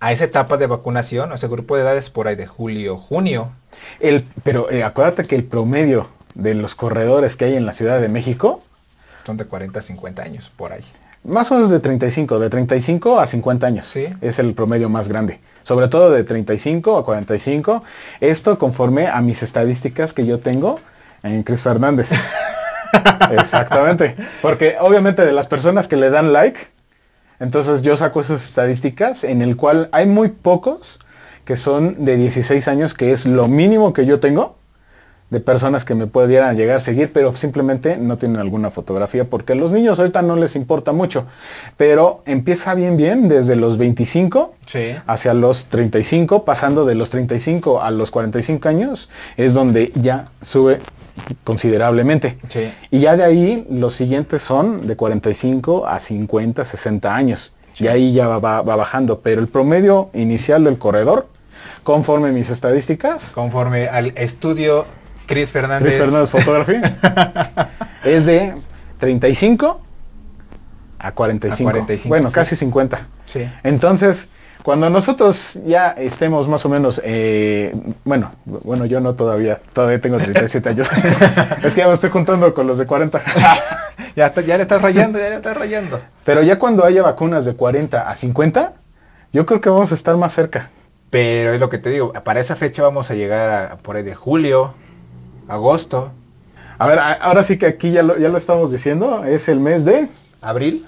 a 0.00 0.12
esa 0.12 0.24
etapa 0.24 0.58
de 0.58 0.66
vacunación, 0.66 1.32
a 1.32 1.36
ese 1.36 1.48
grupo 1.48 1.76
de 1.76 1.82
edades 1.82 2.10
por 2.10 2.28
ahí 2.28 2.36
de 2.36 2.46
julio, 2.46 2.98
junio. 2.98 3.52
El, 4.00 4.22
pero 4.44 4.70
eh, 4.70 4.84
acuérdate 4.84 5.24
que 5.24 5.34
el 5.34 5.44
promedio 5.44 6.08
de 6.34 6.54
los 6.54 6.74
corredores 6.74 7.36
que 7.36 7.46
hay 7.46 7.56
en 7.56 7.64
la 7.64 7.72
Ciudad 7.72 8.00
de 8.00 8.08
México 8.08 8.60
Son 9.24 9.36
de 9.36 9.44
40 9.44 9.78
a 9.78 9.82
50 9.82 10.22
años, 10.22 10.52
por 10.56 10.72
ahí. 10.72 10.84
Más 11.24 11.50
o 11.50 11.54
menos 11.54 11.70
de 11.70 11.80
35, 11.80 12.38
de 12.38 12.50
35 12.50 13.18
a 13.18 13.26
50 13.26 13.66
años. 13.66 13.86
Sí. 13.86 14.06
Es 14.20 14.38
el 14.38 14.52
promedio 14.52 14.90
más 14.90 15.08
grande. 15.08 15.40
Sobre 15.62 15.88
todo 15.88 16.10
de 16.10 16.22
35 16.22 16.98
a 16.98 17.04
45. 17.04 17.82
Esto 18.20 18.58
conforme 18.58 19.08
a 19.08 19.22
mis 19.22 19.42
estadísticas 19.42 20.12
que 20.12 20.26
yo 20.26 20.38
tengo 20.38 20.78
en 21.22 21.42
Chris 21.42 21.62
Fernández. 21.62 22.10
Exactamente. 23.30 24.16
Porque 24.42 24.76
obviamente 24.78 25.24
de 25.24 25.32
las 25.32 25.48
personas 25.48 25.88
que 25.88 25.96
le 25.96 26.10
dan 26.10 26.34
like, 26.34 26.60
entonces 27.40 27.80
yo 27.80 27.96
saco 27.96 28.20
esas 28.20 28.44
estadísticas 28.44 29.24
en 29.24 29.40
el 29.40 29.56
cual 29.56 29.88
hay 29.92 30.06
muy 30.06 30.28
pocos 30.28 31.00
que 31.46 31.56
son 31.56 32.04
de 32.04 32.16
16 32.16 32.68
años, 32.68 32.94
que 32.94 33.12
es 33.12 33.24
lo 33.24 33.48
mínimo 33.48 33.94
que 33.94 34.04
yo 34.04 34.20
tengo 34.20 34.56
de 35.34 35.40
personas 35.40 35.84
que 35.84 35.94
me 35.94 36.06
pudieran 36.06 36.56
llegar 36.56 36.76
a 36.76 36.80
seguir, 36.80 37.12
pero 37.12 37.36
simplemente 37.36 37.98
no 37.98 38.16
tienen 38.16 38.38
alguna 38.40 38.70
fotografía, 38.70 39.24
porque 39.24 39.52
a 39.52 39.56
los 39.56 39.72
niños 39.72 39.98
ahorita 39.98 40.22
no 40.22 40.36
les 40.36 40.56
importa 40.56 40.92
mucho. 40.92 41.26
Pero 41.76 42.22
empieza 42.24 42.74
bien, 42.74 42.96
bien, 42.96 43.28
desde 43.28 43.56
los 43.56 43.76
25 43.76 44.54
Sí. 44.66 44.94
hacia 45.06 45.34
los 45.34 45.66
35, 45.66 46.44
pasando 46.44 46.84
de 46.86 46.94
los 46.94 47.10
35 47.10 47.82
a 47.82 47.90
los 47.90 48.10
45 48.10 48.68
años, 48.68 49.10
es 49.36 49.52
donde 49.52 49.92
ya 49.94 50.28
sube 50.40 50.80
considerablemente. 51.44 52.36
Sí. 52.48 52.72
Y 52.90 53.00
ya 53.00 53.16
de 53.16 53.24
ahí 53.24 53.66
los 53.70 53.94
siguientes 53.94 54.42
son 54.42 54.86
de 54.86 54.96
45 54.96 55.86
a 55.86 56.00
50, 56.00 56.64
60 56.64 57.14
años. 57.14 57.52
Y 57.78 57.88
ahí 57.88 58.12
ya 58.12 58.28
va, 58.28 58.38
va- 58.38 58.62
va 58.62 58.76
bajando. 58.76 59.18
Pero 59.20 59.40
el 59.40 59.48
promedio 59.48 60.10
inicial 60.14 60.64
del 60.64 60.78
corredor, 60.78 61.26
conforme 61.82 62.30
mis 62.32 62.50
estadísticas, 62.50 63.32
Conforme 63.34 63.88
al 63.88 64.12
estudio 64.16 64.84
Chris 65.26 65.50
Fernández. 65.50 65.88
Chris 65.88 65.96
Fernández 65.98 66.30
Photography, 66.30 66.76
es 68.04 68.26
de 68.26 68.54
35 68.98 69.80
a 70.98 71.12
45. 71.12 71.68
A 71.68 71.72
45, 71.72 72.08
Bueno, 72.08 72.28
sí. 72.28 72.34
casi 72.34 72.56
50. 72.56 73.00
Sí. 73.26 73.48
Entonces, 73.62 74.28
cuando 74.62 74.88
nosotros 74.88 75.58
ya 75.66 75.90
estemos 75.90 76.48
más 76.48 76.64
o 76.64 76.70
menos, 76.70 76.98
eh, 77.04 77.74
bueno, 78.04 78.30
bueno, 78.46 78.86
yo 78.86 79.00
no 79.00 79.12
todavía, 79.14 79.60
todavía 79.74 80.00
tengo 80.00 80.16
37 80.16 80.70
años. 80.70 80.88
es 81.62 81.74
que 81.74 81.80
ya 81.82 81.86
me 81.86 81.92
estoy 81.92 82.08
juntando 82.08 82.54
con 82.54 82.66
los 82.66 82.78
de 82.78 82.86
40. 82.86 83.22
Ya, 84.16 84.32
ya 84.32 84.56
le 84.56 84.62
estás 84.62 84.80
rayando, 84.80 85.18
ya 85.18 85.28
le 85.28 85.36
estás 85.36 85.56
rayando. 85.56 86.00
Pero 86.24 86.42
ya 86.42 86.58
cuando 86.58 86.84
haya 86.84 87.02
vacunas 87.02 87.44
de 87.44 87.54
40 87.54 88.08
a 88.08 88.14
50, 88.14 88.72
yo 89.32 89.44
creo 89.44 89.60
que 89.60 89.68
vamos 89.68 89.90
a 89.90 89.94
estar 89.96 90.16
más 90.16 90.32
cerca. 90.32 90.70
Pero 91.10 91.52
es 91.52 91.60
lo 91.60 91.68
que 91.68 91.78
te 91.78 91.90
digo, 91.90 92.12
para 92.12 92.40
esa 92.40 92.54
fecha 92.54 92.82
vamos 92.82 93.10
a 93.10 93.14
llegar 93.14 93.72
a 93.72 93.76
por 93.76 93.96
ahí 93.96 94.02
de 94.04 94.14
julio, 94.14 94.74
agosto, 95.48 96.12
A 96.78 96.86
ver, 96.86 96.98
ahora 96.98 97.44
sí 97.44 97.58
que 97.58 97.66
aquí 97.66 97.92
ya 97.92 98.02
lo, 98.02 98.18
ya 98.18 98.28
lo 98.28 98.38
estamos 98.38 98.72
diciendo, 98.72 99.24
es 99.24 99.48
el 99.48 99.60
mes 99.60 99.84
de... 99.84 100.08
abril. 100.40 100.86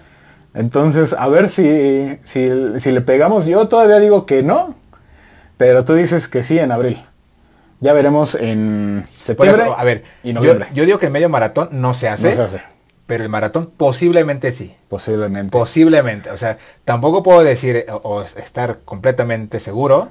Entonces, 0.55 1.13
a 1.13 1.29
ver 1.29 1.49
si, 1.49 2.19
si, 2.25 2.51
si 2.81 2.91
le 2.91 3.01
pegamos. 3.03 3.45
Yo 3.47 3.69
todavía 3.69 3.99
digo 3.99 4.25
que 4.27 4.43
no, 4.43 4.75
pero 5.59 5.85
tú 5.85 5.95
dices 5.95 6.29
que 6.29 6.43
sí 6.43 6.59
en 6.59 6.73
abril. 6.73 7.03
Ya 7.81 7.93
veremos 7.93 8.35
en 8.35 9.05
septiembre 9.23 9.65
eso, 9.65 9.79
a 9.79 9.85
ver, 9.85 10.03
y 10.23 10.33
noviembre. 10.33 10.67
yo 10.73 10.87
digo 10.87 10.99
que 10.99 11.07
el 11.07 11.13
medio 11.13 11.29
maratón 11.29 11.69
no 11.73 11.93
se 11.93 12.09
hace, 12.09 12.31
No 12.31 12.35
se 12.35 12.43
hace, 12.43 12.63
pero 13.07 13.23
el 13.23 13.29
maratón 13.29 13.71
posiblemente 13.77 14.51
sí. 14.53 14.75
posiblemente. 14.89 15.51
Posiblemente, 15.51 16.31
o 16.31 16.39
sea, 16.39 16.57
tampoco 16.87 17.23
puedo 17.23 17.45
decir 17.45 17.85
o, 17.91 17.97
o 17.97 18.23
estar 18.23 18.79
completamente 18.87 19.61
seguro, 19.61 20.09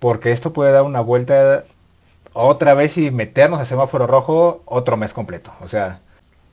porque 0.00 0.32
esto 0.32 0.52
puede 0.52 0.70
dar 0.72 0.82
una 0.82 1.00
vuelta 1.00 1.64
otra 2.32 2.74
vez 2.74 2.98
y 2.98 3.10
meternos 3.10 3.60
a 3.60 3.64
semáforo 3.64 4.06
rojo 4.06 4.62
otro 4.66 4.96
mes 4.96 5.12
completo. 5.12 5.52
O 5.60 5.68
sea, 5.68 6.00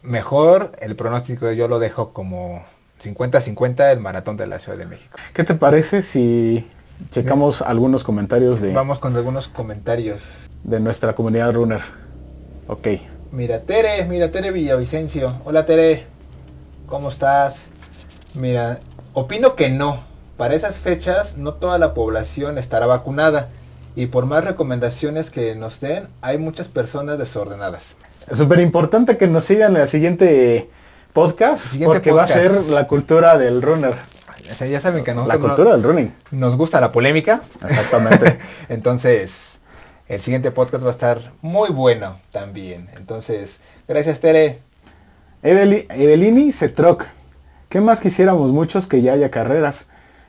mejor 0.03 0.73
el 0.79 0.95
pronóstico 0.95 1.51
yo 1.51 1.67
lo 1.67 1.79
dejo 1.79 2.11
como 2.11 2.63
50-50 3.03 3.91
el 3.91 3.99
maratón 3.99 4.37
de 4.37 4.47
la 4.47 4.59
Ciudad 4.59 4.77
de 4.77 4.85
México. 4.85 5.17
¿Qué 5.33 5.43
te 5.43 5.55
parece 5.55 6.01
si 6.01 6.67
checamos 7.11 7.61
algunos 7.61 8.03
comentarios 8.03 8.59
de, 8.61 8.73
Vamos 8.73 8.99
con 8.99 9.15
algunos 9.15 9.47
comentarios. 9.47 10.49
de 10.63 10.79
nuestra 10.79 11.13
comunidad 11.13 11.53
runner? 11.53 11.81
Ok. 12.67 12.87
Mira, 13.31 13.61
Tere, 13.61 14.03
mira, 14.05 14.31
Tere 14.31 14.51
Villavicencio. 14.51 15.35
Hola, 15.45 15.65
Tere. 15.65 16.07
¿Cómo 16.87 17.09
estás? 17.09 17.67
Mira, 18.33 18.79
opino 19.13 19.55
que 19.55 19.69
no. 19.69 20.03
Para 20.37 20.55
esas 20.55 20.79
fechas 20.79 21.37
no 21.37 21.53
toda 21.53 21.77
la 21.77 21.93
población 21.93 22.57
estará 22.57 22.85
vacunada. 22.87 23.49
Y 23.99 24.07
por 24.07 24.25
más 24.25 24.45
recomendaciones 24.45 25.29
que 25.29 25.55
nos 25.55 25.81
den, 25.81 26.07
hay 26.21 26.37
muchas 26.37 26.69
personas 26.69 27.17
desordenadas. 27.19 27.97
Súper 28.31 28.61
importante 28.61 29.17
que 29.17 29.27
nos 29.27 29.43
sigan 29.43 29.75
en 29.75 29.81
el 29.81 29.89
siguiente 29.89 30.69
podcast, 31.11 31.65
Siguiente 31.65 31.85
porque 31.95 32.11
podcast. 32.11 32.29
va 32.31 32.39
a 32.39 32.41
ser 32.41 32.65
la 32.69 32.87
cultura 32.87 33.37
del 33.37 33.61
runner. 33.61 33.95
O 34.49 34.55
sea, 34.55 34.67
ya 34.67 34.79
saben 34.79 35.03
que 35.03 35.11
a 35.11 35.15
La 35.15 35.35
no- 35.35 35.39
cultura 35.41 35.71
del 35.71 35.83
running. 35.83 36.13
nos 36.31 36.55
gusta 36.55 36.79
la 36.79 36.93
polémica. 36.93 37.41
Exactamente. 37.67 38.39
Entonces, 38.69 39.57
el 40.07 40.21
siguiente 40.21 40.51
podcast 40.51 40.81
va 40.85 40.87
a 40.87 40.91
estar 40.91 41.33
muy 41.41 41.69
bueno 41.69 42.17
también. 42.31 42.87
Entonces, 42.95 43.59
gracias, 43.85 44.21
Tere. 44.21 44.61
Eveli- 45.43 45.87
Evelini 45.89 46.53
Cetroc. 46.53 47.03
¿Qué 47.67 47.81
más 47.81 47.99
quisiéramos 47.99 48.51
muchos 48.53 48.87
que 48.87 49.01
ya 49.01 49.11
haya 49.11 49.29
carreras? 49.29 49.87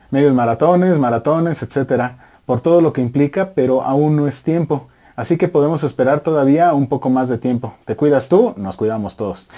Medios 0.09 0.33
maratones, 0.33 0.97
maratones, 0.99 1.63
etcétera, 1.63 2.17
por 2.45 2.61
todo 2.61 2.81
lo 2.81 2.93
que 2.93 3.01
implica, 3.01 3.53
pero 3.53 3.81
aún 3.81 4.15
no 4.15 4.27
es 4.27 4.43
tiempo. 4.43 4.87
Así 5.15 5.37
que 5.37 5.47
podemos 5.47 5.83
esperar 5.83 6.21
todavía 6.21 6.73
un 6.73 6.87
poco 6.87 7.09
más 7.09 7.29
de 7.29 7.37
tiempo. 7.37 7.75
¿Te 7.85 7.95
cuidas 7.95 8.29
tú? 8.29 8.53
Nos 8.57 8.77
cuidamos 8.77 9.17
todos. 9.17 9.49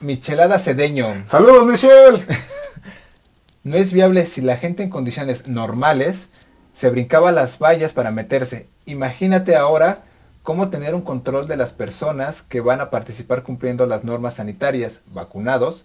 Michelada 0.00 0.58
Cedeño. 0.58 1.24
¡Saludos, 1.26 1.66
Michelle! 1.66 2.24
No 3.64 3.76
es 3.76 3.92
viable 3.92 4.26
si 4.26 4.40
la 4.40 4.56
gente 4.56 4.82
en 4.82 4.90
condiciones 4.90 5.46
normales 5.46 6.26
se 6.76 6.90
brincaba 6.90 7.30
las 7.30 7.60
vallas 7.60 7.92
para 7.92 8.10
meterse. 8.10 8.66
Imagínate 8.86 9.54
ahora 9.54 10.02
cómo 10.42 10.68
tener 10.68 10.96
un 10.96 11.02
control 11.02 11.46
de 11.46 11.56
las 11.56 11.72
personas 11.72 12.42
que 12.42 12.60
van 12.60 12.80
a 12.80 12.90
participar 12.90 13.44
cumpliendo 13.44 13.86
las 13.86 14.02
normas 14.02 14.34
sanitarias, 14.34 15.02
vacunados, 15.06 15.84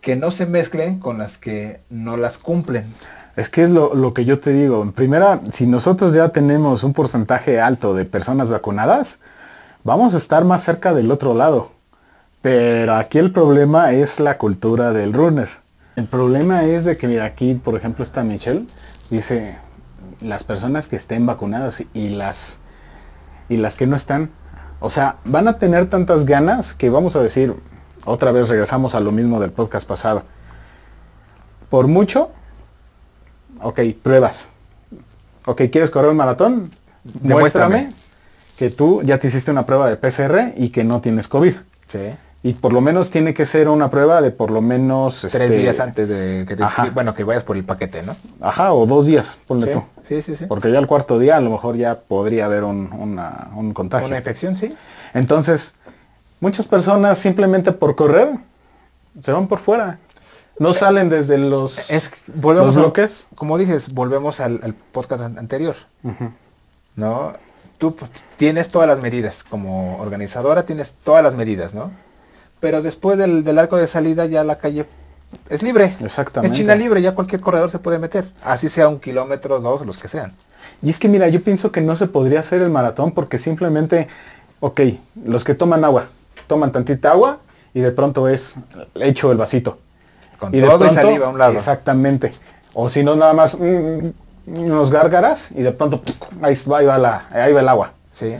que 0.00 0.16
no 0.16 0.30
se 0.30 0.46
mezclen 0.46 1.00
con 1.00 1.18
las 1.18 1.36
que 1.36 1.80
no 1.90 2.16
las 2.16 2.38
cumplen. 2.38 2.94
Es 3.36 3.48
que 3.48 3.64
es 3.64 3.70
lo, 3.70 4.12
que 4.12 4.24
yo 4.24 4.38
te 4.38 4.52
digo. 4.52 4.82
En 4.82 4.92
primera, 4.92 5.40
si 5.52 5.66
nosotros 5.66 6.14
ya 6.14 6.28
tenemos 6.28 6.84
un 6.84 6.92
porcentaje 6.92 7.60
alto 7.60 7.94
de 7.94 8.04
personas 8.04 8.50
vacunadas, 8.50 9.20
vamos 9.84 10.14
a 10.14 10.18
estar 10.18 10.44
más 10.44 10.62
cerca 10.62 10.92
del 10.92 11.10
otro 11.10 11.34
lado. 11.34 11.70
Pero 12.42 12.94
aquí 12.94 13.18
el 13.18 13.32
problema 13.32 13.92
es 13.92 14.20
la 14.20 14.36
cultura 14.36 14.92
del 14.92 15.14
runner. 15.14 15.48
El 15.96 16.06
problema 16.06 16.64
es 16.64 16.84
de 16.84 16.96
que, 16.96 17.06
mira, 17.06 17.24
aquí, 17.24 17.54
por 17.54 17.74
ejemplo, 17.74 18.02
está 18.02 18.22
Michelle, 18.22 18.66
dice, 19.10 19.56
las 20.20 20.44
personas 20.44 20.88
que 20.88 20.96
estén 20.96 21.24
vacunadas 21.24 21.84
y 21.94 22.10
las, 22.10 22.58
y 23.48 23.56
las 23.56 23.76
que 23.76 23.86
no 23.86 23.96
están, 23.96 24.30
o 24.80 24.90
sea, 24.90 25.16
van 25.24 25.48
a 25.48 25.58
tener 25.58 25.86
tantas 25.88 26.26
ganas 26.26 26.74
que 26.74 26.90
vamos 26.90 27.14
a 27.16 27.22
decir, 27.22 27.54
otra 28.04 28.32
vez 28.32 28.48
regresamos 28.48 28.94
a 28.94 29.00
lo 29.00 29.12
mismo 29.12 29.40
del 29.40 29.52
podcast 29.52 29.86
pasado. 29.86 30.22
Por 31.70 31.86
mucho, 31.86 32.30
Ok, 33.62 33.80
pruebas. 34.02 34.48
Ok, 35.44 35.62
¿quieres 35.70 35.90
correr 35.90 36.10
un 36.10 36.16
maratón? 36.16 36.70
Demuéstrame. 37.04 37.76
Muéstrame 37.82 38.02
que 38.56 38.70
tú 38.70 39.02
ya 39.02 39.18
te 39.18 39.28
hiciste 39.28 39.50
una 39.50 39.66
prueba 39.66 39.88
de 39.88 39.96
PCR 39.96 40.52
y 40.56 40.70
que 40.70 40.84
no 40.84 41.00
tienes 41.00 41.28
COVID. 41.28 41.54
Sí. 41.88 41.98
Y 42.44 42.54
por 42.54 42.72
lo 42.72 42.80
menos 42.80 43.10
tiene 43.10 43.34
que 43.34 43.46
ser 43.46 43.68
una 43.68 43.90
prueba 43.90 44.20
de 44.20 44.32
por 44.32 44.50
lo 44.50 44.60
menos... 44.60 45.20
Tres 45.20 45.34
este, 45.34 45.56
días 45.58 45.78
antes 45.80 46.08
de 46.08 46.44
que 46.46 46.56
te 46.56 46.62
Ajá. 46.64 46.90
bueno, 46.92 47.14
que 47.14 47.22
vayas 47.24 47.44
por 47.44 47.56
el 47.56 47.64
paquete, 47.64 48.02
¿no? 48.02 48.16
Ajá, 48.40 48.72
o 48.72 48.84
dos 48.86 49.06
días, 49.06 49.38
ponle 49.46 49.66
Sí, 49.66 49.72
tú. 49.72 49.82
sí, 50.08 50.22
sí. 50.22 50.36
sí. 50.36 50.46
Porque 50.46 50.70
ya 50.72 50.78
el 50.80 50.88
cuarto 50.88 51.18
día 51.20 51.36
a 51.36 51.40
lo 51.40 51.50
mejor 51.50 51.76
ya 51.76 51.94
podría 51.96 52.46
haber 52.46 52.64
un, 52.64 52.90
una- 52.92 53.48
un 53.54 53.72
contagio. 53.72 54.08
Una 54.08 54.18
infección, 54.18 54.56
sí. 54.56 54.74
Entonces, 55.14 55.74
muchas 56.40 56.66
personas 56.66 57.18
simplemente 57.18 57.70
por 57.70 57.94
correr 57.94 58.30
se 59.22 59.30
van 59.30 59.46
por 59.46 59.60
fuera. 59.60 59.98
No 60.62 60.72
salen 60.72 61.08
desde 61.10 61.38
los, 61.38 61.90
Es 61.90 62.08
que 62.10 62.16
volvemos 62.34 62.68
los 62.68 62.76
a- 62.76 62.80
bloques. 62.80 63.28
como 63.34 63.58
dices, 63.58 63.92
volvemos 63.92 64.40
al, 64.40 64.60
al 64.62 64.74
podcast 64.74 65.22
an- 65.22 65.38
anterior. 65.38 65.76
¿No? 66.96 67.32
Tú 67.78 67.94
pues, 67.96 68.10
tienes 68.36 68.68
todas 68.68 68.86
las 68.88 69.00
medidas, 69.02 69.44
como 69.44 69.98
organizadora 69.98 70.64
tienes 70.64 70.94
todas 71.04 71.22
las 71.22 71.34
medidas, 71.34 71.74
¿no? 71.74 71.90
Pero 72.60 72.80
después 72.82 73.18
del, 73.18 73.42
del 73.44 73.58
arco 73.58 73.76
de 73.76 73.88
salida 73.88 74.26
ya 74.26 74.44
la 74.44 74.58
calle 74.58 74.86
es 75.48 75.62
libre. 75.62 75.96
Exactamente. 76.00 76.54
Es 76.54 76.60
China 76.60 76.74
libre, 76.76 77.02
ya 77.02 77.14
cualquier 77.14 77.40
corredor 77.40 77.70
se 77.70 77.78
puede 77.80 77.98
meter. 77.98 78.26
Así 78.44 78.68
sea 78.68 78.88
un 78.88 79.00
kilómetro, 79.00 79.58
dos, 79.60 79.84
los 79.84 79.98
que 79.98 80.06
sean. 80.08 80.32
Y 80.80 80.90
es 80.90 80.98
que 80.98 81.08
mira, 81.08 81.28
yo 81.28 81.42
pienso 81.42 81.72
que 81.72 81.80
no 81.80 81.96
se 81.96 82.06
podría 82.06 82.40
hacer 82.40 82.62
el 82.62 82.70
maratón 82.70 83.12
porque 83.12 83.38
simplemente, 83.38 84.06
ok, 84.60 84.80
los 85.24 85.42
que 85.44 85.54
toman 85.54 85.84
agua, 85.84 86.06
toman 86.46 86.70
tantita 86.70 87.10
agua 87.12 87.38
y 87.74 87.80
de 87.80 87.90
pronto 87.90 88.28
es 88.28 88.54
hecho 88.94 89.32
el 89.32 89.38
vasito. 89.38 89.78
Con 90.42 90.54
y 90.54 90.58
de 90.60 90.66
y 90.66 90.68
pronto- 90.68 90.90
saliva 90.92 91.26
a 91.26 91.28
un 91.30 91.38
lado. 91.38 91.52
Exactamente. 91.52 92.32
O 92.74 92.90
si 92.90 93.04
no, 93.04 93.14
nada 93.14 93.32
más 93.32 93.56
mm, 93.58 94.08
unos 94.46 94.90
gárgaras 94.90 95.50
y 95.52 95.62
de 95.62 95.70
pronto 95.72 96.02
ahí 96.42 96.54
va, 96.68 96.78
ahí 96.78 96.86
va 96.86 96.98
la, 96.98 97.26
ahí 97.30 97.52
va 97.52 97.60
el 97.60 97.68
agua. 97.68 97.92
Sí. 98.14 98.34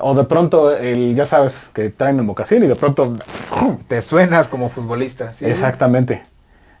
O 0.00 0.14
de 0.14 0.24
pronto, 0.24 0.76
el, 0.76 1.14
ya 1.14 1.24
sabes, 1.24 1.70
que 1.72 1.88
traen 1.88 2.18
el 2.18 2.24
mocasín 2.24 2.62
y 2.62 2.66
de 2.66 2.76
pronto... 2.76 3.16
Te 3.88 4.02
suenas 4.02 4.46
como 4.48 4.68
futbolista. 4.68 5.32
¿sí? 5.32 5.46
Exactamente. 5.46 6.22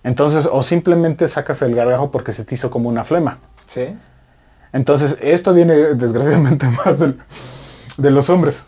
Entonces, 0.04 0.46
o 0.50 0.62
simplemente 0.62 1.26
sacas 1.28 1.62
el 1.62 1.74
gargajo 1.74 2.10
porque 2.10 2.32
se 2.32 2.44
te 2.44 2.54
hizo 2.54 2.70
como 2.70 2.88
una 2.90 3.04
flema. 3.04 3.38
Sí. 3.68 3.96
Entonces, 4.74 5.16
esto 5.22 5.54
viene 5.54 5.74
desgraciadamente 5.94 6.66
más 6.84 6.98
del- 6.98 7.18
de 7.96 8.10
los 8.10 8.28
hombres. 8.28 8.66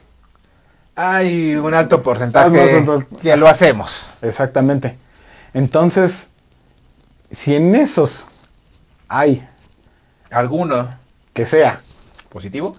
Hay 0.96 1.54
un 1.56 1.72
alto 1.74 2.02
porcentaje 2.02 2.84
que 3.22 3.36
lo 3.36 3.46
hacemos. 3.48 4.06
Exactamente. 4.22 4.98
Entonces, 5.54 6.30
si 7.30 7.54
en 7.54 7.74
esos 7.74 8.26
hay 9.08 9.46
¿Alguno 10.30 10.88
que 11.34 11.44
sea, 11.44 11.80
positivo? 12.28 12.76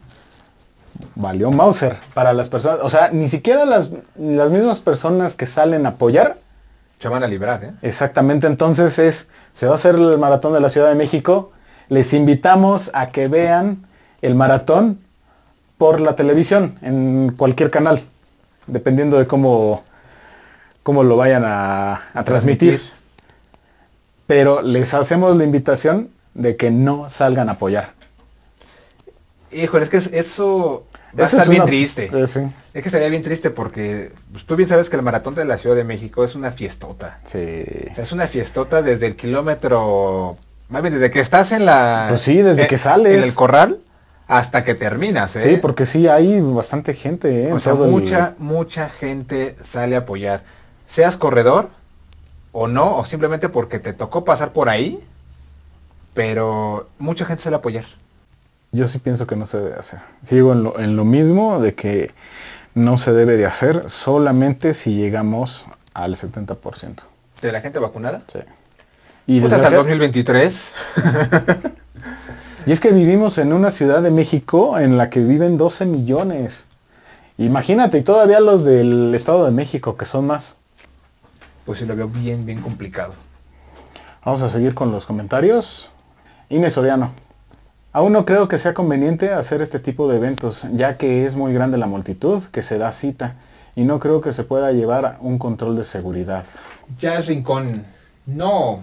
valió 1.16 1.52
Mauser 1.52 1.98
para 2.14 2.34
las 2.34 2.50
personas, 2.50 2.80
o 2.84 2.90
sea, 2.90 3.10
ni 3.12 3.28
siquiera 3.28 3.66
las, 3.66 3.90
las 4.18 4.52
mismas 4.52 4.80
personas 4.80 5.36
que 5.36 5.46
salen 5.46 5.86
a 5.86 5.90
apoyar, 5.90 6.38
Se 7.00 7.10
van 7.10 7.24
a 7.24 7.28
librar, 7.28 7.64
¿eh? 7.64 7.72
exactamente, 7.82 8.48
entonces 8.48 9.00
es, 9.00 9.30
se 9.54 9.66
va 9.66 9.74
a 9.74 9.76
hacer 9.76 9.96
el 9.96 10.18
maratón 10.18 10.54
de 10.54 10.60
la 10.60 10.70
Ciudad 10.70 10.90
de 10.90 10.96
México, 10.96 11.52
les 11.90 12.14
invitamos 12.14 12.92
a 12.94 13.10
que 13.10 13.28
vean 13.28 13.84
el 14.22 14.36
maratón 14.36 15.00
por 15.78 16.00
la 16.00 16.16
televisión, 16.16 16.78
en 16.82 17.34
cualquier 17.36 17.70
canal, 17.70 18.04
dependiendo 18.68 19.18
de 19.18 19.26
cómo, 19.26 19.84
cómo 20.84 21.04
lo 21.04 21.18
vayan 21.18 21.44
a, 21.46 22.02
a 22.14 22.24
transmitir. 22.24 22.82
Pero 24.28 24.62
les 24.62 24.94
hacemos 24.94 25.36
la 25.38 25.44
invitación 25.44 26.10
de 26.34 26.56
que 26.56 26.72
no 26.72 27.10
salgan 27.10 27.50
a 27.50 27.54
apoyar. 27.54 27.92
Híjole, 29.52 29.84
es 29.84 29.90
que 29.90 29.98
es- 29.98 30.10
eso 30.14 30.86
va 31.18 31.24
a 31.24 31.28
estar 31.28 31.42
es 31.44 31.50
bien 31.50 31.62
una- 31.64 31.70
triste. 31.70 32.10
eh, 32.14 32.28
sí. 32.28 32.40
Es 32.74 32.82
que 32.84 32.88
estaría 32.88 33.10
bien 33.10 33.22
triste 33.22 33.50
porque 33.50 34.14
pues, 34.32 34.46
tú 34.46 34.56
bien 34.56 34.70
sabes 34.70 34.90
que 34.90 34.96
el 34.96 35.02
maratón 35.02 35.36
de 35.36 35.44
la 35.44 35.58
Ciudad 35.58 35.76
de 35.76 35.84
México 35.84 36.24
es 36.24 36.36
una 36.36 36.52
fiestota. 36.52 37.20
Sí. 37.26 37.66
O 37.92 37.96
sea, 37.96 38.04
es 38.06 38.12
una 38.14 38.28
fiestota 38.28 38.82
desde 38.82 39.08
el 39.08 39.16
kilómetro, 39.18 40.38
más 40.70 40.82
bien 40.82 40.94
desde 40.94 41.12
que 41.12 41.20
estás 41.20 41.52
en 41.52 41.66
la... 41.66 42.06
Pues 42.10 42.22
sí, 42.22 42.42
desde 42.42 42.64
eh, 42.64 42.68
que 42.68 42.78
sales. 42.78 43.18
En 43.18 43.24
el 43.24 43.34
corral 43.34 43.80
hasta 44.28 44.64
que 44.64 44.76
terminas, 44.76 45.36
¿eh? 45.36 45.42
Sí, 45.44 45.58
porque 45.62 45.86
sí 45.86 46.08
hay 46.08 46.40
bastante 46.40 46.94
gente, 46.94 47.50
¿eh? 47.50 47.52
O 47.52 47.60
sea, 47.60 47.74
el- 47.74 47.80
mucha, 47.80 48.36
mucha 48.38 48.88
gente 48.90 49.58
sale 49.62 49.98
a 49.98 50.00
apoyar. 50.00 50.44
Seas 50.92 51.16
corredor 51.16 51.70
o 52.52 52.68
no, 52.68 52.98
o 52.98 53.06
simplemente 53.06 53.48
porque 53.48 53.80
te 53.80 53.94
tocó 53.94 54.26
pasar 54.26 54.52
por 54.52 54.68
ahí, 54.68 55.00
pero 56.14 56.90
mucha 57.00 57.26
gente 57.26 57.48
a 57.48 57.56
apoyar. 57.56 57.86
Yo 58.74 58.88
sí 58.88 59.00
pienso 59.00 59.26
que 59.28 59.36
no 59.36 59.48
se 59.48 59.58
debe 59.58 59.76
hacer. 59.76 60.00
Sigo 60.26 60.52
en 60.54 60.64
lo, 60.64 60.80
en 60.80 60.96
lo 60.98 61.06
mismo 61.06 61.60
de 61.62 61.74
que 61.76 62.12
no 62.74 62.98
se 62.98 63.12
debe 63.14 63.38
de 63.38 63.46
hacer 63.46 63.90
solamente 63.90 64.74
si 64.74 64.96
llegamos 64.96 65.66
al 65.94 66.16
70%. 66.16 66.96
¿De 67.42 67.52
la 67.52 67.62
gente 67.62 67.80
vacunada? 67.80 68.22
Sí. 68.32 68.40
Y, 69.28 69.40
Pues 69.42 69.54
hasta 69.54 69.68
el 69.70 69.74
desgracia- 69.74 69.78
2023. 69.78 70.72
y 72.66 72.72
es 72.72 72.80
que 72.80 72.92
vivimos 72.92 73.38
en 73.38 73.54
una 73.54 73.72
ciudad 73.72 74.02
de 74.02 74.12
México 74.12 74.78
en 74.78 74.98
la 74.98 75.10
que 75.10 75.22
viven 75.22 75.58
12 75.58 75.86
millones. 75.86 76.66
Imagínate, 77.38 77.98
y 77.98 78.02
todavía 78.04 78.40
los 78.40 78.64
del 78.64 79.14
Estado 79.16 79.46
de 79.46 79.52
México, 79.52 79.96
que 79.98 80.06
son 80.06 80.28
más. 80.28 80.56
Pues 81.66 81.80
sí 81.80 81.86
lo 81.86 81.96
veo 81.96 82.08
bien, 82.08 82.46
bien 82.46 82.62
complicado. 82.62 83.14
Vamos 84.26 84.42
a 84.44 84.50
seguir 84.50 84.74
con 84.74 84.92
los 84.92 85.06
comentarios. 85.06 85.90
Inés 86.50 86.74
Soriano. 86.74 87.12
Aún 87.94 88.14
no 88.14 88.26
creo 88.26 88.48
que 88.48 88.58
sea 88.58 88.74
conveniente 88.74 89.34
hacer 89.34 89.62
este 89.62 89.80
tipo 89.80 90.10
de 90.10 90.18
eventos, 90.18 90.66
ya 90.74 90.96
que 90.96 91.26
es 91.26 91.36
muy 91.36 91.54
grande 91.54 91.78
la 91.78 91.88
multitud 91.88 92.44
que 92.52 92.64
se 92.64 92.78
da 92.78 92.92
cita 92.92 93.36
y 93.76 93.84
no 93.84 94.00
creo 94.00 94.22
que 94.22 94.32
se 94.32 94.44
pueda 94.44 94.72
llevar 94.72 95.18
un 95.20 95.38
control 95.38 95.76
de 95.76 95.84
seguridad. 95.84 96.46
Jazz 97.00 97.28
Rincón, 97.28 97.86
no, 98.26 98.80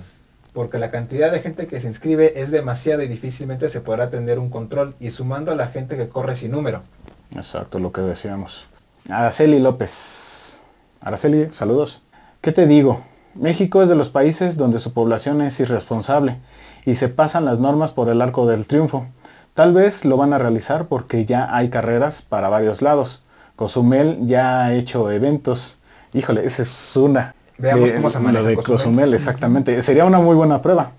porque 0.52 0.78
la 0.78 0.90
cantidad 0.90 1.30
de 1.30 1.40
gente 1.40 1.66
que 1.66 1.80
se 1.80 1.88
inscribe 1.88 2.40
es 2.40 2.50
demasiada 2.50 3.04
y 3.04 3.08
difícilmente 3.08 3.70
se 3.70 3.80
podrá 3.80 4.10
tener 4.10 4.38
un 4.38 4.50
control 4.50 4.94
y 5.00 5.10
sumando 5.10 5.52
a 5.52 5.54
la 5.54 5.68
gente 5.68 5.96
que 5.96 6.08
corre 6.08 6.36
sin 6.36 6.50
número. 6.50 6.82
Exacto, 7.34 7.78
lo 7.78 7.92
que 7.92 8.00
decíamos. 8.00 8.66
Araceli 9.08 9.58
López. 9.58 10.60
Araceli, 11.00 11.48
saludos. 11.52 12.02
¿Qué 12.40 12.52
te 12.52 12.66
digo? 12.66 13.00
México 13.34 13.82
es 13.82 13.88
de 13.88 13.94
los 13.94 14.08
países 14.10 14.56
donde 14.56 14.78
su 14.80 14.92
población 14.92 15.40
es 15.42 15.58
irresponsable 15.60 16.36
y 16.84 16.94
se 16.96 17.08
pasan 17.08 17.44
las 17.44 17.60
normas 17.60 17.92
por 17.92 18.08
el 18.08 18.20
arco 18.22 18.46
del 18.46 18.66
triunfo. 18.66 19.06
Tal 19.54 19.72
vez 19.72 20.04
lo 20.04 20.16
van 20.16 20.32
a 20.32 20.38
realizar 20.38 20.86
porque 20.86 21.24
ya 21.26 21.54
hay 21.54 21.68
carreras 21.68 22.22
para 22.22 22.48
varios 22.48 22.80
lados. 22.82 23.22
Cozumel 23.56 24.18
ya 24.26 24.64
ha 24.64 24.74
hecho 24.74 25.10
eventos. 25.10 25.78
Híjole, 26.14 26.46
esa 26.46 26.62
es 26.62 26.96
una. 26.96 27.34
Veamos 27.58 27.88
de- 27.90 27.96
cómo 27.96 28.10
se 28.10 28.18
maneja 28.20 28.42
Lo 28.42 28.48
de 28.48 28.54
Cozumel. 28.56 28.76
Cozumel, 28.78 29.14
exactamente. 29.14 29.82
Sería 29.82 30.04
una 30.04 30.20
muy 30.20 30.36
buena 30.36 30.62
prueba. 30.62 30.92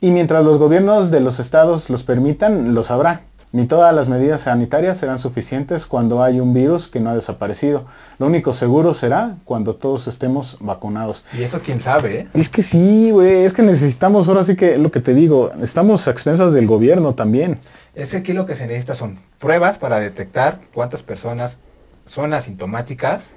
Y 0.00 0.10
mientras 0.10 0.44
los 0.44 0.58
gobiernos 0.58 1.10
de 1.10 1.20
los 1.20 1.40
estados 1.40 1.90
los 1.90 2.02
permitan, 2.04 2.74
los 2.74 2.90
habrá. 2.90 3.20
Ni 3.56 3.66
todas 3.66 3.94
las 3.94 4.10
medidas 4.10 4.42
sanitarias 4.42 4.98
serán 4.98 5.18
suficientes 5.18 5.86
cuando 5.86 6.22
hay 6.22 6.40
un 6.40 6.52
virus 6.52 6.88
que 6.88 7.00
no 7.00 7.08
ha 7.08 7.14
desaparecido. 7.14 7.86
Lo 8.18 8.26
único 8.26 8.52
seguro 8.52 8.92
será 8.92 9.36
cuando 9.46 9.74
todos 9.76 10.08
estemos 10.08 10.58
vacunados. 10.60 11.24
Y 11.32 11.42
eso 11.42 11.60
quién 11.64 11.80
sabe, 11.80 12.18
¿eh? 12.18 12.28
Es 12.34 12.50
que 12.50 12.62
sí, 12.62 13.12
güey, 13.12 13.46
es 13.46 13.54
que 13.54 13.62
necesitamos, 13.62 14.28
ahora 14.28 14.44
sí 14.44 14.56
que 14.56 14.76
lo 14.76 14.90
que 14.90 15.00
te 15.00 15.14
digo, 15.14 15.52
estamos 15.62 16.06
a 16.06 16.10
expensas 16.10 16.52
del 16.52 16.66
gobierno 16.66 17.14
también. 17.14 17.58
Es 17.94 18.10
que 18.10 18.18
aquí 18.18 18.34
lo 18.34 18.44
que 18.44 18.56
se 18.56 18.66
necesita 18.66 18.94
son 18.94 19.18
pruebas 19.38 19.78
para 19.78 20.00
detectar 20.00 20.60
cuántas 20.74 21.02
personas 21.02 21.56
son 22.04 22.34
asintomáticas 22.34 23.30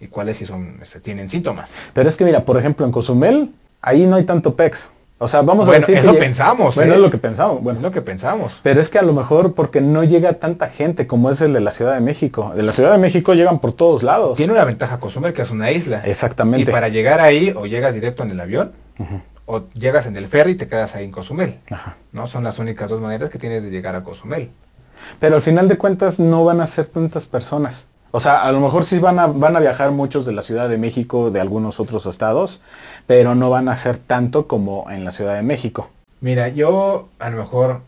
y 0.00 0.08
cuáles 0.08 0.38
sí 0.38 0.46
son, 0.46 0.80
tienen 1.04 1.30
síntomas. 1.30 1.70
Pero 1.94 2.08
es 2.08 2.16
que 2.16 2.24
mira, 2.24 2.44
por 2.44 2.58
ejemplo, 2.58 2.84
en 2.86 2.90
Cozumel, 2.90 3.54
ahí 3.82 4.04
no 4.04 4.16
hay 4.16 4.24
tanto 4.24 4.56
PEX. 4.56 4.88
O 5.22 5.28
sea, 5.28 5.42
vamos 5.42 5.66
Bueno, 5.66 5.84
a 5.84 5.86
decir 5.86 5.98
eso 5.98 6.14
que 6.14 6.18
pensamos, 6.18 6.74
Bueno, 6.76 6.92
¿eh? 6.92 6.96
es 6.96 7.02
lo 7.02 7.10
que 7.10 7.18
pensamos. 7.18 7.58
Es 7.58 7.62
Bueno, 7.62 7.80
lo 7.82 7.92
que 7.92 8.00
pensamos. 8.00 8.58
Pero 8.62 8.80
es 8.80 8.88
que 8.88 8.98
a 8.98 9.02
lo 9.02 9.12
mejor 9.12 9.52
porque 9.52 9.82
no 9.82 10.02
llega 10.02 10.32
tanta 10.32 10.70
gente 10.70 11.06
como 11.06 11.30
es 11.30 11.42
el 11.42 11.52
de 11.52 11.60
la 11.60 11.72
Ciudad 11.72 11.92
de 11.92 12.00
México. 12.00 12.52
De 12.56 12.62
la 12.62 12.72
Ciudad 12.72 12.90
de 12.92 12.96
México 12.96 13.34
llegan 13.34 13.58
por 13.58 13.74
todos 13.74 14.02
lados. 14.02 14.38
Tiene 14.38 14.54
una 14.54 14.64
ventaja 14.64 14.98
Cozumel 14.98 15.34
que 15.34 15.42
es 15.42 15.50
una 15.50 15.72
isla. 15.72 16.00
Exactamente. 16.06 16.70
Y 16.70 16.72
para 16.72 16.88
llegar 16.88 17.20
ahí 17.20 17.52
o 17.54 17.66
llegas 17.66 17.92
directo 17.92 18.22
en 18.22 18.30
el 18.30 18.40
avión 18.40 18.72
o 19.44 19.62
llegas 19.74 20.06
en 20.06 20.16
el 20.16 20.26
ferry 20.26 20.52
y 20.52 20.54
te 20.54 20.68
quedas 20.68 20.94
ahí 20.94 21.04
en 21.04 21.12
Cozumel. 21.12 21.58
Ajá. 21.70 21.96
¿no? 22.12 22.26
Son 22.26 22.42
las 22.42 22.58
únicas 22.58 22.88
dos 22.88 23.02
maneras 23.02 23.28
que 23.28 23.38
tienes 23.38 23.62
de 23.62 23.68
llegar 23.68 23.94
a 23.96 24.02
Cozumel. 24.02 24.50
Pero 25.18 25.36
al 25.36 25.42
final 25.42 25.68
de 25.68 25.76
cuentas 25.76 26.18
no 26.18 26.46
van 26.46 26.62
a 26.62 26.66
ser 26.66 26.86
tantas 26.86 27.26
personas. 27.26 27.88
O 28.12 28.20
sea, 28.20 28.42
a 28.42 28.50
lo 28.52 28.60
mejor 28.60 28.84
sí 28.84 28.98
van 28.98 29.18
a, 29.18 29.26
van 29.26 29.54
a 29.54 29.60
viajar 29.60 29.90
muchos 29.92 30.26
de 30.26 30.32
la 30.32 30.42
Ciudad 30.42 30.68
de 30.68 30.78
México, 30.78 31.30
de 31.30 31.40
algunos 31.40 31.78
otros 31.78 32.06
estados, 32.06 32.60
pero 33.10 33.34
no 33.34 33.50
van 33.50 33.68
a 33.68 33.74
ser 33.74 33.98
tanto 33.98 34.46
como 34.46 34.88
en 34.88 35.04
la 35.04 35.10
Ciudad 35.10 35.34
de 35.34 35.42
México. 35.42 35.90
Mira, 36.20 36.46
yo 36.46 37.08
a 37.18 37.28
lo 37.30 37.38
mejor 37.38 37.80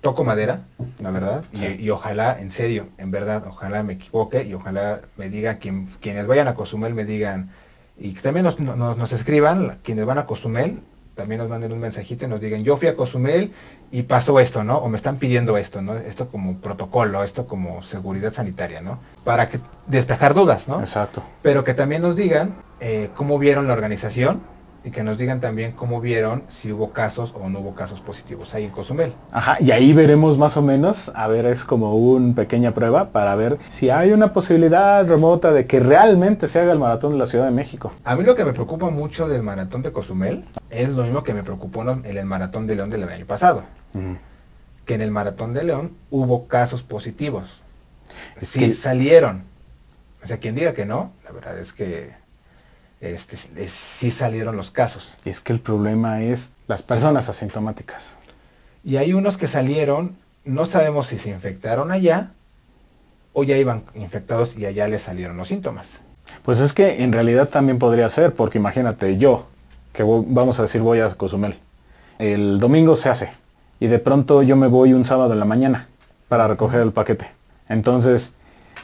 toco 0.00 0.22
madera, 0.22 0.60
la 1.00 1.10
verdad, 1.10 1.42
y, 1.52 1.82
y 1.82 1.90
ojalá, 1.90 2.38
en 2.38 2.52
serio, 2.52 2.86
en 2.96 3.10
verdad, 3.10 3.42
ojalá 3.48 3.82
me 3.82 3.94
equivoque 3.94 4.44
y 4.44 4.54
ojalá 4.54 5.00
me 5.16 5.28
diga 5.28 5.56
quien, 5.56 5.88
quienes 6.00 6.28
vayan 6.28 6.46
a 6.46 6.54
Cozumel 6.54 6.94
me 6.94 7.04
digan, 7.04 7.50
y 7.98 8.12
que 8.14 8.20
también 8.20 8.44
nos, 8.44 8.60
nos, 8.60 8.96
nos 8.96 9.12
escriban, 9.12 9.80
quienes 9.82 10.06
van 10.06 10.18
a 10.18 10.24
Cozumel, 10.24 10.78
también 11.16 11.40
nos 11.40 11.48
manden 11.48 11.72
un 11.72 11.80
mensajito 11.80 12.26
y 12.26 12.28
nos 12.28 12.40
digan, 12.40 12.62
yo 12.62 12.76
fui 12.76 12.86
a 12.86 12.94
Cozumel 12.94 13.52
y 13.94 14.02
pasó 14.02 14.40
esto, 14.40 14.64
¿no? 14.64 14.78
O 14.78 14.88
me 14.88 14.96
están 14.96 15.18
pidiendo 15.18 15.56
esto, 15.56 15.80
¿no? 15.80 15.94
Esto 15.94 16.26
como 16.28 16.56
protocolo, 16.56 17.22
esto 17.22 17.46
como 17.46 17.84
seguridad 17.84 18.32
sanitaria, 18.32 18.80
¿no? 18.80 18.98
Para 19.22 19.48
que 19.48 19.60
despejar 19.86 20.34
dudas, 20.34 20.66
¿no? 20.66 20.80
Exacto. 20.80 21.22
pero 21.42 21.62
que 21.62 21.74
también 21.74 22.02
nos 22.02 22.16
digan 22.16 22.56
eh, 22.80 23.10
cómo 23.14 23.38
vieron 23.38 23.68
la 23.68 23.72
organización 23.72 24.42
y 24.84 24.90
que 24.90 25.04
nos 25.04 25.16
digan 25.16 25.40
también 25.40 25.70
cómo 25.72 26.00
vieron 26.00 26.42
si 26.48 26.72
hubo 26.72 26.90
casos 26.90 27.34
o 27.40 27.48
no 27.48 27.60
hubo 27.60 27.74
casos 27.74 28.00
positivos 28.00 28.52
ahí 28.52 28.64
en 28.64 28.70
Cozumel. 28.70 29.14
Ajá, 29.30 29.58
y 29.60 29.70
ahí 29.70 29.92
veremos 29.92 30.38
más 30.38 30.56
o 30.56 30.62
menos, 30.62 31.12
a 31.14 31.28
ver, 31.28 31.46
es 31.46 31.64
como 31.64 31.94
una 31.94 32.34
pequeña 32.34 32.72
prueba 32.72 33.10
para 33.10 33.36
ver 33.36 33.58
si 33.68 33.90
hay 33.90 34.12
una 34.12 34.32
posibilidad 34.32 35.06
remota 35.06 35.52
de 35.52 35.66
que 35.66 35.78
realmente 35.78 36.48
se 36.48 36.60
haga 36.60 36.72
el 36.72 36.80
maratón 36.80 37.12
de 37.12 37.18
la 37.18 37.26
Ciudad 37.26 37.46
de 37.46 37.52
México. 37.52 37.92
A 38.04 38.16
mí 38.16 38.24
lo 38.24 38.34
que 38.34 38.44
me 38.44 38.52
preocupa 38.52 38.90
mucho 38.90 39.28
del 39.28 39.44
maratón 39.44 39.82
de 39.82 39.92
Cozumel 39.92 40.44
es 40.68 40.88
lo 40.90 41.04
mismo 41.04 41.22
que 41.22 41.32
me 41.32 41.44
preocupó 41.44 41.82
en 41.88 42.04
el 42.04 42.26
maratón 42.26 42.66
de 42.66 42.74
León 42.74 42.90
del 42.90 43.04
año 43.04 43.24
pasado, 43.24 43.62
que 44.86 44.94
en 44.94 45.00
el 45.00 45.10
maratón 45.10 45.54
de 45.54 45.64
León 45.64 45.96
hubo 46.10 46.46
casos 46.48 46.82
positivos. 46.82 47.62
Es 48.40 48.48
sí 48.50 48.60
que- 48.60 48.74
salieron. 48.74 49.44
O 50.22 50.26
sea, 50.26 50.38
quien 50.38 50.54
diga 50.54 50.74
que 50.74 50.86
no, 50.86 51.12
la 51.24 51.32
verdad 51.32 51.58
es 51.58 51.72
que 51.72 52.12
este, 53.00 53.36
es- 53.56 53.72
sí 53.72 54.10
salieron 54.10 54.56
los 54.56 54.70
casos. 54.70 55.14
Es 55.24 55.40
que 55.40 55.52
el 55.52 55.60
problema 55.60 56.22
es 56.22 56.52
las 56.68 56.82
personas 56.82 57.28
asintomáticas. 57.28 58.14
Y 58.82 58.96
hay 58.96 59.12
unos 59.12 59.36
que 59.36 59.48
salieron, 59.48 60.16
no 60.44 60.66
sabemos 60.66 61.08
si 61.08 61.18
se 61.18 61.30
infectaron 61.30 61.90
allá 61.92 62.32
o 63.32 63.44
ya 63.44 63.56
iban 63.56 63.84
infectados 63.94 64.56
y 64.56 64.64
allá 64.66 64.86
les 64.88 65.02
salieron 65.02 65.36
los 65.36 65.48
síntomas. 65.48 66.00
Pues 66.44 66.60
es 66.60 66.72
que 66.72 67.02
en 67.02 67.12
realidad 67.12 67.48
también 67.48 67.78
podría 67.78 68.08
ser, 68.10 68.34
porque 68.34 68.58
imagínate, 68.58 69.18
yo, 69.18 69.48
que 69.92 70.02
vamos 70.02 70.58
a 70.58 70.62
decir 70.62 70.80
voy 70.80 71.00
a 71.00 71.10
Cozumel, 71.14 71.58
el 72.18 72.58
domingo 72.58 72.96
se 72.96 73.08
hace, 73.10 73.30
y 73.80 73.86
de 73.86 73.98
pronto 73.98 74.42
yo 74.42 74.56
me 74.56 74.66
voy 74.66 74.92
un 74.92 75.04
sábado 75.04 75.32
en 75.32 75.38
la 75.38 75.44
mañana 75.44 75.88
para 76.28 76.48
recoger 76.48 76.80
el 76.80 76.92
paquete. 76.92 77.30
Entonces, 77.68 78.34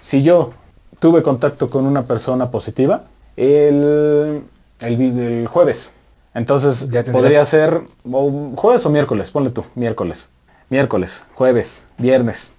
si 0.01 0.23
yo 0.23 0.53
tuve 0.99 1.23
contacto 1.23 1.71
con 1.71 1.87
una 1.87 2.03
persona 2.03 2.51
positiva 2.51 3.05
el, 3.37 4.43
el, 4.81 5.19
el 5.19 5.47
jueves, 5.47 5.93
entonces 6.35 6.89
Ya 6.91 7.03
podría 7.05 7.45
ser 7.45 7.83
o 8.11 8.53
jueves 8.55 8.87
o 8.87 8.91
miércoles, 8.91 9.31
ponle 9.31 9.51
tú, 9.51 9.65
miércoles. 9.75 10.29
Miércoles, 10.69 11.25
jueves, 11.35 11.83
viernes, 11.99 12.53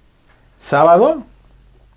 sábado 0.58 1.22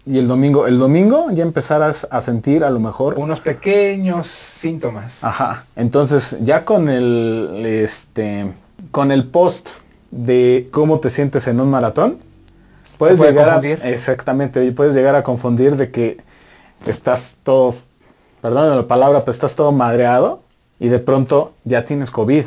y 0.06 0.18
el 0.18 0.28
domingo. 0.30 0.68
El 0.68 0.80
domingo 0.80 1.30
ya 1.32 1.44
empezarás 1.44 2.08
a 2.10 2.22
sentir 2.22 2.64
a 2.64 2.70
lo 2.70 2.80
mejor 2.80 3.16
Unos 3.20 3.42
pequeños 3.42 4.28
síntomas. 4.28 5.22
Ajá. 5.22 5.66
Entonces, 5.76 6.38
ya 6.42 6.64
con 6.64 6.88
el 6.88 7.66
este 7.66 8.54
con 8.92 9.12
el 9.12 9.26
post 9.26 9.68
de 10.16 10.70
cómo 10.72 11.00
te 11.00 11.10
sientes 11.10 11.48
en 11.48 11.60
un 11.60 11.70
maratón, 11.70 12.18
puedes 12.98 13.18
puede 13.18 13.32
llegar 13.32 13.48
confundir. 13.54 13.82
a 13.84 13.90
exactamente, 13.90 14.64
y 14.66 14.72
puedes 14.72 14.96
llegar 14.96 15.16
a 15.16 15.24
confundir 15.24 15.76
de 15.76 15.92
que 15.92 16.18
estás 16.86 17.38
todo 17.44 17.76
perdón 18.42 18.76
la 18.78 18.88
palabra, 18.88 19.22
pero 19.22 19.32
estás 19.32 19.56
todo 19.56 19.72
madreado 19.72 20.42
y 20.80 20.90
de 20.90 21.00
pronto 21.00 21.54
ya 21.64 21.86
tienes 21.86 22.12
COVID. 22.12 22.46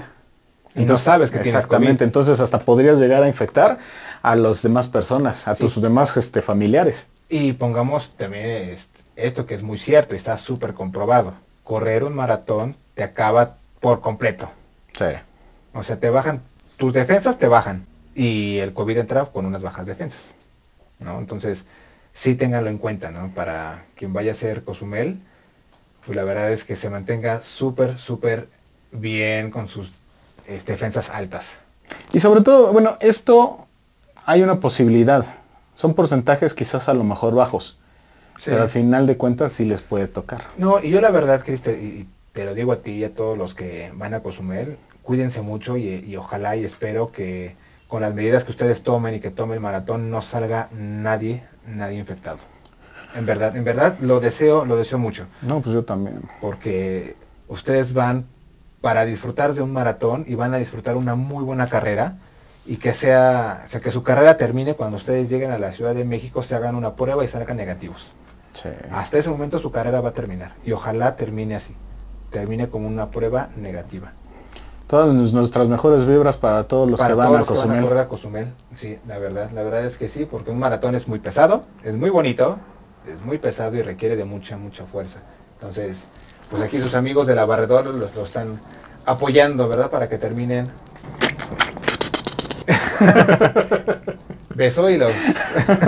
Y 0.77 0.85
no 0.85 0.97
sabes 0.97 1.31
que 1.31 1.39
tienes 1.39 1.57
Exactamente, 1.57 1.99
COVID. 1.99 2.05
entonces 2.05 2.41
hasta 2.41 2.61
podrías 2.61 2.99
llegar 3.01 3.23
a 3.23 3.29
infectar 3.29 3.79
a 4.23 4.37
las 4.37 4.63
demás 4.63 4.89
personas, 4.89 5.49
a 5.49 5.55
tus 5.57 5.81
demás 5.81 6.17
este, 6.17 6.41
familiares. 6.41 7.09
Y 7.29 7.53
pongamos 7.55 8.11
también 8.17 8.71
est- 8.71 8.97
esto 9.17 9.45
que 9.45 9.55
es 9.55 9.63
muy 9.63 9.77
cierto 9.79 10.15
y 10.15 10.19
está 10.19 10.39
súper 10.39 10.73
comprobado. 10.75 11.35
Correr 11.65 12.05
un 12.05 12.15
maratón 12.15 12.77
te 12.95 13.03
acaba 13.03 13.57
por 13.81 14.01
completo. 14.01 14.49
Sí. 14.97 15.05
O 15.75 15.83
sea, 15.83 15.97
te 15.97 16.11
bajan, 16.11 16.41
tus 16.79 16.95
defensas 16.95 17.39
te 17.39 17.49
bajan. 17.49 17.85
Y 18.15 18.59
el 18.59 18.73
COVID 18.73 18.99
entra 18.99 19.27
con 19.27 19.45
unas 19.45 19.63
bajas 19.63 19.87
defensas. 19.87 20.21
¿no? 21.01 21.19
Entonces, 21.19 21.65
sí 22.15 22.35
ténganlo 22.35 22.71
en 22.71 22.79
cuenta, 22.79 23.11
¿no? 23.11 23.31
Para 23.35 23.85
quien 23.95 24.13
vaya 24.13 24.33
a 24.33 24.35
ser 24.35 24.65
Cozumel, 24.65 25.21
pues 26.05 26.17
la 26.17 26.25
verdad 26.25 26.51
es 26.53 26.65
que 26.65 26.77
se 26.77 26.91
mantenga 26.91 27.43
súper, 27.43 27.99
súper 27.99 28.49
bien 28.91 29.51
con 29.51 29.69
sus 29.69 30.01
este, 30.47 30.73
defensas 30.73 31.11
altas. 31.11 31.59
Y 32.13 32.21
sobre 32.21 32.41
todo, 32.41 32.73
bueno, 32.73 32.97
esto 33.01 33.67
hay 34.25 34.43
una 34.43 34.61
posibilidad. 34.61 35.27
Son 35.75 35.95
porcentajes 35.95 36.55
quizás 36.55 36.89
a 36.89 36.95
lo 36.95 37.05
mejor 37.05 37.35
bajos. 37.35 37.79
Sí. 38.39 38.51
Pero 38.51 38.63
al 38.63 38.71
final 38.71 39.07
de 39.07 39.17
cuentas 39.17 39.53
sí 39.53 39.65
les 39.65 39.81
puede 39.81 40.07
tocar. 40.07 40.45
No, 40.57 40.83
y 40.83 40.91
yo 40.91 41.01
la 41.01 41.11
verdad, 41.11 41.43
Cristian, 41.45 41.77
y 41.77 42.09
te 42.33 42.45
lo 42.45 42.55
digo 42.55 42.73
a 42.73 42.79
ti 42.79 42.93
y 42.93 43.05
a 43.05 43.15
todos 43.15 43.37
los 43.37 43.55
que 43.55 43.93
van 43.95 44.15
a 44.15 44.21
Cozumel, 44.21 44.77
cuídense 45.09 45.41
mucho 45.41 45.79
y, 45.79 45.89
y 46.07 46.17
ojalá 46.19 46.55
y 46.55 46.67
espero 46.67 47.11
que 47.11 47.57
con 47.89 48.03
las 48.03 48.13
medidas 48.13 48.45
que 48.45 48.51
ustedes 48.51 48.83
tomen 48.83 49.15
y 49.15 49.21
que 49.21 49.31
tome 49.31 49.55
el 49.55 49.61
maratón 49.61 50.11
no 50.11 50.21
salga 50.21 50.69
nadie, 50.73 51.45
nadie 51.67 51.99
infectado. 51.99 52.37
En 53.15 53.25
verdad, 53.25 53.57
en 53.57 53.65
verdad 53.65 53.97
lo 54.01 54.21
deseo, 54.21 54.67
lo 54.67 54.77
deseo 54.77 54.99
mucho, 54.99 55.25
No, 55.41 55.63
pues 55.63 55.73
yo 55.75 55.83
también. 55.83 56.21
porque 56.43 57.15
ustedes 57.49 57.95
van 57.95 58.27
para 58.83 59.07
disfrutar 59.07 59.55
de 59.55 59.63
un 59.63 59.73
maratón 59.73 60.27
y 60.29 60.35
van 60.35 60.53
a 60.53 60.59
disfrutar 60.59 60.95
una 60.99 61.15
muy 61.15 61.43
buena 61.43 61.71
carrera 61.71 62.19
y 62.67 62.77
que 62.77 62.93
sea, 62.93 63.63
o 63.67 63.71
sea, 63.71 63.81
que 63.81 63.91
su 63.91 64.03
carrera 64.03 64.37
termine 64.37 64.75
cuando 64.75 64.99
ustedes 64.99 65.31
lleguen 65.31 65.53
a 65.53 65.59
la 65.59 65.73
Ciudad 65.73 65.95
de 65.95 66.05
México, 66.05 66.43
se 66.43 66.55
hagan 66.55 66.75
una 66.75 66.97
prueba 66.97 67.25
y 67.25 67.29
salgan 67.29 67.57
negativos. 67.57 68.09
Sí. 68.53 68.69
Hasta 68.93 69.17
ese 69.17 69.31
momento 69.31 69.59
su 69.59 69.73
carrera 69.73 70.03
va 70.03 70.11
a 70.11 70.13
terminar 70.13 70.53
y 70.67 70.73
ojalá 70.73 71.17
termine 71.17 71.55
así, 71.57 71.75
termine 72.31 72.69
como 72.69 72.87
una 72.87 73.11
prueba 73.11 73.49
negativa. 73.57 74.13
Todas 74.89 75.15
nuestras 75.35 75.69
mejores 75.69 76.07
vibras 76.07 76.39
para 76.39 76.65
todos 76.65 76.91
los 76.91 76.99
Para 76.99 77.11
que 77.11 77.15
van 77.15 77.27
todos 77.27 77.37
a 77.37 77.41
los 77.41 77.49
que 77.49 77.55
van 77.55 77.77
a 77.77 77.83
Cozumel. 77.83 77.99
a 77.99 78.09
Cozumel, 78.09 78.49
sí, 78.75 78.99
la 79.07 79.19
verdad, 79.19 79.51
la 79.53 79.63
verdad 79.63 79.85
es 79.85 79.99
que 79.99 80.09
sí, 80.09 80.25
porque 80.25 80.51
un 80.51 80.59
maratón 80.59 80.95
es 80.95 81.09
muy 81.09 81.19
pesado, 81.19 81.63
es 81.85 81.95
muy 81.95 82.09
bonito, 82.09 82.57
es 83.07 83.21
muy 83.23 83.37
pesado 83.37 83.77
y 83.77 83.83
requiere 83.83 84.17
de 84.17 84.25
mucha, 84.25 84.57
mucha 84.57 84.87
fuerza. 84.87 85.21
Entonces, 85.57 86.05
pues 86.51 86.63
aquí 86.63 86.81
sus 86.81 86.95
amigos 86.95 87.27
de 87.27 87.35
la 87.35 87.45
Barredor 87.45 87.85
los, 87.85 88.17
lo 88.17 88.25
están 88.25 88.59
apoyando, 89.05 89.69
¿verdad? 89.69 89.91
Para 89.91 90.09
que 90.09 90.17
terminen. 90.17 90.69
Besó 94.55 94.89
y 94.89 94.97
los 94.97 95.13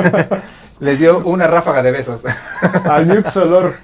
les 0.80 0.98
dio 0.98 1.20
una 1.20 1.46
ráfaga 1.46 1.82
de 1.82 1.90
besos. 1.90 2.20
Al 2.84 3.08
Nux 3.08 3.34
Olor. 3.38 3.76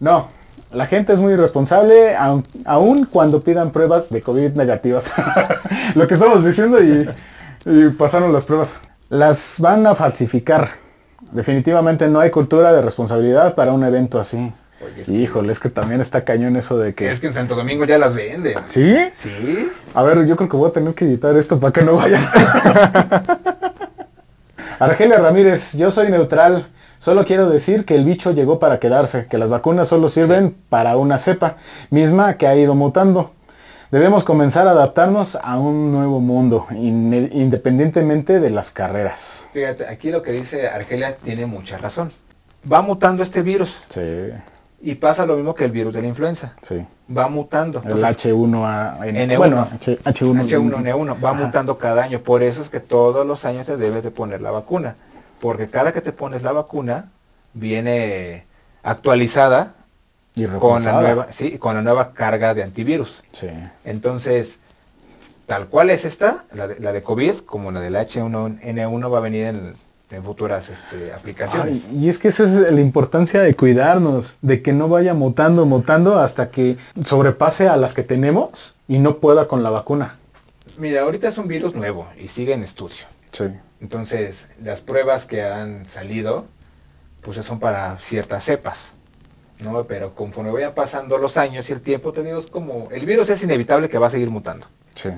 No, 0.00 0.28
la 0.74 0.86
gente 0.86 1.12
es 1.12 1.20
muy 1.20 1.32
irresponsable, 1.32 2.16
aun, 2.16 2.42
aun 2.64 3.04
cuando 3.04 3.40
pidan 3.40 3.70
pruebas 3.70 4.10
de 4.10 4.22
COVID 4.22 4.52
negativas. 4.52 5.10
Lo 5.94 6.06
que 6.06 6.14
estamos 6.14 6.44
diciendo 6.44 6.82
y, 6.82 7.08
y 7.66 7.88
pasaron 7.90 8.32
las 8.32 8.44
pruebas. 8.46 8.76
Las 9.08 9.56
van 9.58 9.86
a 9.86 9.94
falsificar. 9.94 10.70
Definitivamente 11.32 12.08
no 12.08 12.20
hay 12.20 12.30
cultura 12.30 12.72
de 12.72 12.82
responsabilidad 12.82 13.54
para 13.54 13.72
un 13.72 13.84
evento 13.84 14.20
así. 14.20 14.52
Oye, 14.84 15.00
es 15.02 15.06
que- 15.06 15.12
Híjole, 15.12 15.52
es 15.52 15.60
que 15.60 15.70
también 15.70 16.00
está 16.00 16.22
cañón 16.24 16.56
eso 16.56 16.78
de 16.78 16.94
que... 16.94 17.10
Es 17.10 17.20
que 17.20 17.28
en 17.28 17.32
Santo 17.32 17.54
Domingo 17.54 17.84
ya 17.84 17.98
las 17.98 18.14
venden. 18.14 18.54
¿Sí? 18.70 18.96
Sí. 19.16 19.70
A 19.94 20.02
ver, 20.02 20.24
yo 20.26 20.36
creo 20.36 20.48
que 20.48 20.56
voy 20.56 20.70
a 20.70 20.72
tener 20.72 20.94
que 20.94 21.04
editar 21.06 21.34
esto 21.36 21.58
para 21.58 21.72
que 21.72 21.82
no 21.82 21.96
vayan. 21.96 22.22
Argelia 24.78 25.18
Ramírez, 25.18 25.72
yo 25.74 25.90
soy 25.90 26.10
neutral. 26.10 26.66
Solo 27.04 27.26
quiero 27.26 27.50
decir 27.50 27.84
que 27.84 27.96
el 27.96 28.04
bicho 28.06 28.30
llegó 28.32 28.58
para 28.58 28.78
quedarse, 28.80 29.26
que 29.28 29.36
las 29.36 29.50
vacunas 29.50 29.88
solo 29.88 30.08
sirven 30.08 30.56
para 30.70 30.96
una 30.96 31.18
cepa, 31.18 31.56
misma 31.90 32.38
que 32.38 32.46
ha 32.46 32.56
ido 32.56 32.74
mutando. 32.74 33.30
Debemos 33.90 34.24
comenzar 34.24 34.66
a 34.66 34.70
adaptarnos 34.70 35.36
a 35.42 35.58
un 35.58 35.92
nuevo 35.92 36.20
mundo, 36.20 36.66
in- 36.70 37.28
independientemente 37.30 38.40
de 38.40 38.48
las 38.48 38.70
carreras. 38.70 39.44
Fíjate, 39.52 39.86
aquí 39.86 40.10
lo 40.10 40.22
que 40.22 40.32
dice 40.32 40.66
Argelia 40.68 41.14
tiene 41.16 41.44
mucha 41.44 41.76
razón. 41.76 42.10
Va 42.72 42.80
mutando 42.80 43.22
este 43.22 43.42
virus 43.42 43.82
Sí, 43.90 44.00
y 44.80 44.94
pasa 44.94 45.26
lo 45.26 45.36
mismo 45.36 45.54
que 45.54 45.66
el 45.66 45.72
virus 45.72 45.92
de 45.92 46.00
la 46.00 46.08
influenza. 46.08 46.54
sí. 46.62 46.86
Va 47.14 47.28
mutando. 47.28 47.82
El 47.84 47.90
Entonces, 47.98 48.24
H1N1. 48.32 48.98
N1. 49.12 49.36
Bueno, 49.36 49.68
H- 49.78 49.98
H1. 50.04 50.48
H1N1 50.48 51.22
va 51.22 51.32
Ajá. 51.32 51.44
mutando 51.44 51.76
cada 51.76 52.02
año. 52.02 52.20
Por 52.20 52.42
eso 52.42 52.62
es 52.62 52.70
que 52.70 52.80
todos 52.80 53.26
los 53.26 53.44
años 53.44 53.66
te 53.66 53.76
debes 53.76 54.04
de 54.04 54.10
poner 54.10 54.40
la 54.40 54.50
vacuna. 54.50 54.96
Porque 55.44 55.68
cada 55.68 55.92
que 55.92 56.00
te 56.00 56.12
pones 56.12 56.42
la 56.42 56.52
vacuna 56.52 57.10
viene 57.52 58.46
actualizada 58.82 59.74
Y 60.34 60.46
con 60.46 60.82
la, 60.82 61.02
nueva, 61.02 61.26
sí, 61.32 61.58
con 61.58 61.74
la 61.74 61.82
nueva 61.82 62.14
carga 62.14 62.54
de 62.54 62.62
antivirus. 62.62 63.22
Sí. 63.32 63.48
Entonces, 63.84 64.60
tal 65.44 65.66
cual 65.66 65.90
es 65.90 66.06
esta, 66.06 66.46
la 66.54 66.66
de, 66.66 66.80
la 66.80 66.94
de 66.94 67.02
COVID, 67.02 67.40
como 67.40 67.70
la 67.72 67.82
del 67.82 67.94
H1N1 67.94 69.12
va 69.12 69.18
a 69.18 69.20
venir 69.20 69.44
en, 69.44 69.74
en 70.10 70.24
futuras 70.24 70.70
este, 70.70 71.12
aplicaciones. 71.12 71.88
Ay, 71.90 72.04
y 72.04 72.08
es 72.08 72.16
que 72.16 72.28
esa 72.28 72.44
es 72.44 72.72
la 72.72 72.80
importancia 72.80 73.42
de 73.42 73.54
cuidarnos, 73.54 74.38
de 74.40 74.62
que 74.62 74.72
no 74.72 74.88
vaya 74.88 75.12
mutando, 75.12 75.66
mutando 75.66 76.20
hasta 76.20 76.48
que 76.48 76.78
sobrepase 77.04 77.68
a 77.68 77.76
las 77.76 77.92
que 77.92 78.02
tenemos 78.02 78.76
y 78.88 78.98
no 78.98 79.18
pueda 79.18 79.46
con 79.46 79.62
la 79.62 79.68
vacuna. 79.68 80.16
Mira, 80.78 81.02
ahorita 81.02 81.28
es 81.28 81.36
un 81.36 81.48
virus 81.48 81.74
nuevo 81.74 82.08
y 82.18 82.28
sigue 82.28 82.54
en 82.54 82.62
estudio. 82.62 83.13
Sí. 83.34 83.44
Entonces, 83.80 84.48
las 84.62 84.80
pruebas 84.80 85.26
que 85.26 85.42
han 85.42 85.86
salido, 85.86 86.46
pues 87.22 87.44
son 87.44 87.58
para 87.58 87.98
ciertas 87.98 88.44
cepas. 88.44 88.92
¿no? 89.60 89.84
Pero 89.84 90.14
conforme 90.14 90.52
vayan 90.52 90.74
pasando 90.74 91.18
los 91.18 91.36
años 91.36 91.68
y 91.68 91.72
el 91.72 91.80
tiempo, 91.80 92.12
te 92.12 92.22
digo, 92.22 92.38
es 92.38 92.46
como, 92.46 92.88
el 92.90 93.06
virus 93.06 93.30
es 93.30 93.42
inevitable 93.42 93.88
que 93.88 93.98
va 93.98 94.06
a 94.06 94.10
seguir 94.10 94.30
mutando. 94.30 94.66
Sí. 94.94 95.10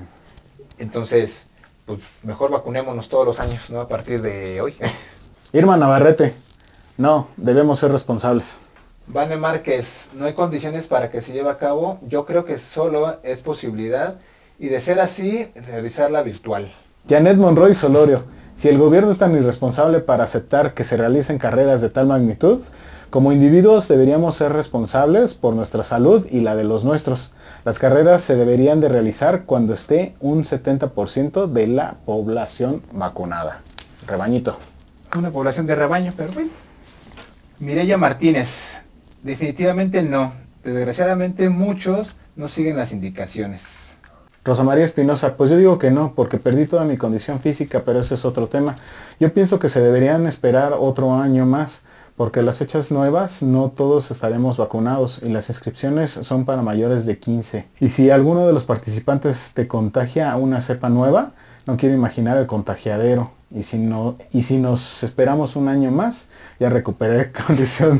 Entonces, 0.79 1.43
pues 1.85 1.99
mejor 2.23 2.51
vacunémonos 2.51 3.09
todos 3.09 3.25
los 3.25 3.39
años, 3.39 3.69
¿no? 3.69 3.81
A 3.81 3.87
partir 3.87 4.21
de 4.21 4.61
hoy. 4.61 4.75
Irma 5.53 5.77
Navarrete, 5.77 6.33
no, 6.97 7.29
debemos 7.37 7.79
ser 7.79 7.91
responsables. 7.91 8.57
Vane 9.07 9.37
Márquez, 9.37 10.09
no 10.13 10.25
hay 10.25 10.33
condiciones 10.33 10.87
para 10.87 11.09
que 11.09 11.21
se 11.21 11.31
lleve 11.31 11.49
a 11.49 11.57
cabo. 11.57 11.99
Yo 12.01 12.25
creo 12.25 12.43
que 12.43 12.57
solo 12.57 13.19
es 13.23 13.39
posibilidad 13.41 14.19
y 14.59 14.67
de 14.67 14.81
ser 14.81 14.99
así, 14.99 15.49
realizarla 15.55 16.23
virtual. 16.23 16.69
Janet 17.09 17.37
Monroy 17.37 17.73
Solorio, 17.73 18.25
si 18.53 18.67
el 18.67 18.77
gobierno 18.77 19.11
es 19.11 19.17
tan 19.17 19.33
irresponsable 19.33 20.01
para 20.01 20.25
aceptar 20.25 20.73
que 20.73 20.83
se 20.83 20.97
realicen 20.97 21.37
carreras 21.37 21.79
de 21.79 21.89
tal 21.89 22.07
magnitud, 22.07 22.59
como 23.09 23.31
individuos 23.31 23.87
deberíamos 23.87 24.35
ser 24.35 24.51
responsables 24.51 25.33
por 25.33 25.53
nuestra 25.53 25.85
salud 25.85 26.27
y 26.29 26.41
la 26.41 26.57
de 26.57 26.65
los 26.65 26.83
nuestros. 26.83 27.33
Las 27.63 27.79
carreras 27.79 28.23
se 28.23 28.35
deberían 28.35 28.81
de 28.81 28.89
realizar 28.89 29.43
cuando 29.45 29.73
esté 29.73 30.15
un 30.19 30.43
70% 30.43 31.47
de 31.47 31.67
la 31.67 31.95
población 32.05 32.81
vacunada. 32.91 33.61
Rebañito. 34.05 34.57
Una 35.17 35.31
población 35.31 35.65
de 35.65 35.75
rebaño, 35.75 36.11
pero 36.17 36.33
bueno. 36.33 36.49
Mireya 37.59 37.97
Martínez, 37.97 38.49
definitivamente 39.23 40.01
no. 40.01 40.33
Desgraciadamente 40.65 41.47
muchos 41.47 42.17
no 42.35 42.49
siguen 42.49 42.75
las 42.75 42.91
indicaciones. 42.91 43.86
Rosa 44.47 44.63
María 44.63 44.85
Espinosa, 44.85 45.33
pues 45.35 45.51
yo 45.51 45.57
digo 45.57 45.77
que 45.77 45.91
no, 45.91 46.13
porque 46.15 46.37
perdí 46.37 46.67
toda 46.67 46.85
mi 46.85 46.95
condición 46.95 47.41
física, 47.41 47.81
pero 47.85 47.99
ese 47.99 48.15
es 48.15 48.23
otro 48.23 48.47
tema. 48.47 48.75
Yo 49.19 49.33
pienso 49.33 49.59
que 49.59 49.67
se 49.67 49.81
deberían 49.81 50.25
esperar 50.25 50.71
otro 50.79 51.13
año 51.15 51.45
más, 51.45 51.83
porque 52.15 52.41
las 52.41 52.57
fechas 52.57 52.89
nuevas 52.89 53.43
no 53.43 53.73
todos 53.75 54.09
estaremos 54.09 54.55
vacunados 54.55 55.21
y 55.21 55.27
las 55.27 55.49
inscripciones 55.49 56.11
son 56.11 56.45
para 56.45 56.61
mayores 56.61 57.05
de 57.05 57.19
15. 57.19 57.67
Y 57.81 57.89
si 57.89 58.09
alguno 58.09 58.47
de 58.47 58.53
los 58.53 58.65
participantes 58.65 59.51
te 59.53 59.67
contagia 59.67 60.33
una 60.37 60.61
cepa 60.61 60.87
nueva, 60.87 61.33
No 61.65 61.75
quiero 61.75 61.93
imaginar 61.95 62.37
el 62.37 62.47
contagiadero. 62.47 63.31
Y 63.51 63.63
si 63.63 63.77
no, 63.77 64.15
y 64.31 64.43
si 64.43 64.57
nos 64.57 65.03
esperamos 65.03 65.57
un 65.57 65.67
año 65.67 65.91
más, 65.91 66.29
ya 66.61 66.69
recuperé 66.69 67.33
condición. 67.47 67.99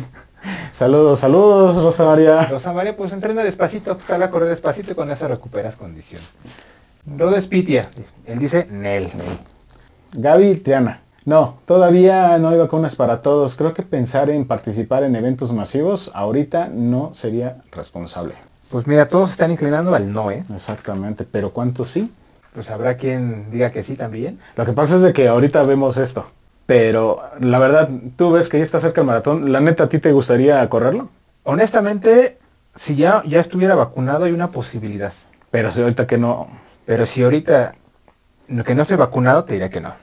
Saludos, 0.72 1.20
saludos, 1.20 1.84
Rosa 1.84 2.06
María. 2.06 2.46
Rosa 2.46 2.74
María, 2.74 2.96
pues 2.96 3.12
entrena 3.14 3.44
despacito, 3.44 3.98
sale 4.08 4.26
a 4.26 4.30
correr 4.30 4.50
despacito 4.50 4.92
y 4.92 4.96
con 4.96 5.12
eso 5.12 5.28
recuperas 5.28 5.76
condición. 5.76 6.22
Rodo 7.06 7.40
Spitia, 7.40 7.90
él 8.26 8.40
dice 8.40 8.68
Nel. 8.70 9.10
Gaby 10.14 10.56
Triana. 10.56 11.02
No, 11.26 11.60
todavía 11.66 12.38
no 12.38 12.50
hay 12.50 12.58
vacunas 12.58 12.96
para 12.96 13.22
todos. 13.22 13.56
Creo 13.56 13.74
que 13.74 13.84
pensar 13.84 14.30
en 14.30 14.46
participar 14.46 15.04
en 15.04 15.16
eventos 15.16 15.52
masivos 15.52 16.10
ahorita 16.14 16.70
no 16.74 17.14
sería 17.14 17.58
responsable. 17.72 18.36
Pues 18.70 18.88
mira, 18.88 19.10
todos 19.10 19.32
están 19.32 19.52
inclinando 19.52 19.94
al 19.94 20.12
no, 20.12 20.32
¿eh? 20.32 20.44
Exactamente, 20.54 21.26
pero 21.30 21.52
¿cuántos 21.52 21.90
sí? 21.90 22.12
Pues 22.54 22.70
habrá 22.70 22.98
quien 22.98 23.52
diga 23.52 23.72
que 23.72 23.84
sí 23.84 23.96
también. 23.96 24.40
Lo 24.56 24.66
que 24.66 24.74
pasa 24.74 24.96
es 24.96 25.02
de 25.02 25.14
que 25.14 25.28
ahorita 25.28 25.64
vemos 25.64 25.98
esto. 25.98 26.26
Pero 26.68 27.24
la 27.39 27.59
verdad, 27.59 27.89
tú 28.18 28.32
ves 28.34 28.49
que 28.49 28.59
ya 28.59 28.63
está 28.65 28.80
cerca 28.80 29.01
el 29.01 29.07
maratón. 29.07 29.51
¿La 29.51 29.59
neta 29.61 29.86
a 29.86 29.89
ti 29.89 29.99
te 29.99 30.11
gustaría 30.11 30.70
correrlo? 30.70 31.09
Honestamente, 31.43 32.38
si 32.76 32.95
ya, 32.95 33.24
ya 33.26 33.39
estuviera 33.39 33.74
vacunado 33.76 34.26
hay 34.26 34.34
una 34.34 34.49
posibilidad. 34.49 35.13
Pero 35.49 35.72
si 35.72 35.82
ahorita 35.82 36.05
que 36.07 36.20
no... 36.20 36.47
Pero 36.86 37.05
si 37.05 37.24
ahorita 37.24 37.76
que 38.65 38.76
no 38.76 38.82
estoy 38.84 38.97
vacunado, 38.97 39.45
te 39.45 39.53
diré 39.55 39.70
que 39.70 39.82
no. 39.82 39.93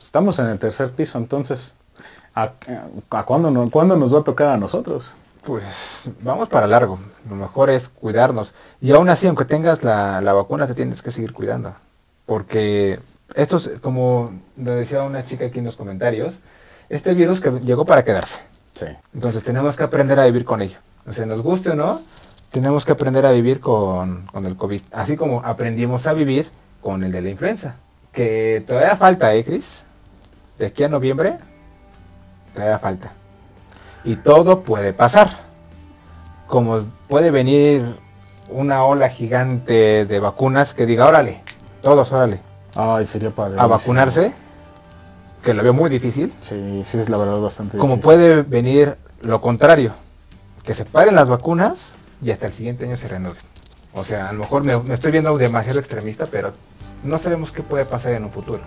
Estamos 0.00 0.38
en 0.40 0.46
el 0.46 0.58
tercer 0.58 0.90
piso, 0.90 1.18
entonces, 1.18 1.74
¿a, 2.34 2.52
a 3.10 3.22
cuándo, 3.24 3.50
no- 3.50 3.70
cuándo 3.70 3.96
nos 3.96 4.14
va 4.14 4.20
a 4.20 4.24
tocar 4.24 4.48
a 4.48 4.56
nosotros? 4.56 5.12
Pues 5.44 6.10
vamos 6.22 6.48
para 6.48 6.66
largo. 6.66 6.98
Lo 7.28 7.36
mejor 7.36 7.70
es 7.70 7.88
cuidarnos. 7.88 8.54
Y 8.80 8.92
aún 8.92 9.08
así, 9.08 9.26
aunque 9.26 9.44
tengas 9.44 9.84
la, 9.84 10.20
la 10.20 10.32
vacuna, 10.32 10.66
te 10.66 10.74
tienes 10.74 11.02
que 11.02 11.12
seguir 11.12 11.32
cuidando. 11.32 11.74
Porque 12.26 12.98
esto 13.34 13.56
es, 13.56 13.80
como 13.80 14.32
lo 14.56 14.74
decía 14.74 15.02
una 15.02 15.24
chica 15.26 15.46
aquí 15.46 15.58
en 15.58 15.64
los 15.64 15.76
comentarios, 15.76 16.34
este 16.88 17.14
virus 17.14 17.40
que 17.40 17.50
llegó 17.60 17.84
para 17.84 18.04
quedarse. 18.04 18.40
Sí. 18.72 18.86
Entonces 19.14 19.44
tenemos 19.44 19.76
que 19.76 19.84
aprender 19.84 20.18
a 20.18 20.24
vivir 20.24 20.44
con 20.44 20.62
ello. 20.62 20.78
O 21.06 21.12
sea, 21.12 21.26
nos 21.26 21.42
guste 21.42 21.70
o 21.70 21.76
no, 21.76 22.00
tenemos 22.50 22.84
que 22.84 22.92
aprender 22.92 23.24
a 23.26 23.32
vivir 23.32 23.60
con, 23.60 24.26
con 24.26 24.46
el 24.46 24.56
COVID. 24.56 24.80
Así 24.92 25.16
como 25.16 25.40
aprendimos 25.44 26.06
a 26.06 26.12
vivir 26.12 26.50
con 26.80 27.04
el 27.04 27.12
de 27.12 27.22
la 27.22 27.30
influenza. 27.30 27.76
Que 28.12 28.64
todavía 28.66 28.96
falta, 28.96 29.34
¿eh, 29.34 29.44
Cris? 29.44 29.84
De 30.58 30.66
aquí 30.66 30.82
a 30.82 30.88
noviembre, 30.88 31.38
todavía 32.54 32.78
falta. 32.78 33.12
Y 34.04 34.16
todo 34.16 34.62
puede 34.62 34.92
pasar. 34.92 35.30
Como 36.46 36.84
puede 37.08 37.30
venir 37.30 37.96
una 38.48 38.84
ola 38.84 39.08
gigante 39.08 40.04
de 40.04 40.20
vacunas 40.20 40.74
que 40.74 40.86
diga, 40.86 41.06
órale, 41.06 41.42
todos, 41.82 42.10
órale, 42.12 42.40
Ay, 42.74 43.04
sería 43.06 43.30
padre. 43.30 43.58
a 43.60 43.66
vacunarse, 43.66 44.32
que 45.42 45.54
lo 45.54 45.62
veo 45.62 45.72
muy 45.72 45.90
difícil. 45.90 46.32
Sí, 46.40 46.82
sí, 46.84 46.98
es 46.98 47.08
la 47.08 47.16
verdad 47.16 47.38
bastante 47.40 47.78
Como 47.78 47.94
difícil. 47.96 48.04
puede 48.04 48.42
venir 48.42 48.96
lo 49.22 49.40
contrario, 49.40 49.92
que 50.64 50.74
se 50.74 50.84
paren 50.84 51.14
las 51.14 51.28
vacunas 51.28 51.92
y 52.22 52.30
hasta 52.30 52.46
el 52.46 52.52
siguiente 52.52 52.84
año 52.84 52.96
se 52.96 53.08
reanuden. 53.08 53.42
O 53.94 54.04
sea, 54.04 54.28
a 54.28 54.32
lo 54.32 54.40
mejor 54.40 54.62
me, 54.62 54.78
me 54.80 54.94
estoy 54.94 55.10
viendo 55.12 55.36
demasiado 55.36 55.78
extremista, 55.80 56.26
pero 56.26 56.52
no 57.02 57.18
sabemos 57.18 57.50
qué 57.52 57.62
puede 57.62 57.84
pasar 57.84 58.12
en 58.12 58.24
un 58.24 58.30
futuro. 58.30 58.60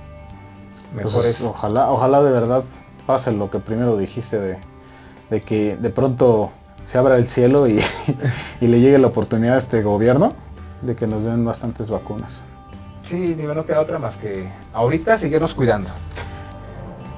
Mejor 0.96 1.24
Pues, 1.24 1.40
es... 1.40 1.42
ojalá, 1.42 1.90
ojalá 1.92 2.22
de 2.22 2.32
verdad 2.32 2.64
pase 3.08 3.32
lo 3.32 3.50
que 3.50 3.60
primero 3.60 3.98
dijiste 3.98 4.38
de, 4.40 4.58
de 5.30 5.42
que 5.42 5.78
de 5.78 5.90
pronto 5.90 6.52
se 6.86 6.98
abra 6.98 7.16
el 7.18 7.28
cielo 7.28 7.68
y, 7.68 7.80
y 8.62 8.68
le 8.68 8.80
llegue 8.82 8.98
la 8.98 9.08
oportunidad 9.08 9.56
a 9.56 9.58
este 9.60 9.82
gobierno 9.82 10.34
de 10.82 10.96
que 10.96 11.08
nos 11.08 11.24
den 11.24 11.46
bastantes 11.46 11.90
vacunas. 11.90 12.44
Sí, 13.04 13.34
digo, 13.34 13.54
no 13.54 13.66
queda 13.66 13.82
otra 13.82 14.00
más 14.00 14.18
que 14.18 14.48
ahorita 14.74 15.18
seguirnos 15.18 15.54
cuidando. 15.54 15.90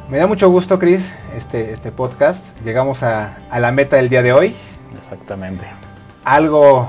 Me 0.10 0.18
da 0.18 0.28
mucho 0.28 0.50
gusto, 0.50 0.80
Chris, 0.80 1.14
este, 1.36 1.72
este 1.72 1.92
podcast. 1.92 2.60
Llegamos 2.62 3.04
a, 3.04 3.38
a 3.50 3.60
la 3.60 3.72
meta 3.72 3.96
del 3.98 4.10
día 4.10 4.22
de 4.22 4.34
hoy. 4.34 4.56
Exactamente. 4.98 5.66
Algo, 6.24 6.88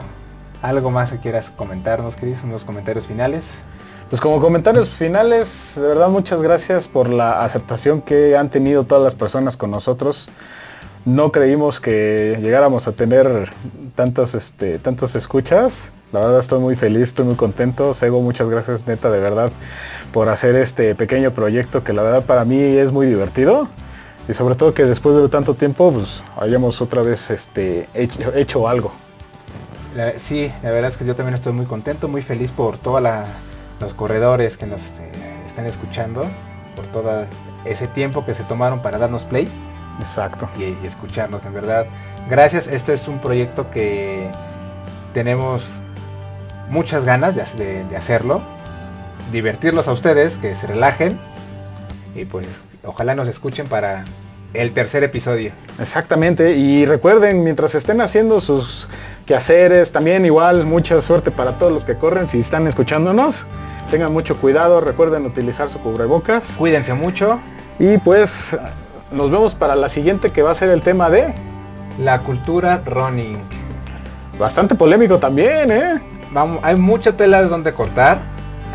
algo 0.63 0.91
más 0.91 1.13
que 1.13 1.19
quieras 1.19 1.51
comentarnos, 1.51 2.17
Chris, 2.17 2.43
unos 2.45 2.65
comentarios 2.65 3.07
finales. 3.07 3.63
Pues 4.09 4.21
como 4.21 4.41
comentarios 4.41 4.89
finales, 4.89 5.73
de 5.75 5.83
verdad 5.89 6.09
muchas 6.09 6.41
gracias 6.41 6.87
por 6.87 7.11
la 7.11 7.45
aceptación 7.45 8.01
que 8.01 8.37
han 8.37 8.51
tenido 8.51 8.85
todas 8.85 9.03
las 9.03 9.15
personas 9.15 9.57
con 9.57 9.71
nosotros. 9.71 10.29
No 11.05 11.33
creímos 11.33 11.81
que 11.81 12.39
llegáramos 12.41 12.87
a 12.87 12.93
tener 12.93 13.51
tantas, 13.95 14.35
este, 14.35 14.79
tantas 14.79 15.17
escuchas. 15.17 15.91
La 16.17 16.23
verdad 16.23 16.39
estoy 16.39 16.61
muy 16.61 16.77
feliz, 16.77 17.03
estoy 17.09 17.27
muy 17.27 17.35
contento. 17.35 17.93
Sego, 17.93 18.23
muchas 18.23 18.49
gracias 18.49 18.87
neta 18.87 19.11
de 19.11 19.21
verdad 19.21 19.53
por 20.14 20.31
hacer 20.31 20.57
este 20.57 20.95
pequeño 20.95 21.31
proyecto 21.31 21.85
que 21.85 21.93
la 21.93 22.03
verdad 22.03 22.25
para 22.25 22.47
mí 22.47 22.59
es 22.59 22.91
muy 22.91 23.05
divertido. 23.07 23.69
Y 24.27 24.33
sobre 24.33 24.55
todo 24.55 24.73
que 24.73 24.87
después 24.87 25.14
de 25.14 25.29
tanto 25.29 25.53
tiempo 25.53 25.93
pues 25.93 26.23
hayamos 26.41 26.81
otra 26.81 27.03
vez 27.03 27.31
este, 27.31 27.87
hecho, 27.93 28.33
hecho 28.35 28.67
algo. 28.67 28.93
La- 29.95 30.19
sí, 30.19 30.51
la 30.62 30.71
verdad 30.71 30.89
es 30.89 30.97
que 30.97 31.05
yo 31.05 31.14
también 31.14 31.35
estoy 31.35 31.53
muy 31.53 31.67
contento, 31.67 32.09
muy 32.09 32.23
feliz 32.23 32.51
por 32.51 32.79
todos 32.79 33.03
los 33.79 33.93
corredores 33.93 34.57
que 34.57 34.64
nos 34.64 34.99
eh, 34.99 35.12
están 35.47 35.67
escuchando, 35.67 36.25
por 36.75 36.87
todo 36.87 37.27
ese 37.67 37.89
tiempo 37.89 38.25
que 38.25 38.33
se 38.33 38.43
tomaron 38.45 38.81
para 38.81 38.97
darnos 38.97 39.27
play 39.27 39.51
Exacto. 40.01 40.49
y, 40.59 40.62
y 40.83 40.87
escucharnos, 40.87 41.45
en 41.45 41.53
verdad. 41.53 41.85
Gracias, 42.31 42.69
este 42.69 42.95
es 42.95 43.07
un 43.07 43.19
proyecto 43.19 43.71
que 43.71 44.31
tenemos 45.12 45.83
muchas 46.71 47.05
ganas 47.05 47.35
de, 47.35 47.43
hac- 47.43 47.55
de- 47.55 47.85
de 47.85 47.97
hacerlo, 47.97 48.43
divertirlos 49.33 49.89
a 49.89 49.93
ustedes, 49.93 50.37
que 50.39 50.55
se 50.55 50.67
relajen 50.67 51.19
y 52.14 52.25
pues 52.25 52.47
ojalá 52.85 53.14
nos 53.14 53.29
escuchen 53.29 53.67
para 53.67 54.05
el 54.55 54.73
tercer 54.73 55.03
episodio. 55.05 55.53
Exactamente, 55.81 56.53
y 56.57 56.87
recuerden, 56.87 57.45
mientras 57.45 57.75
estén 57.75 58.01
haciendo 58.01 58.41
sus 58.41 58.89
quehaceres, 59.27 59.93
también 59.93 60.25
igual 60.25 60.64
mucha 60.64 61.01
suerte 61.03 61.31
para 61.31 61.59
todos 61.59 61.73
los 61.73 61.85
que 61.85 61.95
corren, 61.97 62.29
si 62.29 62.39
están 62.41 62.67
escuchándonos, 62.67 63.45
tengan 63.91 64.12
mucho 64.12 64.37
cuidado, 64.37 64.81
recuerden 64.81 65.27
utilizar 65.27 65.69
su 65.69 65.81
cubrebocas 65.81 66.45
Cuídense 66.57 66.95
mucho. 66.95 67.39
y 67.79 67.99
pues 67.99 68.57
nos 69.12 69.31
vemos 69.31 69.55
para 69.55 69.77
la 69.77 69.89
siguiente 69.89 70.31
que 70.31 70.43
va 70.43 70.53
a 70.53 70.55
ser 70.55 70.71
el 70.71 70.83
tema 70.83 71.11
de 71.11 71.35
La 71.99 72.21
cultura 72.21 72.83
running. 72.87 73.39
bastante 74.38 74.75
polémico 74.75 75.18
también, 75.18 75.71
¿eh? 75.71 76.01
Vamos, 76.33 76.61
hay 76.63 76.77
mucha 76.77 77.17
tela 77.17 77.43
de 77.43 77.49
donde 77.49 77.73
cortar, 77.73 78.21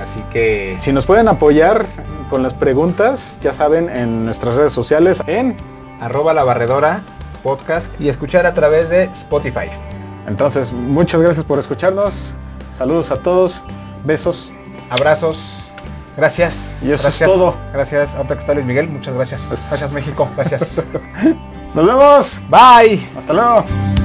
así 0.02 0.24
que 0.32 0.78
Si 0.80 0.92
nos 0.92 1.06
pueden 1.06 1.28
apoyar 1.28 1.86
con 2.30 2.44
las 2.44 2.54
preguntas, 2.54 3.40
ya 3.42 3.54
saben, 3.54 3.90
en 3.90 4.26
nuestras 4.26 4.56
redes 4.56 4.72
sociales, 4.72 5.22
en 5.28 5.56
arroba 6.00 6.34
la 6.34 6.44
barredora 6.44 7.02
podcast 7.44 7.88
y 8.00 8.10
escuchar 8.10 8.46
a 8.46 8.54
través 8.54 8.90
de 8.90 9.04
Spotify. 9.06 9.70
entonces 10.28 10.72
muchas 10.72 11.22
gracias 11.22 11.46
por 11.46 11.60
escucharnos, 11.60 12.36
saludos 12.78 13.12
a 13.12 13.18
todos, 13.18 13.66
besos. 14.04 14.52
Abrazos, 14.90 15.72
gracias. 16.18 16.80
Y 16.82 16.92
eso 16.92 16.96
es 16.96 17.04
gracias, 17.04 17.30
todo. 17.30 17.56
Gracias, 17.74 18.16
ahorita 18.16 18.36
que 18.36 18.42
está 18.42 18.54
Luis 18.54 18.66
Miguel, 18.66 18.90
muchas 18.90 19.14
gracias. 19.14 19.42
Gracias 19.70 19.94
México, 19.94 20.28
gracias. 20.36 20.82
Nos 21.74 21.86
vemos, 21.86 22.42
Bye. 22.50 23.08
hasta 23.18 23.34
luego. 23.34 24.01